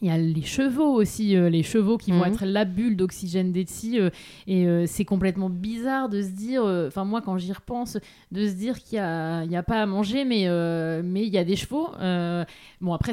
il 0.03 0.09
y 0.09 0.11
a 0.11 0.19
les 0.19 0.43
chevaux 0.43 0.93
aussi, 0.93 1.35
euh, 1.37 1.49
les 1.49 1.63
chevaux 1.63 1.97
qui 1.97 2.11
vont 2.11 2.25
Mhm. 2.27 2.33
être 2.35 2.45
la 2.45 2.65
bulle 2.67 2.97
d'oxygène 2.97 3.53
d'Etsy. 3.53 3.99
euh, 4.01 4.11
et 4.47 4.67
euh, 4.67 4.85
c'est 4.87 5.05
complètement 5.07 5.49
bizarre 5.49 6.09
de 6.11 6.21
se 6.21 6.29
dire, 6.31 6.63
euh, 6.65 6.89
enfin 6.89 7.05
moi 7.05 7.23
quand 7.23 7.39
j'y 7.39 7.53
repense, 7.53 7.97
de 8.33 8.47
se 8.49 8.53
dire 8.55 8.81
qu'il 8.81 8.99
n'y 8.99 9.05
a, 9.05 9.39
a 9.41 9.63
pas 9.63 9.81
à 9.81 9.87
manger, 9.87 10.25
mais 10.27 10.49
euh, 10.49 11.01
mais 11.05 11.25
il 11.27 11.33
y 11.33 11.39
a 11.39 11.45
des 11.45 11.57
chevaux. 11.57 11.89
Euh, 12.01 12.45
bon 12.83 12.93
après, 12.93 13.13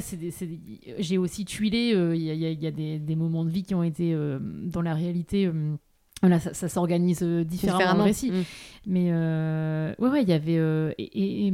j'ai 0.98 1.18
aussi 1.18 1.46
tuilé, 1.46 1.94
euh, 1.94 2.16
il 2.16 2.24
y 2.24 2.32
a, 2.32 2.34
y 2.34 2.46
a- 2.46 2.52
y 2.52 2.68
a 2.68 2.72
des, 2.72 2.98
des 3.00 3.16
moments 3.16 3.46
de 3.46 3.52
vie 3.52 3.64
qui 3.64 3.76
ont 3.76 3.84
été 3.84 4.14
euh, 4.14 4.40
dans 4.42 4.82
la 4.82 4.94
réalité. 4.96 5.50
Euh, 6.24 6.28
Là, 6.30 6.40
ça, 6.40 6.54
ça 6.54 6.70
s'organise 6.70 7.22
euh, 7.24 7.44
différemment, 7.44 7.92
dans 7.94 7.98
le 7.98 8.04
récit. 8.04 8.32
Mm. 8.32 8.44
Mais 8.88 9.08
euh, 9.12 9.94
ouais, 10.00 10.10
ouais, 10.10 10.22
il 10.24 10.30
y 10.30 10.34
avait. 10.34 10.58
euh, 10.58 10.92
et, 10.98 11.04
et- 11.04 11.48
et- 11.48 11.54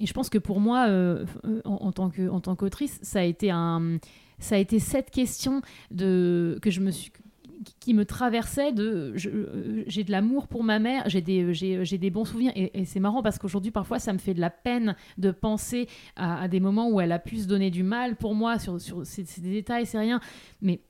et 0.00 0.06
je 0.06 0.12
pense 0.12 0.28
que 0.30 0.38
pour 0.38 0.60
moi, 0.60 0.86
euh, 0.88 1.24
en, 1.64 1.74
en 1.74 1.92
tant 1.92 2.10
que 2.10 2.28
en 2.28 2.40
tant 2.40 2.54
qu'autrice, 2.56 2.98
ça 3.02 3.20
a 3.20 3.24
été 3.24 3.50
un, 3.50 3.98
ça 4.38 4.56
a 4.56 4.58
été 4.58 4.78
cette 4.78 5.10
question 5.10 5.62
de 5.90 6.58
que 6.62 6.70
je 6.70 6.80
me 6.80 6.90
suis 6.90 7.10
qui 7.80 7.94
me 7.94 8.04
traversait 8.04 8.72
de 8.72 9.12
j'ai 9.16 10.04
de 10.04 10.10
l'amour 10.12 10.46
pour 10.46 10.62
ma 10.62 10.78
mère 10.78 11.02
j'ai 11.08 11.20
des 11.20 11.52
j'ai 11.52 11.84
j'ai 11.84 11.98
des 11.98 12.10
bons 12.10 12.24
souvenirs 12.24 12.52
et, 12.54 12.78
et 12.80 12.84
c'est 12.84 13.00
marrant 13.00 13.22
parce 13.22 13.38
qu'aujourd'hui 13.38 13.72
parfois 13.72 13.98
ça 13.98 14.12
me 14.12 14.18
fait 14.18 14.34
de 14.34 14.40
la 14.40 14.50
peine 14.50 14.94
de 15.18 15.32
penser 15.32 15.88
à, 16.14 16.42
à 16.42 16.48
des 16.48 16.60
moments 16.60 16.90
où 16.90 17.00
elle 17.00 17.10
a 17.10 17.18
pu 17.18 17.38
se 17.38 17.48
donner 17.48 17.70
du 17.70 17.82
mal 17.82 18.14
pour 18.14 18.36
moi 18.36 18.60
sur 18.60 18.80
sur 18.80 19.02
des 19.02 19.50
détails 19.50 19.84
c'est 19.86 19.98
rien 19.98 20.20
mais 20.62 20.80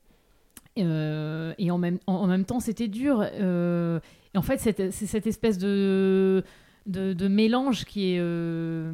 euh, 0.85 1.55
et 1.59 1.71
en 1.71 1.79
même, 1.79 1.99
temps, 2.45 2.61
c'était 2.61 2.89
dur. 2.89 3.23
euh, 3.23 4.01
et 4.35 4.39
en 4.39 4.43
fait, 4.43 4.59
c'est 4.59 4.91
cette 4.91 5.27
espèce 5.27 5.59
de, 5.59 6.43
mélange 7.29 7.85
qui 7.85 8.13
est, 8.13 8.19
euh, 8.21 8.93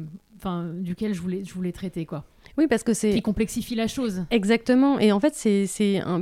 duquel 0.79 1.13
je 1.13 1.21
voulais, 1.21 1.43
je 1.43 1.53
voulais 1.53 1.71
traiter, 1.71 2.05
quoi. 2.05 2.25
Oui, 2.57 2.67
parce 2.67 2.83
que 2.83 2.93
c'est 2.93 3.11
Qui 3.13 3.21
complexifie 3.23 3.73
la 3.75 3.87
chose. 3.87 4.25
Exactement. 4.29 4.99
Et 4.99 5.11
en 5.11 5.19
fait, 5.19 5.33
c'est 5.33 5.65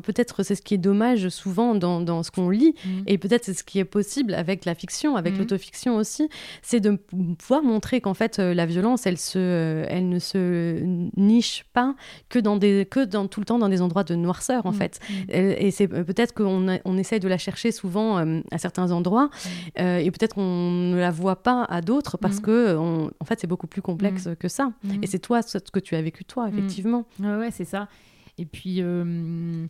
peut-être 0.04 0.44
c'est 0.44 0.56
ce 0.56 0.62
qui 0.62 0.74
est 0.76 0.78
dommage 0.78 1.28
souvent 1.30 1.76
dans, 1.76 2.00
dans 2.00 2.24
ce 2.24 2.32
qu'on 2.32 2.50
lit, 2.50 2.74
Mm. 2.86 3.02
et 3.08 3.17
peut-être 3.17 3.44
c'est 3.46 3.54
ce 3.54 3.63
qui 3.65 3.80
est 3.80 3.86
possible 3.86 4.34
avec 4.34 4.63
la 4.65 4.74
fiction, 4.74 5.15
avec 5.17 5.34
Mhm. 5.34 5.39
l'autofiction 5.39 5.96
aussi, 5.98 6.30
c'est 6.62 6.80
de 6.80 6.91
pouvoir 7.38 7.63
montrer 7.63 8.00
qu'en 8.00 8.13
fait 8.13 8.39
euh, 8.39 8.54
la 8.54 8.65
violence, 8.65 9.06
elle 9.06 9.17
se, 9.17 9.38
euh, 9.38 9.86
elle 9.89 10.08
ne 10.08 10.20
se 10.20 10.82
niche 11.17 11.65
pas 11.74 11.96
que 12.30 12.39
dans 12.39 12.56
des, 12.56 12.88
que 12.89 13.04
dans 13.04 13.28
tout 13.28 13.41
le 13.41 13.46
temps 13.46 13.60
dans 13.60 13.70
des 13.70 13.82
endroits 13.82 14.04
de 14.06 14.15
noirceur 14.15 14.65
en 14.65 14.72
Mm. 14.72 14.76
fait. 14.76 15.00
Mm. 15.10 15.13
Elle- 15.30 15.56
Et 15.63 15.72
c'est 15.72 15.91
euh, 15.91 16.04
peut-être 16.06 16.34
qu'on 16.34 16.70
a- 16.70 16.80
on 16.86 16.98
essaye 16.98 17.20
de 17.20 17.28
la 17.28 17.38
chercher 17.38 17.72
souvent 17.74 18.17
euh, 18.20 18.39
à 18.52 18.58
certains 18.58 18.91
endroits, 18.91 19.30
euh, 19.80 19.98
et 19.98 20.10
peut-être 20.12 20.36
qu'on 20.36 20.72
ne 20.72 20.98
la 20.98 21.12
voit 21.12 21.44
pas 21.44 21.65
à 21.65 21.82
d'autres 21.82 22.17
parce 22.17 22.39
que 22.39 22.76
on- 22.78 23.12
en 23.20 23.26
fait 23.26 23.39
c'est 23.41 23.48
beaucoup 23.48 23.67
plus 23.67 23.82
complexe 23.82 24.30
que 24.39 24.48
ça. 24.48 24.72
Et 25.04 25.08
c'est 25.08 25.20
toi 25.20 25.41
ce 25.41 25.58
que 25.58 25.80
tu 25.80 25.96
as 25.96 26.02
vécu 26.02 26.20
toi 26.25 26.49
Mhm. 26.49 26.57
effectivement. 26.57 27.05
Ouais, 27.19 27.36
ouais, 27.38 27.51
c'est 27.51 27.65
ça. 27.65 27.88
Et 28.38 28.45
puis, 28.45 28.77
euh, 28.81 29.67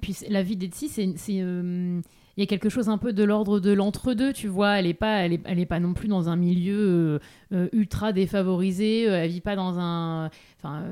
puis 0.00 0.16
la 0.28 0.42
vie 0.42 0.56
d'Etsy, 0.56 0.88
c'est, 0.88 1.14
c'est, 1.16 1.40
euh, 1.40 2.00
il 2.36 2.40
y 2.40 2.42
a 2.42 2.46
quelque 2.46 2.68
chose 2.68 2.88
un 2.90 2.98
peu 2.98 3.12
de 3.14 3.24
l'ordre 3.24 3.60
de 3.60 3.72
l'entre-deux, 3.72 4.32
tu 4.34 4.48
vois. 4.48 4.78
Elle 4.78 4.86
est 4.86 4.94
pas, 4.94 5.18
elle 5.24 5.32
est, 5.32 5.40
elle 5.46 5.58
est 5.58 5.66
pas 5.66 5.80
non 5.80 5.94
plus 5.94 6.08
dans 6.08 6.28
un 6.28 6.36
milieu 6.36 7.18
euh, 7.52 7.68
ultra 7.72 8.12
défavorisé. 8.12 9.04
Elle 9.04 9.30
vit 9.30 9.40
pas 9.40 9.56
dans 9.56 9.78
un, 9.78 10.26
enfin, 10.58 10.84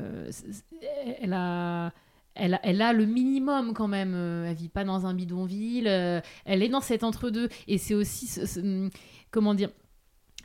elle 1.21 1.33
a. 1.35 1.93
elle, 2.35 2.59
elle, 2.63 2.81
a 2.81 2.93
le 2.95 3.05
minimum 3.05 3.75
quand 3.75 3.89
même. 3.89 4.15
elle 4.15 4.55
vit 4.55 4.71
pas 4.71 4.85
dans 4.85 5.05
un 5.05 5.13
bidonville. 5.15 5.87
elle 5.87 6.63
est 6.63 6.69
dans 6.71 6.81
cet 6.81 7.05
entre-deux. 7.05 7.49
Et 7.69 7.77
c'est 7.77 7.95
aussi, 7.95 8.31
comment 9.31 9.53
dire, 9.55 9.69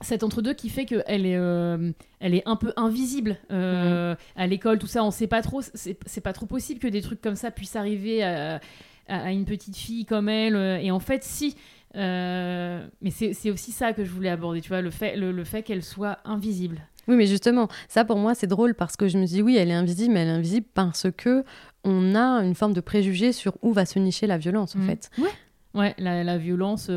cet 0.02 0.24
entre-deux 0.24 0.54
qui 0.54 0.70
fait 0.70 0.86
qu'elle 0.86 1.26
est, 1.26 1.40
elle 2.20 2.36
est 2.36 2.44
un 2.46 2.56
peu 2.56 2.74
invisible 2.78 3.38
à 3.50 4.48
l'école, 4.48 4.80
tout 4.80 4.88
ça. 4.88 5.04
On 5.04 5.12
sait 5.12 5.28
pas 5.28 5.42
trop. 5.42 5.62
C'est 5.74 6.22
pas 6.22 6.34
trop 6.34 6.46
possible 6.46 6.80
que 6.80 6.88
des 6.88 7.02
trucs 7.02 7.22
comme 7.22 7.36
ça 7.36 7.52
puissent 7.52 7.76
arriver 7.76 8.24
à, 8.24 8.60
à, 9.08 9.32
une 9.32 9.46
petite 9.46 9.76
fille 9.76 10.06
comme 10.06 10.30
elle. 10.30 10.56
et 10.82 10.92
en 10.92 11.00
fait, 11.00 11.24
si. 11.24 11.56
mais 11.94 13.12
c'est 13.12 13.52
aussi 13.52 13.72
ça 13.72 13.94
que 13.94 14.04
je 14.04 14.12
voulais 14.12 14.30
aborder, 14.30 14.62
tu 14.62 14.70
vois, 14.70 14.82
le 14.82 14.92
fait, 14.92 15.16
le 15.16 15.44
fait 15.44 15.64
qu'elle 15.64 15.84
soit 15.84 16.20
invisible. 16.26 16.82
Oui, 17.10 17.16
mais 17.16 17.26
justement, 17.26 17.68
ça 17.88 18.06
pour 18.06 18.18
moi 18.18 18.36
c'est 18.36 18.48
drôle 18.48 18.76
parce 18.76 18.96
que 18.96 19.08
je 19.08 19.18
me 19.18 19.26
dis 19.26 19.42
oui, 19.42 19.58
elle 19.58 19.72
est 19.72 19.74
invisible, 19.74 20.14
mais 20.14 20.22
elle 20.22 20.28
est 20.28 20.32
invisible 20.32 20.68
parce 20.76 21.08
que 21.18 21.44
on 21.84 22.14
a 22.14 22.44
une 22.44 22.54
forme 22.54 22.74
de 22.74 22.82
préjugé 22.82 23.34
sur 23.34 23.58
où 23.64 23.74
va 23.74 23.88
se 23.88 23.98
nicher 23.98 24.28
la 24.28 24.38
violence 24.38 24.76
en 24.76 24.80
mm. 24.80 24.86
fait. 24.86 25.10
Ouais, 25.18 25.32
ouais 25.74 25.96
la, 25.98 26.38
violence. 26.38 26.92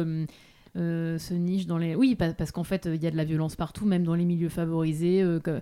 Euh, 0.77 0.93
euh, 0.93 1.19
se 1.19 1.35
niche 1.35 1.67
dans 1.67 1.79
les. 1.79 1.95
Oui, 1.95 2.15
parce 2.15 2.53
qu'en 2.53 2.65
fait, 2.65 2.89
il 2.93 3.03
y 3.03 3.07
a 3.07 3.11
de 3.11 3.17
la 3.17 3.25
violence 3.25 3.57
partout, 3.57 3.85
même 3.85 4.05
dans 4.05 4.15
les 4.15 4.25
milieux 4.25 4.49
favorisés. 4.49 5.23
Euh, 5.23 5.41
que, 5.41 5.61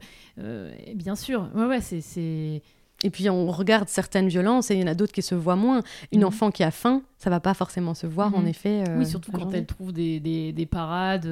bien 0.94 1.16
sûr, 1.16 1.48
ouais, 1.54 1.66
ouais, 1.66 1.80
c'est. 1.80 2.62
Et 3.02 3.08
puis 3.08 3.30
on 3.30 3.50
regarde 3.50 3.88
certaines 3.88 4.28
violences 4.28 4.70
et 4.70 4.74
il 4.74 4.80
y 4.80 4.84
en 4.84 4.86
a 4.86 4.94
d'autres 4.94 5.12
qui 5.12 5.22
se 5.22 5.34
voient 5.34 5.56
moins. 5.56 5.82
Une 6.12 6.20
mm. 6.20 6.24
enfant 6.24 6.50
qui 6.50 6.62
a 6.62 6.70
faim, 6.70 7.02
ça 7.16 7.30
va 7.30 7.40
pas 7.40 7.54
forcément 7.54 7.94
se 7.94 8.06
voir 8.06 8.34
en 8.34 8.42
mm. 8.42 8.48
effet. 8.48 8.84
oui, 8.98 9.06
surtout 9.06 9.32
quand 9.32 9.50
elle 9.54 9.64
trouve 9.64 9.92
des, 9.92 10.20
des, 10.20 10.52
des 10.52 10.66
parades. 10.66 11.26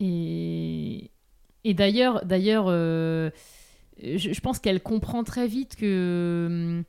Et, 0.00 1.10
et 1.64 1.72
d'ailleurs, 1.72 2.26
d'ailleurs, 2.26 2.66
euh, 2.68 3.30
je, 4.02 4.40
pense 4.40 4.58
qu'elle 4.58 4.82
comprend 4.82 5.24
très 5.24 5.46
vite 5.46 5.76
que 5.76 6.82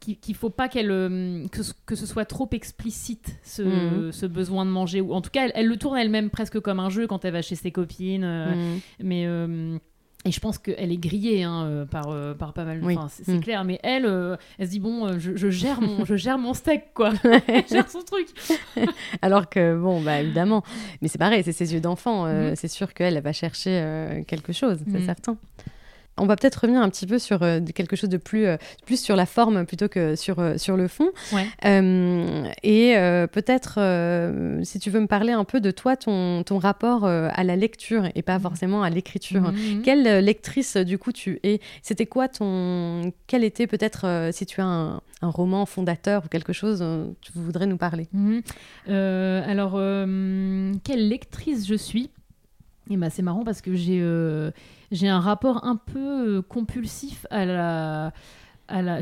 qu'il 0.00 0.34
faut 0.34 0.50
pas 0.50 0.68
qu'elle 0.68 0.90
hum, 0.90 1.48
que, 1.50 1.60
que, 1.86 1.94
ce 1.94 2.06
soit 2.06 2.24
trop 2.24 2.48
explicite 2.52 3.36
ce, 3.42 3.62
mhm. 3.62 4.12
ce, 4.12 4.26
besoin 4.26 4.64
de 4.64 4.70
manger 4.70 5.00
ou 5.00 5.12
en 5.12 5.20
tout 5.20 5.30
cas 5.30 5.48
elle, 5.54 5.66
le 5.66 5.76
tourne 5.76 5.98
elle-même 5.98 6.30
presque 6.30 6.58
comme 6.60 6.80
un 6.80 6.90
jeu 6.90 7.06
quand 7.06 7.24
elle 7.24 7.32
va 7.32 7.42
chez 7.42 7.54
ses 7.54 7.70
copines 7.70 8.24
euh, 8.24 8.54
mhm. 8.54 8.80
mais 9.00 9.28
hum, 9.28 9.78
et 10.26 10.32
je 10.32 10.40
pense 10.40 10.58
qu'elle 10.58 10.92
est 10.92 10.98
grillée 10.98 11.44
hein, 11.44 11.64
euh, 11.64 11.86
par, 11.86 12.08
euh, 12.08 12.34
par 12.34 12.52
pas 12.52 12.64
mal 12.64 12.80
de... 12.80 12.84
Enfin, 12.84 13.08
c'est 13.08 13.32
mm. 13.32 13.40
clair, 13.40 13.64
mais 13.64 13.80
elle, 13.82 14.04
euh, 14.04 14.36
elle 14.58 14.66
se 14.66 14.72
dit, 14.72 14.80
bon, 14.80 15.18
je, 15.18 15.50
gère, 15.50 15.80
mon, 15.80 16.04
je 16.04 16.14
gère 16.16 16.36
mon 16.36 16.52
steak, 16.52 16.92
quoi. 16.92 17.12
elle 17.48 17.66
gère 17.66 17.88
son 17.88 18.02
truc. 18.02 18.28
Alors 19.22 19.48
que, 19.48 19.78
bon, 19.78 20.02
bah 20.02 20.20
évidemment. 20.20 20.62
Mais 21.00 21.08
c'est 21.08 21.18
pareil, 21.18 21.42
c'est 21.42 21.52
ses 21.52 21.72
yeux 21.72 21.80
d'enfant. 21.80 22.26
C'est 22.54 22.68
sûr 22.68 22.92
qu'elle, 22.92 23.16
elle 23.16 23.22
va 23.22 23.32
chercher 23.32 24.24
quelque 24.26 24.52
chose, 24.52 24.78
c'est 24.90 25.04
certain. 25.04 25.36
On 26.20 26.26
va 26.26 26.36
peut-être 26.36 26.56
revenir 26.56 26.82
un 26.82 26.90
petit 26.90 27.06
peu 27.06 27.18
sur 27.18 27.42
euh, 27.42 27.60
quelque 27.74 27.96
chose 27.96 28.10
de 28.10 28.18
plus, 28.18 28.44
euh, 28.44 28.56
plus 28.84 29.00
sur 29.00 29.16
la 29.16 29.24
forme 29.24 29.64
plutôt 29.64 29.88
que 29.88 30.16
sur, 30.16 30.38
euh, 30.38 30.58
sur 30.58 30.76
le 30.76 30.86
fond. 30.86 31.10
et 31.64 32.94
peut-être, 33.32 33.78
si 34.64 34.78
tu 34.78 34.90
veux 34.90 35.00
me 35.00 35.06
parler 35.06 35.32
un 35.32 35.44
peu 35.44 35.60
de 35.60 35.70
toi, 35.70 35.96
ton, 35.96 36.42
ton 36.42 36.58
rapport 36.58 37.06
à 37.06 37.44
la 37.44 37.56
lecture 37.56 38.04
et 38.14 38.22
pas 38.22 38.38
forcément 38.38 38.82
à 38.82 38.90
l'écriture. 38.90 39.52
Mhm. 39.52 39.82
Quelle 39.82 40.24
lectrice, 40.24 40.76
du 40.76 40.98
coup, 40.98 41.12
tu 41.12 41.40
es? 41.42 41.60
C'était 41.82 42.06
quoi 42.06 42.28
ton... 42.28 43.12
Quel 43.26 43.44
était 43.44 43.66
peut-être, 43.66 44.30
si 44.32 44.46
tu 44.46 44.60
as 44.60 44.64
un, 44.64 45.00
un, 45.22 45.28
roman 45.28 45.64
fondateur 45.66 46.24
ou 46.24 46.28
quelque 46.28 46.52
chose, 46.52 46.84
tu 47.20 47.32
voudrais 47.34 47.66
nous 47.66 47.78
parler? 47.78 48.08
Mhm. 48.12 48.42
Alors, 48.86 49.72
quelle 50.84 51.08
lectrice 51.08 51.66
je 51.66 51.74
suis? 51.74 52.10
Et 52.90 52.96
bah, 52.96 53.08
c'est 53.08 53.22
marrant 53.22 53.44
parce 53.44 53.62
que 53.62 53.74
j'ai 53.74 54.00
j'ai 54.90 55.08
un 55.08 55.20
rapport 55.20 55.64
un 55.64 55.76
peu 55.76 56.38
euh, 56.38 56.42
compulsif 56.42 57.26
à 57.30 57.44
la 57.44 58.12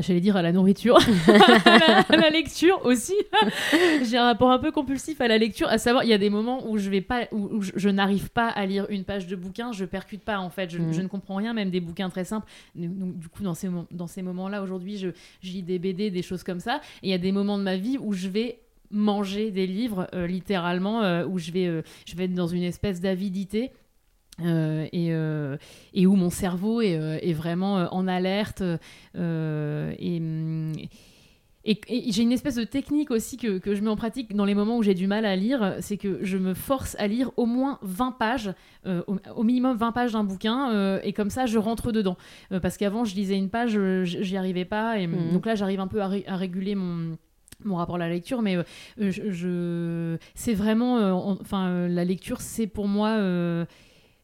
j'allais 0.01 0.19
dire 0.19 0.35
à 0.35 0.41
la 0.41 0.51
nourriture, 0.51 0.97
à, 1.27 2.17
la, 2.17 2.29
lecture 2.29 2.81
aussi. 2.85 3.15
j'ai 4.03 4.17
un 4.17 4.25
rapport 4.25 4.51
un 4.51 4.59
peu 4.59 4.71
compulsif 4.71 5.21
à 5.21 5.27
la 5.27 5.37
lecture, 5.37 5.67
à 5.67 5.77
savoir, 5.77 6.03
il 6.03 6.09
y 6.09 6.13
a 6.13 6.17
des 6.17 6.29
moments 6.29 6.67
où 6.67 6.77
je 6.77 6.89
vais 6.89 7.01
pas, 7.01 7.27
où, 7.31 7.61
je, 7.61 7.89
n'arrive 7.89 8.29
pas 8.31 8.49
à 8.49 8.65
lire 8.65 8.87
une 8.89 9.03
page 9.03 9.27
de 9.27 9.35
bouquin, 9.35 9.71
je 9.71 9.85
percute 9.85 10.23
pas 10.23 10.39
en 10.39 10.49
fait, 10.49 10.69
je, 10.69 10.79
mm. 10.79 11.03
ne 11.03 11.07
comprends 11.07 11.35
rien, 11.35 11.53
même 11.53 11.69
des 11.69 11.81
bouquins 11.81 12.09
très 12.09 12.23
simples. 12.23 12.47
Donc, 12.75 13.17
du 13.17 13.29
coup, 13.29 13.43
dans 13.43 13.53
ces, 13.53 13.69
dans 13.91 14.07
ces 14.07 14.21
moments-là, 14.21 14.61
aujourd'hui, 14.61 14.97
je, 14.97 15.09
je, 15.41 15.51
lis 15.51 15.63
des 15.63 15.79
BD, 15.79 16.09
des 16.11 16.23
choses 16.23 16.43
comme 16.43 16.59
ça. 16.59 16.81
Et 17.03 17.09
il 17.09 17.11
y 17.11 17.13
a 17.13 17.19
des 17.19 17.31
moments 17.31 17.57
de 17.57 17.63
ma 17.63 17.77
vie 17.77 17.97
où 17.99 18.13
je 18.13 18.27
vais 18.27 18.59
manger 18.91 19.51
des 19.51 19.67
livres, 19.67 20.07
euh, 20.15 20.25
littéralement, 20.25 21.03
euh, 21.03 21.25
où 21.25 21.37
je 21.37 21.51
vais, 21.51 21.83
je 22.05 22.15
vais 22.15 22.25
être 22.25 22.33
dans 22.33 22.47
une 22.47 22.63
espèce 22.63 23.01
d'avidité 23.01 23.71
euh, 24.45 24.85
et, 24.91 25.09
euh, 25.11 25.57
et, 25.93 26.05
où 26.07 26.15
mon 26.15 26.29
cerveau 26.29 26.81
est, 26.81 26.97
euh, 26.97 27.17
est 27.21 27.33
vraiment 27.33 27.87
en 27.91 28.07
alerte. 28.07 28.63
et, 29.15 30.21
et, 31.65 32.11
j'ai 32.11 32.23
une 32.23 32.31
espèce 32.31 32.55
de 32.55 32.63
technique 32.63 33.11
aussi 33.11 33.37
que, 33.37 33.57
que, 33.57 33.75
je 33.75 33.81
mets 33.81 33.89
en 33.89 33.95
pratique 33.95 34.33
dans 34.33 34.45
les 34.45 34.55
moments 34.55 34.77
où 34.77 34.83
j'ai 34.83 34.93
du 34.93 35.07
mal 35.07 35.25
à 35.25 35.35
lire, 35.35 35.75
c'est 35.81 35.97
que 35.97 36.19
je 36.23 36.37
me 36.37 36.53
force 36.53 36.95
à 36.99 37.07
lire 37.07 37.31
au 37.37 37.45
moins 37.45 37.79
20 37.81 38.13
pages, 38.13 38.53
au, 38.85 39.43
minimum 39.43 39.75
20 39.77 39.91
pages 39.91 40.13
d'un 40.13 40.23
bouquin, 40.23 40.99
et 41.03 41.13
comme 41.13 41.29
ça 41.29 41.45
je 41.45 41.57
rentre 41.57 41.91
dedans. 41.91 42.17
parce 42.61 42.77
qu'avant 42.77 43.03
je 43.03 43.13
lisais 43.13 43.37
une 43.37 43.49
page, 43.49 43.77
j'y 44.03 44.37
arrivais 44.37 44.65
pas, 44.65 44.99
et 44.99 45.07
mmh. 45.07 45.33
donc 45.33 45.45
là 45.45 45.55
j'arrive 45.55 45.81
un 45.81 45.87
peu 45.87 46.01
à, 46.01 46.09
à 46.27 46.35
réguler 46.37 46.75
mon 46.75 47.17
mon 47.65 47.75
rapport 47.75 47.95
à 47.95 47.99
la 47.99 48.09
lecture, 48.09 48.41
mais 48.41 48.57
je, 48.97 50.17
c'est 50.33 50.53
vraiment, 50.53 51.29
enfin, 51.41 51.89
la 51.89 52.05
lecture, 52.05 52.39
c'est 52.39 52.67
pour 52.67 52.87
moi 52.87 53.17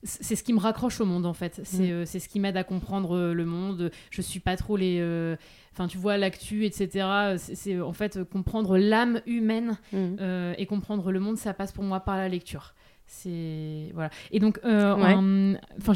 c'est 0.06 0.36
ce 0.36 0.44
qui 0.44 0.54
me 0.54 0.60
raccroche 0.60 1.02
au 1.02 1.06
monde 1.06 1.26
en 1.26 1.34
fait. 1.34 1.62
C'est 1.64 1.90
mm. 1.90 1.92
euh, 1.92 2.06
ce 2.06 2.28
qui 2.28 2.40
m'aide 2.40 2.58
à 2.58 2.64
comprendre 2.64 3.18
euh, 3.18 3.34
le 3.34 3.46
monde. 3.46 3.92
Je 4.12 4.22
suis 4.22 4.40
pas 4.40 4.56
trop 4.56 4.78
les. 4.78 5.00
Euh, 5.00 5.36
enfin, 5.74 5.88
tu 5.88 5.98
vois, 5.98 6.18
l'actu, 6.18 6.66
etc. 6.66 7.38
C'est 7.38 7.82
en 7.82 7.94
fait 7.94 8.24
comprendre 8.24 8.78
l'âme 8.78 9.22
humaine 9.26 9.78
mm. 9.92 10.54
et 10.58 10.66
comprendre 10.66 11.12
le 11.12 11.20
monde, 11.20 11.38
ça 11.38 11.54
passe 11.54 11.72
pour 11.72 11.84
moi 11.84 12.00
par 12.00 12.18
la 12.18 12.30
lecture. 12.30 12.76
C'est. 13.08 13.92
Voilà. 13.94 14.10
Et 14.32 14.40
donc, 14.40 14.60
enfin, 14.64 15.94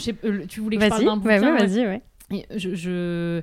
tu 0.47 0.59
voulais 0.59 0.77
que 0.77 0.83
je 0.83 0.89
parle 0.89 1.05
d'un 1.05 1.17
bouquin. 1.17 1.57
vas-y, 1.57 1.85
ouais. 1.85 2.01
je... 2.55 2.75
je 2.75 3.41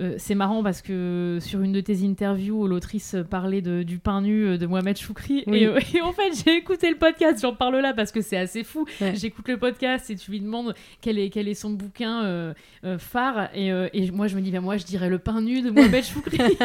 euh, 0.00 0.14
c'est 0.16 0.36
marrant 0.36 0.62
parce 0.62 0.80
que 0.80 1.38
sur 1.40 1.60
une 1.60 1.72
de 1.72 1.80
tes 1.80 2.04
interviews, 2.04 2.68
l'autrice 2.68 3.16
parlait 3.28 3.62
de, 3.62 3.82
du 3.82 3.98
pain 3.98 4.20
nu 4.20 4.46
euh, 4.46 4.58
de 4.58 4.64
Mohamed 4.66 4.96
Choukri. 4.96 5.42
Euh, 5.48 5.80
et, 5.94 6.00
en 6.00 6.12
fait, 6.12 6.30
j'ai 6.44 6.56
écouté 6.56 6.88
le 6.88 6.96
podcast, 6.96 7.40
j'en 7.42 7.54
parle 7.54 7.78
là 7.78 7.92
parce 7.94 8.12
que 8.12 8.20
c'est 8.20 8.36
assez 8.36 8.62
fou. 8.62 8.86
J'écoute 9.14 9.48
le 9.48 9.58
podcast 9.58 10.08
et 10.10 10.16
tu 10.16 10.30
lui 10.30 10.40
demandes 10.40 10.74
quel 11.00 11.18
est, 11.18 11.30
quel 11.30 11.48
est 11.48 11.54
son 11.54 11.70
bouquin 11.70 12.54
phare. 12.98 13.50
Et, 13.54 13.68
et, 13.68 14.10
moi, 14.12 14.28
je 14.28 14.36
me 14.36 14.40
dis, 14.40 14.52
ben, 14.52 14.60
moi, 14.60 14.76
je 14.76 14.84
dirais 14.84 15.08
le 15.08 15.18
pain 15.18 15.40
nu 15.40 15.62
de 15.62 15.70
Mohamed 15.70 16.04
Choukri. 16.04 16.38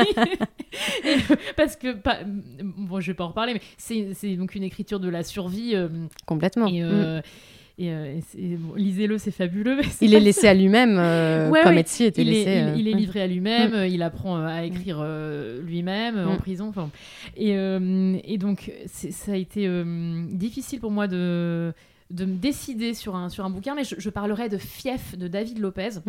parce 1.55 1.75
que, 1.75 1.93
pas, 1.93 2.19
bon, 2.63 2.99
je 2.99 3.07
vais 3.07 3.15
pas 3.15 3.23
en 3.23 3.29
reparler, 3.29 3.53
mais 3.53 3.61
c'est 3.77 4.35
donc 4.35 4.53
une 4.53 4.63
écriture 4.63 4.99
de 4.99 5.09
la 5.09 5.23
survie. 5.23 5.75
Complètement. 6.25 6.67
Et, 6.67 6.83
mm. 6.83 7.21
Et, 7.79 7.91
euh, 7.91 8.19
lisez-le, 8.75 9.17
c'est 9.17 9.31
fabuleux. 9.31 9.79
il 10.01 10.13
est 10.13 10.19
laissé 10.19 10.47
à 10.47 10.53
lui-même, 10.53 10.95
euh, 10.99 11.51
comme 11.63 11.77
Etsy 11.77 12.03
était 12.03 12.21
il 12.21 12.29
laissé. 12.29 12.49
Est, 12.49 12.77
il, 12.77 12.87
est 12.87 12.93
euh, 12.93 12.97
livré 12.97 13.21
à 13.21 13.27
lui-même, 13.27 13.71
mm. 13.71 13.87
il 13.87 14.03
apprend 14.03 14.37
à 14.37 14.61
mm. 14.61 14.65
écrire 14.65 15.03
lui-même 15.61 16.17
en 16.19 16.35
mm. 16.35 16.37
prison. 16.37 16.71
Et, 17.35 17.51
et, 17.51 18.37
donc, 18.37 18.71
ça 18.85 19.31
a 19.31 19.35
été 19.35 19.67
difficile 20.31 20.79
pour 20.79 20.91
moi 20.91 21.07
de, 21.07 21.73
de 22.11 22.25
me 22.25 22.35
décider 22.35 22.93
sur 22.93 23.15
un, 23.15 23.29
sur 23.29 23.43
un 23.43 23.49
bouquin, 23.49 23.73
mais 23.73 23.83
je, 23.83 23.95
je 23.97 24.09
parlerai 24.11 24.49
de 24.49 24.57
Fief 24.57 25.17
de 25.17 25.27
David 25.27 25.57
Lopez. 25.57 25.99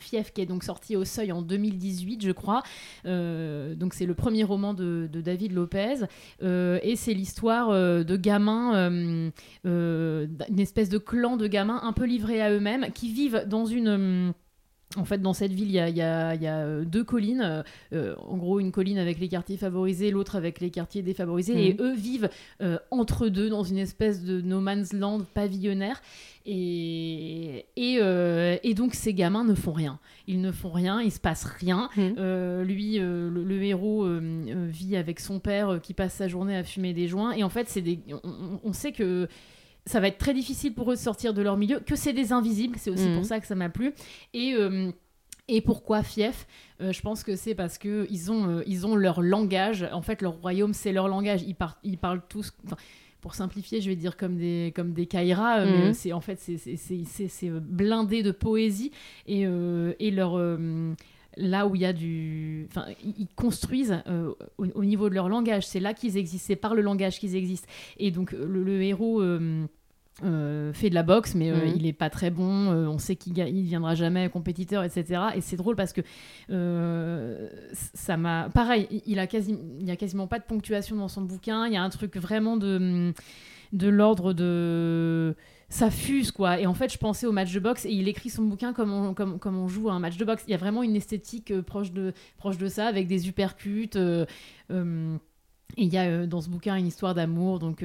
Fief 0.00 0.32
qui 0.32 0.40
est 0.40 0.46
donc 0.46 0.64
sorti 0.64 0.96
au 0.96 1.04
seuil 1.04 1.32
en 1.32 1.42
2018 1.42 2.24
je 2.24 2.32
crois. 2.32 2.62
Euh, 3.06 3.74
donc 3.74 3.94
c'est 3.94 4.06
le 4.06 4.14
premier 4.14 4.44
roman 4.44 4.74
de, 4.74 5.08
David 5.12 5.52
Lopez. 5.52 6.06
Euh, 6.42 6.78
et 6.82 6.96
c'est 6.96 7.14
l'histoire 7.14 7.70
euh, 7.70 8.02
de 8.04 8.16
gamins 8.16 9.32
une 9.64 10.60
espèce 10.60 10.88
de 10.88 10.98
clan 10.98 11.36
de 11.36 11.46
gamins 11.46 11.80
un 11.82 11.92
peu 11.92 12.04
livrés 12.04 12.40
à 12.40 12.50
eux-mêmes 12.50 12.90
qui 12.92 13.12
vivent 13.12 13.44
dans 13.46 13.66
une 13.66 14.32
en 14.96 15.04
fait, 15.04 15.18
dans 15.18 15.32
cette 15.32 15.52
ville, 15.52 15.68
il 15.68 15.74
y 15.74 15.80
a, 15.80 16.84
deux 16.84 17.04
collines. 17.04 17.64
en 17.92 18.36
gros, 18.36 18.60
une 18.60 18.72
colline 18.72 18.98
avec 18.98 19.18
les 19.18 19.28
quartiers 19.28 19.56
favorisés, 19.56 20.10
l'autre 20.10 20.36
avec 20.36 20.60
les 20.60 20.70
quartiers 20.70 21.02
défavorisés. 21.02 21.68
Et 21.68 21.74
mmh. 21.74 21.82
eux 21.82 21.94
vivent 21.94 22.30
entre 22.90 23.28
deux 23.28 23.48
dans 23.48 23.62
une 23.62 23.78
espèce 23.78 24.22
de 24.24 24.40
no 24.40 24.60
man's 24.60 24.92
land 24.92 25.22
pavillonnaire. 25.34 26.00
Et, 26.44 27.64
euh, 27.78 28.56
et, 28.62 28.74
donc 28.74 28.94
ces 28.94 29.14
gamins 29.14 29.44
ne 29.44 29.54
font 29.54 29.72
rien. 29.72 29.98
Ils 30.26 30.40
ne 30.40 30.50
font 30.50 30.70
rien, 30.70 31.00
il 31.00 31.12
se 31.12 31.20
passe 31.20 31.44
rien. 31.44 31.88
Mmh. 31.96 32.00
Euh, 32.18 32.64
lui, 32.64 32.98
euh, 32.98 33.30
le, 33.30 33.62
héros 33.62 34.08
vit 34.68 34.96
avec 34.96 35.20
son 35.20 35.38
père 35.38 35.80
qui 35.82 35.94
passe 35.94 36.14
sa 36.14 36.28
journée 36.28 36.56
à 36.56 36.64
fumer 36.64 36.94
des 36.94 37.06
joints. 37.06 37.32
Et 37.32 37.44
en 37.44 37.48
fait, 37.48 37.68
c'est 37.68 37.82
des... 37.82 38.00
on, 38.64 38.72
sait 38.72 38.92
que 38.92 39.28
ça 39.86 40.00
va 40.00 40.08
être 40.08 40.18
très 40.18 40.34
difficile 40.34 40.74
pour 40.74 40.90
eux 40.90 40.94
de 40.94 41.00
sortir 41.00 41.34
de 41.34 41.42
leur 41.42 41.56
milieu, 41.56 41.80
que 41.80 41.96
c'est 41.96 42.12
des 42.12 42.32
invisibles. 42.32 42.76
C'est 42.78 42.90
aussi 42.90 43.06
pour 43.06 43.22
mmh. 43.22 43.24
ça 43.24 43.40
que 43.40 43.46
ça 43.46 43.54
m'a 43.54 43.68
plu. 43.68 43.92
Et 44.34 44.54
et 45.48 45.60
pourquoi 45.60 46.04
fief? 46.04 46.46
Je 46.78 47.00
pense 47.00 47.24
que 47.24 47.34
c'est 47.34 47.56
parce 47.56 47.76
que 47.76 48.06
ils 48.10 48.30
ont, 48.30 48.62
ils 48.64 48.86
ont 48.86 48.94
leur 48.94 49.20
langage. 49.20 49.86
En 49.92 50.00
fait, 50.00 50.22
leur 50.22 50.40
royaume, 50.40 50.72
c'est 50.72 50.92
leur 50.92 51.08
langage. 51.08 51.42
Ils, 51.42 51.56
ils 51.82 51.98
parlent 51.98 52.22
tous 52.28 52.52
pour 53.22 53.34
simplifier, 53.36 53.80
je 53.80 53.88
vais 53.88 53.96
dire 53.96 54.16
comme 54.16 54.36
des, 54.36 54.72
comme 54.74 54.92
des 54.92 55.06
Kaira, 55.06 55.60
euh, 55.60 55.64
mais 55.64 55.86
mhm. 55.86 55.94
c'est 55.94 56.12
en 56.12 56.20
fait 56.20 56.38
c'est 56.40 57.48
euh, 57.48 57.60
blindé 57.60 58.22
de 58.24 58.32
poésie 58.32 58.90
et, 59.28 59.46
euh, 59.46 59.94
et 60.00 60.10
leur 60.10 60.32
là 61.36 61.66
où 61.66 61.74
il 61.74 61.82
y 61.82 61.86
a 61.86 61.92
du. 61.92 62.66
Enfin, 62.70 62.86
ils 63.04 63.28
construisent 63.34 64.02
euh, 64.06 64.32
au, 64.58 64.84
niveau 64.84 65.08
de 65.08 65.14
leur 65.14 65.28
langage. 65.28 65.66
C'est 65.66 65.80
là 65.80 65.94
qu'ils 65.94 66.16
existent, 66.16 66.46
c'est 66.46 66.56
par 66.56 66.74
le 66.74 66.82
langage 66.82 67.18
qu'ils 67.18 67.36
existent. 67.36 67.68
Et 67.98 68.10
donc, 68.10 68.32
le, 68.32 68.82
héros. 68.82 69.22
Euh, 69.22 69.66
fait 70.74 70.90
de 70.90 70.94
la 70.94 71.02
boxe, 71.02 71.34
mais 71.34 71.50
mhm. 71.50 71.72
il 71.74 71.86
est 71.86 71.94
pas 71.94 72.10
très 72.10 72.30
bon. 72.30 72.68
on 72.68 72.98
sait 72.98 73.16
qu'il 73.16 73.32
ne 73.32 73.62
viendra 73.62 73.94
jamais 73.94 74.28
compétiteur, 74.28 74.84
etc. 74.84 75.22
Et 75.34 75.40
c'est 75.40 75.56
drôle 75.56 75.74
parce 75.74 75.94
que 75.94 76.02
ça 77.72 78.16
m'a. 78.18 78.50
Pareil, 78.50 79.02
il 79.06 79.18
a 79.18 79.26
quasi, 79.26 79.58
il 79.80 79.86
y 79.86 79.90
a 79.90 79.96
quasiment 79.96 80.26
pas 80.26 80.38
de 80.38 80.44
ponctuation 80.44 80.96
dans 80.96 81.08
son 81.08 81.22
bouquin. 81.22 81.66
Il 81.66 81.72
y 81.72 81.76
a 81.76 81.82
un 81.82 81.88
truc 81.88 82.18
vraiment 82.18 82.58
de 82.58 83.14
de 83.72 83.88
l'ordre 83.88 84.32
de 84.32 85.34
ça 85.72 85.90
fuse 85.90 86.30
quoi 86.30 86.60
et 86.60 86.66
en 86.66 86.74
fait 86.74 86.92
je 86.92 86.98
pensais 86.98 87.26
au 87.26 87.32
match 87.32 87.50
de 87.50 87.58
boxe 87.58 87.86
et 87.86 87.90
il 87.90 88.06
écrit 88.06 88.28
son 88.28 88.42
bouquin 88.42 88.74
comme 88.74 88.92
on, 88.92 89.14
comme, 89.14 89.38
comme 89.38 89.56
on 89.56 89.68
joue 89.68 89.88
à 89.88 89.94
un 89.94 90.00
match 90.00 90.18
de 90.18 90.24
boxe 90.26 90.44
il 90.46 90.50
y 90.50 90.54
a 90.54 90.58
vraiment 90.58 90.82
une 90.82 90.94
esthétique 90.94 91.50
euh, 91.50 91.62
proche 91.62 91.92
de 91.92 92.12
proche 92.36 92.58
de 92.58 92.68
ça 92.68 92.86
avec 92.86 93.06
des 93.06 93.26
uppercuts 93.26 93.88
euh, 93.96 94.26
euh, 94.70 95.16
et 95.78 95.84
il 95.84 95.92
y 95.92 95.96
a 95.96 96.26
dans 96.26 96.42
ce 96.42 96.50
bouquin 96.50 96.76
une 96.76 96.86
histoire 96.86 97.14
d'amour, 97.14 97.58
donc 97.58 97.82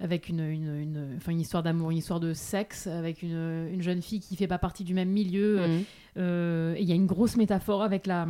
avec 0.00 0.28
une, 0.28 0.40
une, 0.40 0.74
une, 0.74 1.14
enfin, 1.18 1.30
une 1.30 1.40
histoire 1.40 1.62
d'amour, 1.62 1.92
une 1.92 1.98
histoire 1.98 2.18
de 2.18 2.34
sexe, 2.34 2.88
avec 2.88 3.22
une, 3.22 3.68
une, 3.72 3.80
jeune 3.80 4.02
fille 4.02 4.18
qui 4.18 4.34
fait 4.34 4.48
pas 4.48 4.58
partie 4.58 4.82
du 4.82 4.92
même 4.92 5.08
milieu. 5.08 5.60
Mmh. 5.60 6.20
et 6.20 6.80
il 6.80 6.88
y 6.88 6.90
a 6.90 6.96
une 6.96 7.06
grosse 7.06 7.36
métaphore 7.36 7.84
avec 7.84 8.08
la, 8.08 8.26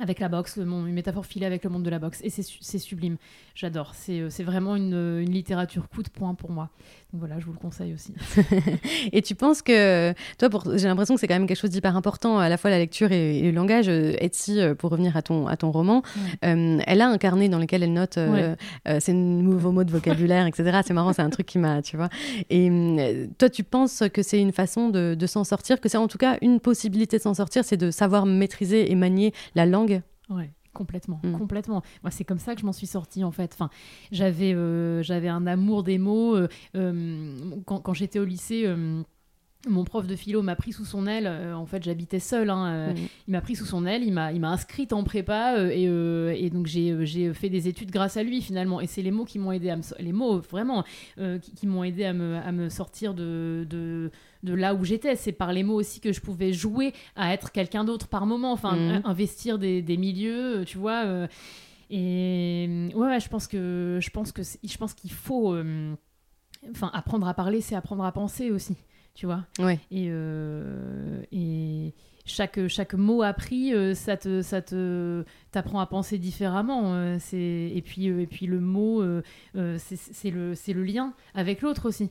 avec 0.00 0.18
la 0.18 0.28
boxe, 0.28 0.56
une 0.56 0.92
métaphore 0.92 1.24
filée 1.24 1.46
avec 1.46 1.62
le 1.64 1.70
monde 1.70 1.84
de 1.84 1.90
la 1.90 1.98
boxe. 1.98 2.20
Et 2.24 2.30
c'est 2.30 2.78
sublime. 2.78 3.16
J'adore. 3.54 3.94
C'est 3.94 4.42
vraiment 4.42 4.76
une, 4.76 4.94
une, 4.94 5.30
littérature 5.30 5.88
coup 5.88 6.02
de 6.02 6.08
poing 6.08 6.34
pour 6.34 6.50
moi. 6.50 6.70
Voilà, 7.16 7.38
je 7.38 7.46
vous 7.46 7.52
le 7.52 7.58
conseille 7.58 7.94
aussi. 7.94 8.12
et 9.12 9.22
tu 9.22 9.36
penses 9.36 9.62
que, 9.62 10.12
toi, 10.38 10.48
j'ai 10.74 10.88
l'impression 10.88 11.14
que 11.14 11.20
c'est 11.20 11.28
quand 11.28 11.34
même 11.34 11.46
quelque 11.46 11.60
chose 11.60 11.70
d'hyper 11.70 11.96
important, 11.96 12.38
à 12.38 12.48
la 12.48 12.56
fois 12.56 12.70
la 12.70 12.78
lecture 12.78 13.12
et, 13.12 13.40
le 13.40 13.52
langage. 13.52 13.88
Euh, 13.88 14.16
Etsy, 14.18 14.60
euh, 14.60 14.74
pour 14.74 14.90
revenir 14.90 15.16
à 15.16 15.22
ton, 15.22 15.46
à 15.46 15.56
ton 15.56 15.70
roman, 15.70 16.02
elle 16.42 17.00
a 17.00 17.08
un 17.08 17.18
carnet 17.18 17.48
dans 17.48 17.58
lequel 17.58 17.82
elle 17.82 17.92
note 17.92 18.18
ses 18.98 19.12
nouveaux 19.12 19.70
mots 19.70 19.84
de 19.84 19.90
vocabulaire, 19.90 20.46
etc. 20.46 20.80
C'est 20.84 20.94
marrant, 20.94 21.12
c'est 21.12 21.22
un 21.22 21.30
truc 21.30 21.46
qui 21.46 21.58
m'a, 21.58 21.82
tu 21.82 21.96
vois. 21.96 22.08
Et 22.50 23.28
toi, 23.38 23.48
tu 23.48 23.62
penses 23.62 24.02
que 24.12 24.22
c'est 24.22 24.40
une 24.40 24.52
façon 24.52 24.88
de, 24.88 25.14
de 25.14 25.26
s'en 25.26 25.44
sortir, 25.44 25.80
que 25.80 25.88
c'est 25.88 25.98
en 25.98 26.08
tout 26.08 26.18
cas 26.18 26.36
une 26.42 26.60
possibilité 26.60 27.18
de 27.18 27.22
s'en 27.22 27.34
sortir, 27.34 27.64
c'est 27.64 27.76
de 27.76 27.90
savoir 27.90 28.26
maîtriser 28.26 28.90
et 28.90 28.94
manier 28.94 29.32
la 29.54 29.66
langue? 29.66 30.02
Ouais. 30.30 30.50
Complètement, 30.74 31.20
mm. 31.22 31.38
complètement. 31.38 31.82
Moi, 32.02 32.10
c'est 32.10 32.24
comme 32.24 32.38
ça 32.38 32.54
que 32.54 32.60
je 32.60 32.66
m'en 32.66 32.72
suis 32.72 32.88
sortie 32.88 33.24
en 33.24 33.30
fait. 33.30 33.52
Enfin, 33.54 33.70
j'avais, 34.10 34.52
euh, 34.52 35.02
j'avais 35.02 35.28
un 35.28 35.46
amour 35.46 35.84
des 35.84 35.98
mots. 35.98 36.36
Euh, 36.36 36.48
euh, 36.76 37.50
quand, 37.64 37.80
quand 37.80 37.94
j'étais 37.94 38.18
au 38.18 38.24
lycée, 38.24 38.66
mon 39.66 39.84
prof 39.84 40.06
de 40.06 40.16
philo 40.16 40.42
m'a 40.42 40.56
pris 40.56 40.72
sous 40.72 40.84
son 40.84 41.06
aile. 41.06 41.26
en 41.54 41.66
fait, 41.66 41.82
j'habitais 41.82 42.20
seule. 42.20 42.50
Hein, 42.50 42.92
mm. 42.92 42.96
Il 43.28 43.30
m'a 43.32 43.40
pris 43.40 43.56
sous 43.56 43.64
son 43.64 43.86
aile. 43.86 44.02
Il 44.02 44.12
m'a, 44.12 44.32
il 44.32 44.40
m'a 44.40 44.50
inscrite 44.50 44.92
en 44.92 45.04
prépa 45.04 45.56
et, 45.70 45.84
et, 45.84 46.50
donc 46.50 46.66
j'ai, 46.66 47.06
j'ai 47.06 47.32
fait 47.32 47.48
des 47.48 47.68
études 47.68 47.90
grâce 47.90 48.16
à 48.16 48.22
lui 48.22 48.42
finalement. 48.42 48.80
Et 48.80 48.86
c'est 48.86 49.02
les 49.02 49.10
mots 49.10 49.24
qui 49.24 49.38
m'ont 49.38 49.52
aidé 49.52 49.70
à 49.70 49.76
me, 49.76 49.82
les 49.98 50.12
mots 50.12 50.38
vraiment 50.38 50.84
qui, 51.16 51.66
m'ont 51.66 51.84
aidé 51.84 52.04
à 52.04 52.12
me, 52.12 52.36
à 52.36 52.52
me 52.52 52.68
sortir 52.68 53.14
de, 53.14 53.66
de 53.68 54.10
de 54.44 54.54
là 54.54 54.74
où 54.74 54.84
j'étais. 54.84 55.16
C'est 55.16 55.32
par 55.32 55.52
les 55.52 55.64
mots 55.64 55.74
aussi 55.74 56.00
que 56.00 56.12
je 56.12 56.20
pouvais 56.20 56.52
jouer 56.52 56.92
à 57.16 57.32
être 57.32 57.50
quelqu'un 57.50 57.84
d'autre 57.84 58.06
par 58.06 58.26
moment, 58.26 58.52
enfin, 58.52 58.76
mhm. 58.76 59.02
investir 59.04 59.58
des, 59.58 59.96
milieux, 59.96 60.60
euh, 60.60 60.64
tu 60.64 60.78
vois. 60.78 61.04
Euh. 61.04 61.26
et 61.90 62.90
ouais, 62.94 63.18
je 63.18 63.28
pense 63.28 63.48
que 63.48 63.98
je 64.00 64.10
pense 64.10 64.30
que 64.30 64.42
je 64.42 64.76
pense 64.76 64.94
qu'il 64.94 65.12
faut, 65.12 65.54
euh, 65.54 65.94
enfin, 66.70 66.90
apprendre 66.92 67.26
à 67.26 67.34
parler, 67.34 67.60
c'est 67.60 67.74
apprendre 67.74 68.04
à 68.04 68.12
penser 68.12 68.50
aussi, 68.50 68.76
tu 69.14 69.26
vois. 69.26 69.44
Ouais. 69.58 69.78
Et 69.90 70.10
et 71.32 71.94
chaque, 72.26 72.68
chaque 72.68 72.94
mot 72.94 73.22
appris, 73.22 73.72
ça 73.94 74.16
te, 74.16 74.40
ça 74.42 74.62
te, 74.62 75.24
t'apprend 75.52 75.80
à 75.80 75.86
penser 75.86 76.18
différemment. 76.18 77.18
c'est, 77.18 77.70
et, 77.74 77.82
puis, 77.84 78.06
et 78.06 78.26
puis 78.26 78.46
le 78.46 78.60
mot, 78.60 79.02
c'est, 79.54 80.30
le, 80.30 80.54
c'est 80.54 80.72
le 80.72 80.84
lien 80.84 81.12
avec 81.34 81.60
l'autre 81.60 81.88
aussi 81.88 82.10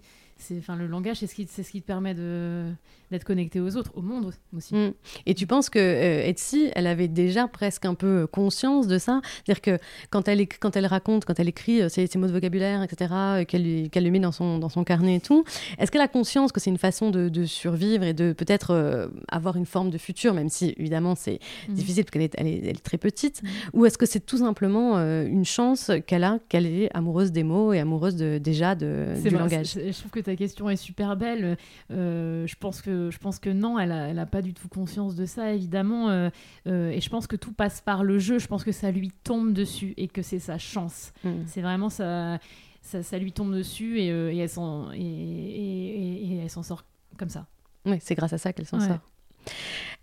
enfin 0.57 0.75
le 0.75 0.87
langage 0.87 1.17
c'est 1.17 1.27
ce 1.27 1.35
qui 1.35 1.47
c'est 1.49 1.63
ce 1.63 1.71
qui 1.71 1.81
te 1.81 1.87
permet 1.87 2.13
de 2.13 2.71
d'être 3.11 3.23
connecté 3.23 3.59
aux 3.59 3.77
autres 3.77 3.91
au 3.95 4.01
monde 4.01 4.33
aussi 4.55 4.73
mm. 4.73 4.93
et 5.25 5.33
tu 5.35 5.45
penses 5.45 5.69
que 5.69 5.79
euh, 5.79 6.27
Etsy 6.27 6.71
elle 6.75 6.87
avait 6.87 7.07
déjà 7.07 7.47
presque 7.47 7.85
un 7.85 7.93
peu 7.93 8.27
conscience 8.27 8.87
de 8.87 8.97
ça? 8.97 9.21
C'est-à-dire 9.23 9.61
que 9.61 9.83
quand 10.09 10.27
elle 10.27 10.47
quand 10.47 10.75
elle 10.75 10.85
raconte 10.85 11.25
quand 11.25 11.39
elle 11.39 11.49
écrit 11.49 11.81
euh, 11.81 11.89
ses, 11.89 12.09
mots 12.15 12.27
de 12.27 12.31
vocabulaire 12.31 12.81
etc 12.81 13.11
euh, 13.13 13.45
qu'elle 13.45 13.89
qu'elle 13.89 14.03
le 14.03 14.11
met 14.11 14.19
dans 14.19 14.31
son 14.31 14.57
dans 14.57 14.69
son 14.69 14.83
carnet 14.83 15.15
et 15.15 15.19
tout 15.19 15.43
est-ce 15.77 15.91
qu'elle 15.91 16.01
a 16.01 16.07
conscience 16.07 16.51
que 16.51 16.59
c'est 16.59 16.71
une 16.71 16.77
façon 16.77 17.11
de, 17.11 17.45
survivre 17.45 18.03
et 18.03 18.13
de 18.13 18.33
peut-être 18.33 19.09
avoir 19.27 19.57
une 19.57 19.65
forme 19.65 19.89
de 19.89 19.97
futur 19.97 20.33
même 20.33 20.49
si 20.49 20.73
évidemment 20.77 21.15
c'est 21.15 21.39
mm. 21.69 21.73
difficile 21.73 22.03
parce 22.05 22.11
qu'elle 22.11 22.21
est, 22.23 22.35
elle 22.37 22.47
est, 22.47 22.83
très 22.83 22.97
petite 22.97 23.43
mm. 23.43 23.47
ou 23.73 23.85
est-ce 23.85 23.97
que 23.97 24.05
c'est 24.05 24.25
tout 24.25 24.37
simplement 24.37 24.97
une 24.97 25.45
chance 25.45 25.91
qu'elle 26.07 26.23
a 26.23 26.39
qu'elle 26.49 26.65
est 26.65 26.89
amoureuse 26.95 27.31
des 27.31 27.43
mots 27.43 27.73
et 27.73 27.79
amoureuse 27.79 28.15
de 28.15 28.37
déjà 28.37 28.75
de, 28.75 29.13
du 29.21 29.29
langage? 29.29 29.73
je 29.75 29.99
trouve 29.99 30.11
que 30.11 30.32
ta 30.33 30.37
question 30.37 30.69
est 30.69 30.75
super 30.75 31.15
belle. 31.15 31.57
Euh, 31.91 32.47
je, 32.47 32.55
pense 32.55 32.81
que, 32.81 33.11
je 33.11 33.17
pense 33.19 33.39
que 33.39 33.49
non, 33.49 33.77
elle 33.77 33.89
n'a 33.89 34.09
elle 34.09 34.19
a 34.19 34.25
pas 34.25 34.41
du 34.41 34.53
tout 34.53 34.67
conscience 34.67 35.15
de 35.15 35.25
ça, 35.25 35.53
évidemment. 35.53 36.09
Euh, 36.09 36.29
euh, 36.67 36.89
et 36.89 37.01
je 37.01 37.09
pense 37.09 37.27
que 37.27 37.35
tout 37.35 37.53
passe 37.53 37.81
par 37.81 38.03
le 38.03 38.17
jeu. 38.17 38.39
Je 38.39 38.47
pense 38.47 38.63
que 38.63 38.71
ça 38.71 38.91
lui 38.91 39.11
tombe 39.23 39.53
dessus 39.53 39.93
et 39.97 40.07
que 40.07 40.21
c'est 40.21 40.39
sa 40.39 40.57
chance. 40.57 41.13
Mm. 41.23 41.29
C'est 41.45 41.61
vraiment 41.61 41.89
ça, 41.89 42.39
ça, 42.81 43.17
lui 43.19 43.31
tombe 43.31 43.53
dessus 43.53 43.99
et, 43.99 44.07
et 44.07 44.37
elle 44.37 44.49
s'en 44.49 44.91
et, 44.91 46.47
sort 46.49 46.83
comme 47.17 47.29
ça. 47.29 47.45
Oui, 47.85 47.97
c'est 48.01 48.15
grâce 48.15 48.33
à 48.33 48.37
ça 48.37 48.53
qu'elle 48.53 48.65
s'en 48.65 48.79
sort. 48.79 48.99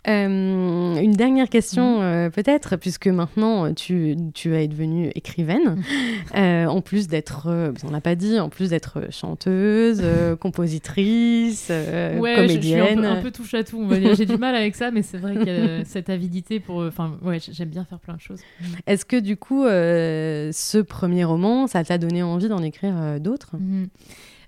Euh, 0.07 0.95
une 0.95 1.11
dernière 1.11 1.47
question 1.47 1.97
mhm. 1.97 2.03
euh, 2.03 2.29
peut-être, 2.31 2.75
puisque 2.75 3.05
maintenant 3.05 3.71
tu, 3.73 4.15
tu 4.33 4.55
es 4.55 4.67
devenue 4.67 5.11
écrivaine, 5.13 5.83
euh, 6.35 6.65
en 6.65 6.81
plus 6.81 7.07
d'être, 7.07 7.47
on 7.83 7.91
l'a 7.91 8.01
pas 8.01 8.15
dit, 8.15 8.39
en 8.39 8.49
plus 8.49 8.71
d'être 8.71 9.11
chanteuse, 9.11 10.01
compositrice, 10.39 11.69
ouais, 11.69 12.35
comédienne. 12.35 12.97
Je, 12.97 12.99
suis 12.99 13.05
un 13.05 13.21
peu, 13.21 13.31
touche 13.31 13.53
à 13.53 13.63
tout. 13.63 13.87
J'ai 14.15 14.25
du 14.25 14.37
mal 14.37 14.55
avec 14.55 14.75
ça, 14.75 14.89
mais 14.89 15.03
c'est 15.03 15.17
vrai 15.17 15.35
que 15.35 15.83
cette 15.85 16.09
avidité 16.09 16.59
pour, 16.59 16.77
enfin, 16.77 17.17
ouais, 17.21 17.37
j'aime 17.39 17.69
bien 17.69 17.85
faire 17.85 17.99
plein 17.99 18.15
de 18.15 18.21
choses. 18.21 18.41
Est-ce 18.87 19.05
que 19.05 19.17
du 19.17 19.37
coup, 19.37 19.65
ce 19.65 20.81
premier 20.81 21.25
roman, 21.25 21.67
ça 21.67 21.83
t'a 21.83 21.99
donné 21.99 22.23
envie 22.23 22.47
d'en 22.47 22.63
écrire 22.63 23.19
d'autres? 23.19 23.55
Mhm. 23.57 23.87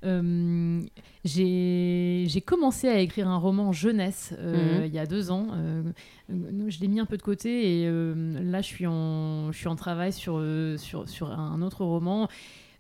Euh, 0.04 0.82
j'ai 1.24 2.42
commencé 2.46 2.90
à 2.90 3.00
écrire 3.00 3.28
un 3.28 3.38
roman 3.38 3.72
jeunesse 3.72 4.34
euh, 4.38 4.80
mhm. 4.80 4.86
il 4.86 4.94
y 4.94 5.00
a 5.00 5.06
deux 5.06 5.32
ans. 5.32 5.48
Euh, 5.54 5.84
je 6.30 6.80
l'ai 6.80 6.88
mis 6.88 7.00
un 7.00 7.06
peu 7.06 7.18
de 7.18 7.22
côté 7.22 7.82
et 7.82 7.86
là, 7.86 8.62
je 8.62 8.68
suis 8.68 8.88
en, 8.88 9.52
je 9.52 9.58
suis 9.58 9.68
en 9.68 9.76
travail 9.76 10.12
sur, 10.12 10.44
sur, 10.78 11.08
sur 11.08 11.32
un 11.32 11.62
autre 11.62 11.86
roman. 11.86 12.28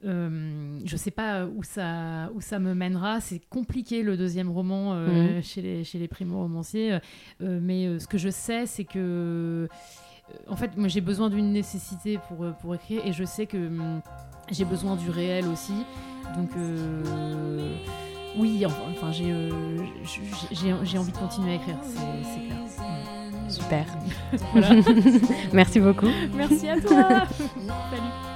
Euh, 0.05 0.80
je 0.84 0.97
sais 0.97 1.11
pas 1.11 1.45
où 1.45 1.63
ça, 1.63 2.30
où 2.36 2.41
ça 2.41 2.59
me 2.59 2.74
mènera. 2.74 3.21
C'est 3.21 3.41
compliqué 3.49 4.03
le 4.03 4.17
deuxième 4.17 4.49
roman 4.49 4.95
mhm. 4.95 5.41
chez 5.41 5.61
les, 5.61 5.84
chez 5.84 5.99
les 5.99 6.07
primo-romanciers. 6.07 6.97
mais 7.39 7.99
ce 7.99 8.07
que 8.07 8.17
je 8.17 8.30
sais, 8.30 8.65
c'est 8.65 8.86
que. 8.86 9.67
En 10.47 10.55
fait, 10.55 10.76
moi 10.78 10.88
j'ai 10.88 11.01
besoin 11.01 11.30
d'une 11.30 11.51
nécessité 11.51 12.19
pour, 12.28 12.45
pour 12.61 12.76
écrire 12.76 13.01
et 13.05 13.13
je 13.13 13.24
sais 13.24 13.45
que 13.45 13.57
hum, 13.57 14.01
j'ai 14.49 14.65
besoin 14.65 14.95
du 14.95 15.09
réel 15.09 15.47
aussi. 15.47 15.74
Donc, 16.36 16.49
euh, 16.57 17.76
oui, 18.38 18.65
enfin, 18.65 19.11
euh, 19.21 19.78
j'ai 20.51 20.97
envie 20.97 21.11
de 21.11 21.17
continuer 21.17 21.51
à 21.51 21.55
écrire, 21.55 21.78
c'est 21.84 22.45
clair. 22.45 22.57
Super. 23.49 23.86
Merci 25.53 25.80
beaucoup. 25.80 26.09
Merci 26.34 26.69
à 26.69 26.82
toi. 26.82 27.28
Salut. 27.38 28.33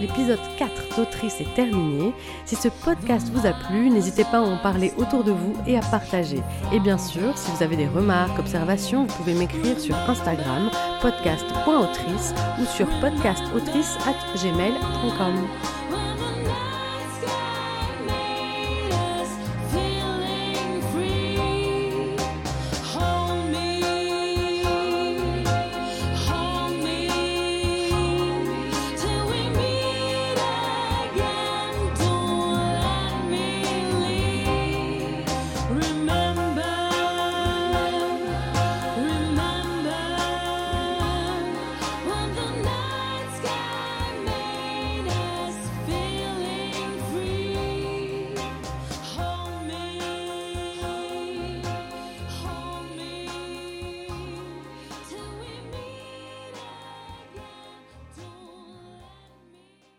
L'épisode 0.00 0.38
4 0.58 0.96
d'Autrice 0.96 1.40
est 1.40 1.54
terminé. 1.54 2.12
Si 2.44 2.56
ce 2.56 2.68
podcast 2.68 3.30
vous 3.32 3.46
a 3.46 3.52
plu, 3.52 3.88
n'hésitez 3.90 4.24
pas 4.24 4.38
à 4.38 4.42
en 4.42 4.56
parler 4.58 4.92
autour 4.98 5.22
de 5.24 5.32
vous 5.32 5.54
et 5.66 5.76
à 5.76 5.80
partager. 5.80 6.42
Et 6.72 6.80
bien 6.80 6.98
sûr, 6.98 7.36
si 7.36 7.50
vous 7.50 7.62
avez 7.62 7.76
des 7.76 7.88
remarques, 7.88 8.38
observations, 8.38 9.06
vous 9.06 9.14
pouvez 9.16 9.34
m'écrire 9.34 9.78
sur 9.80 9.96
Instagram 10.08 10.70
podcast.autrice 11.00 12.34
ou 12.60 12.64
sur 12.66 12.86
podcastautrice@gmail.com. 13.00 15.34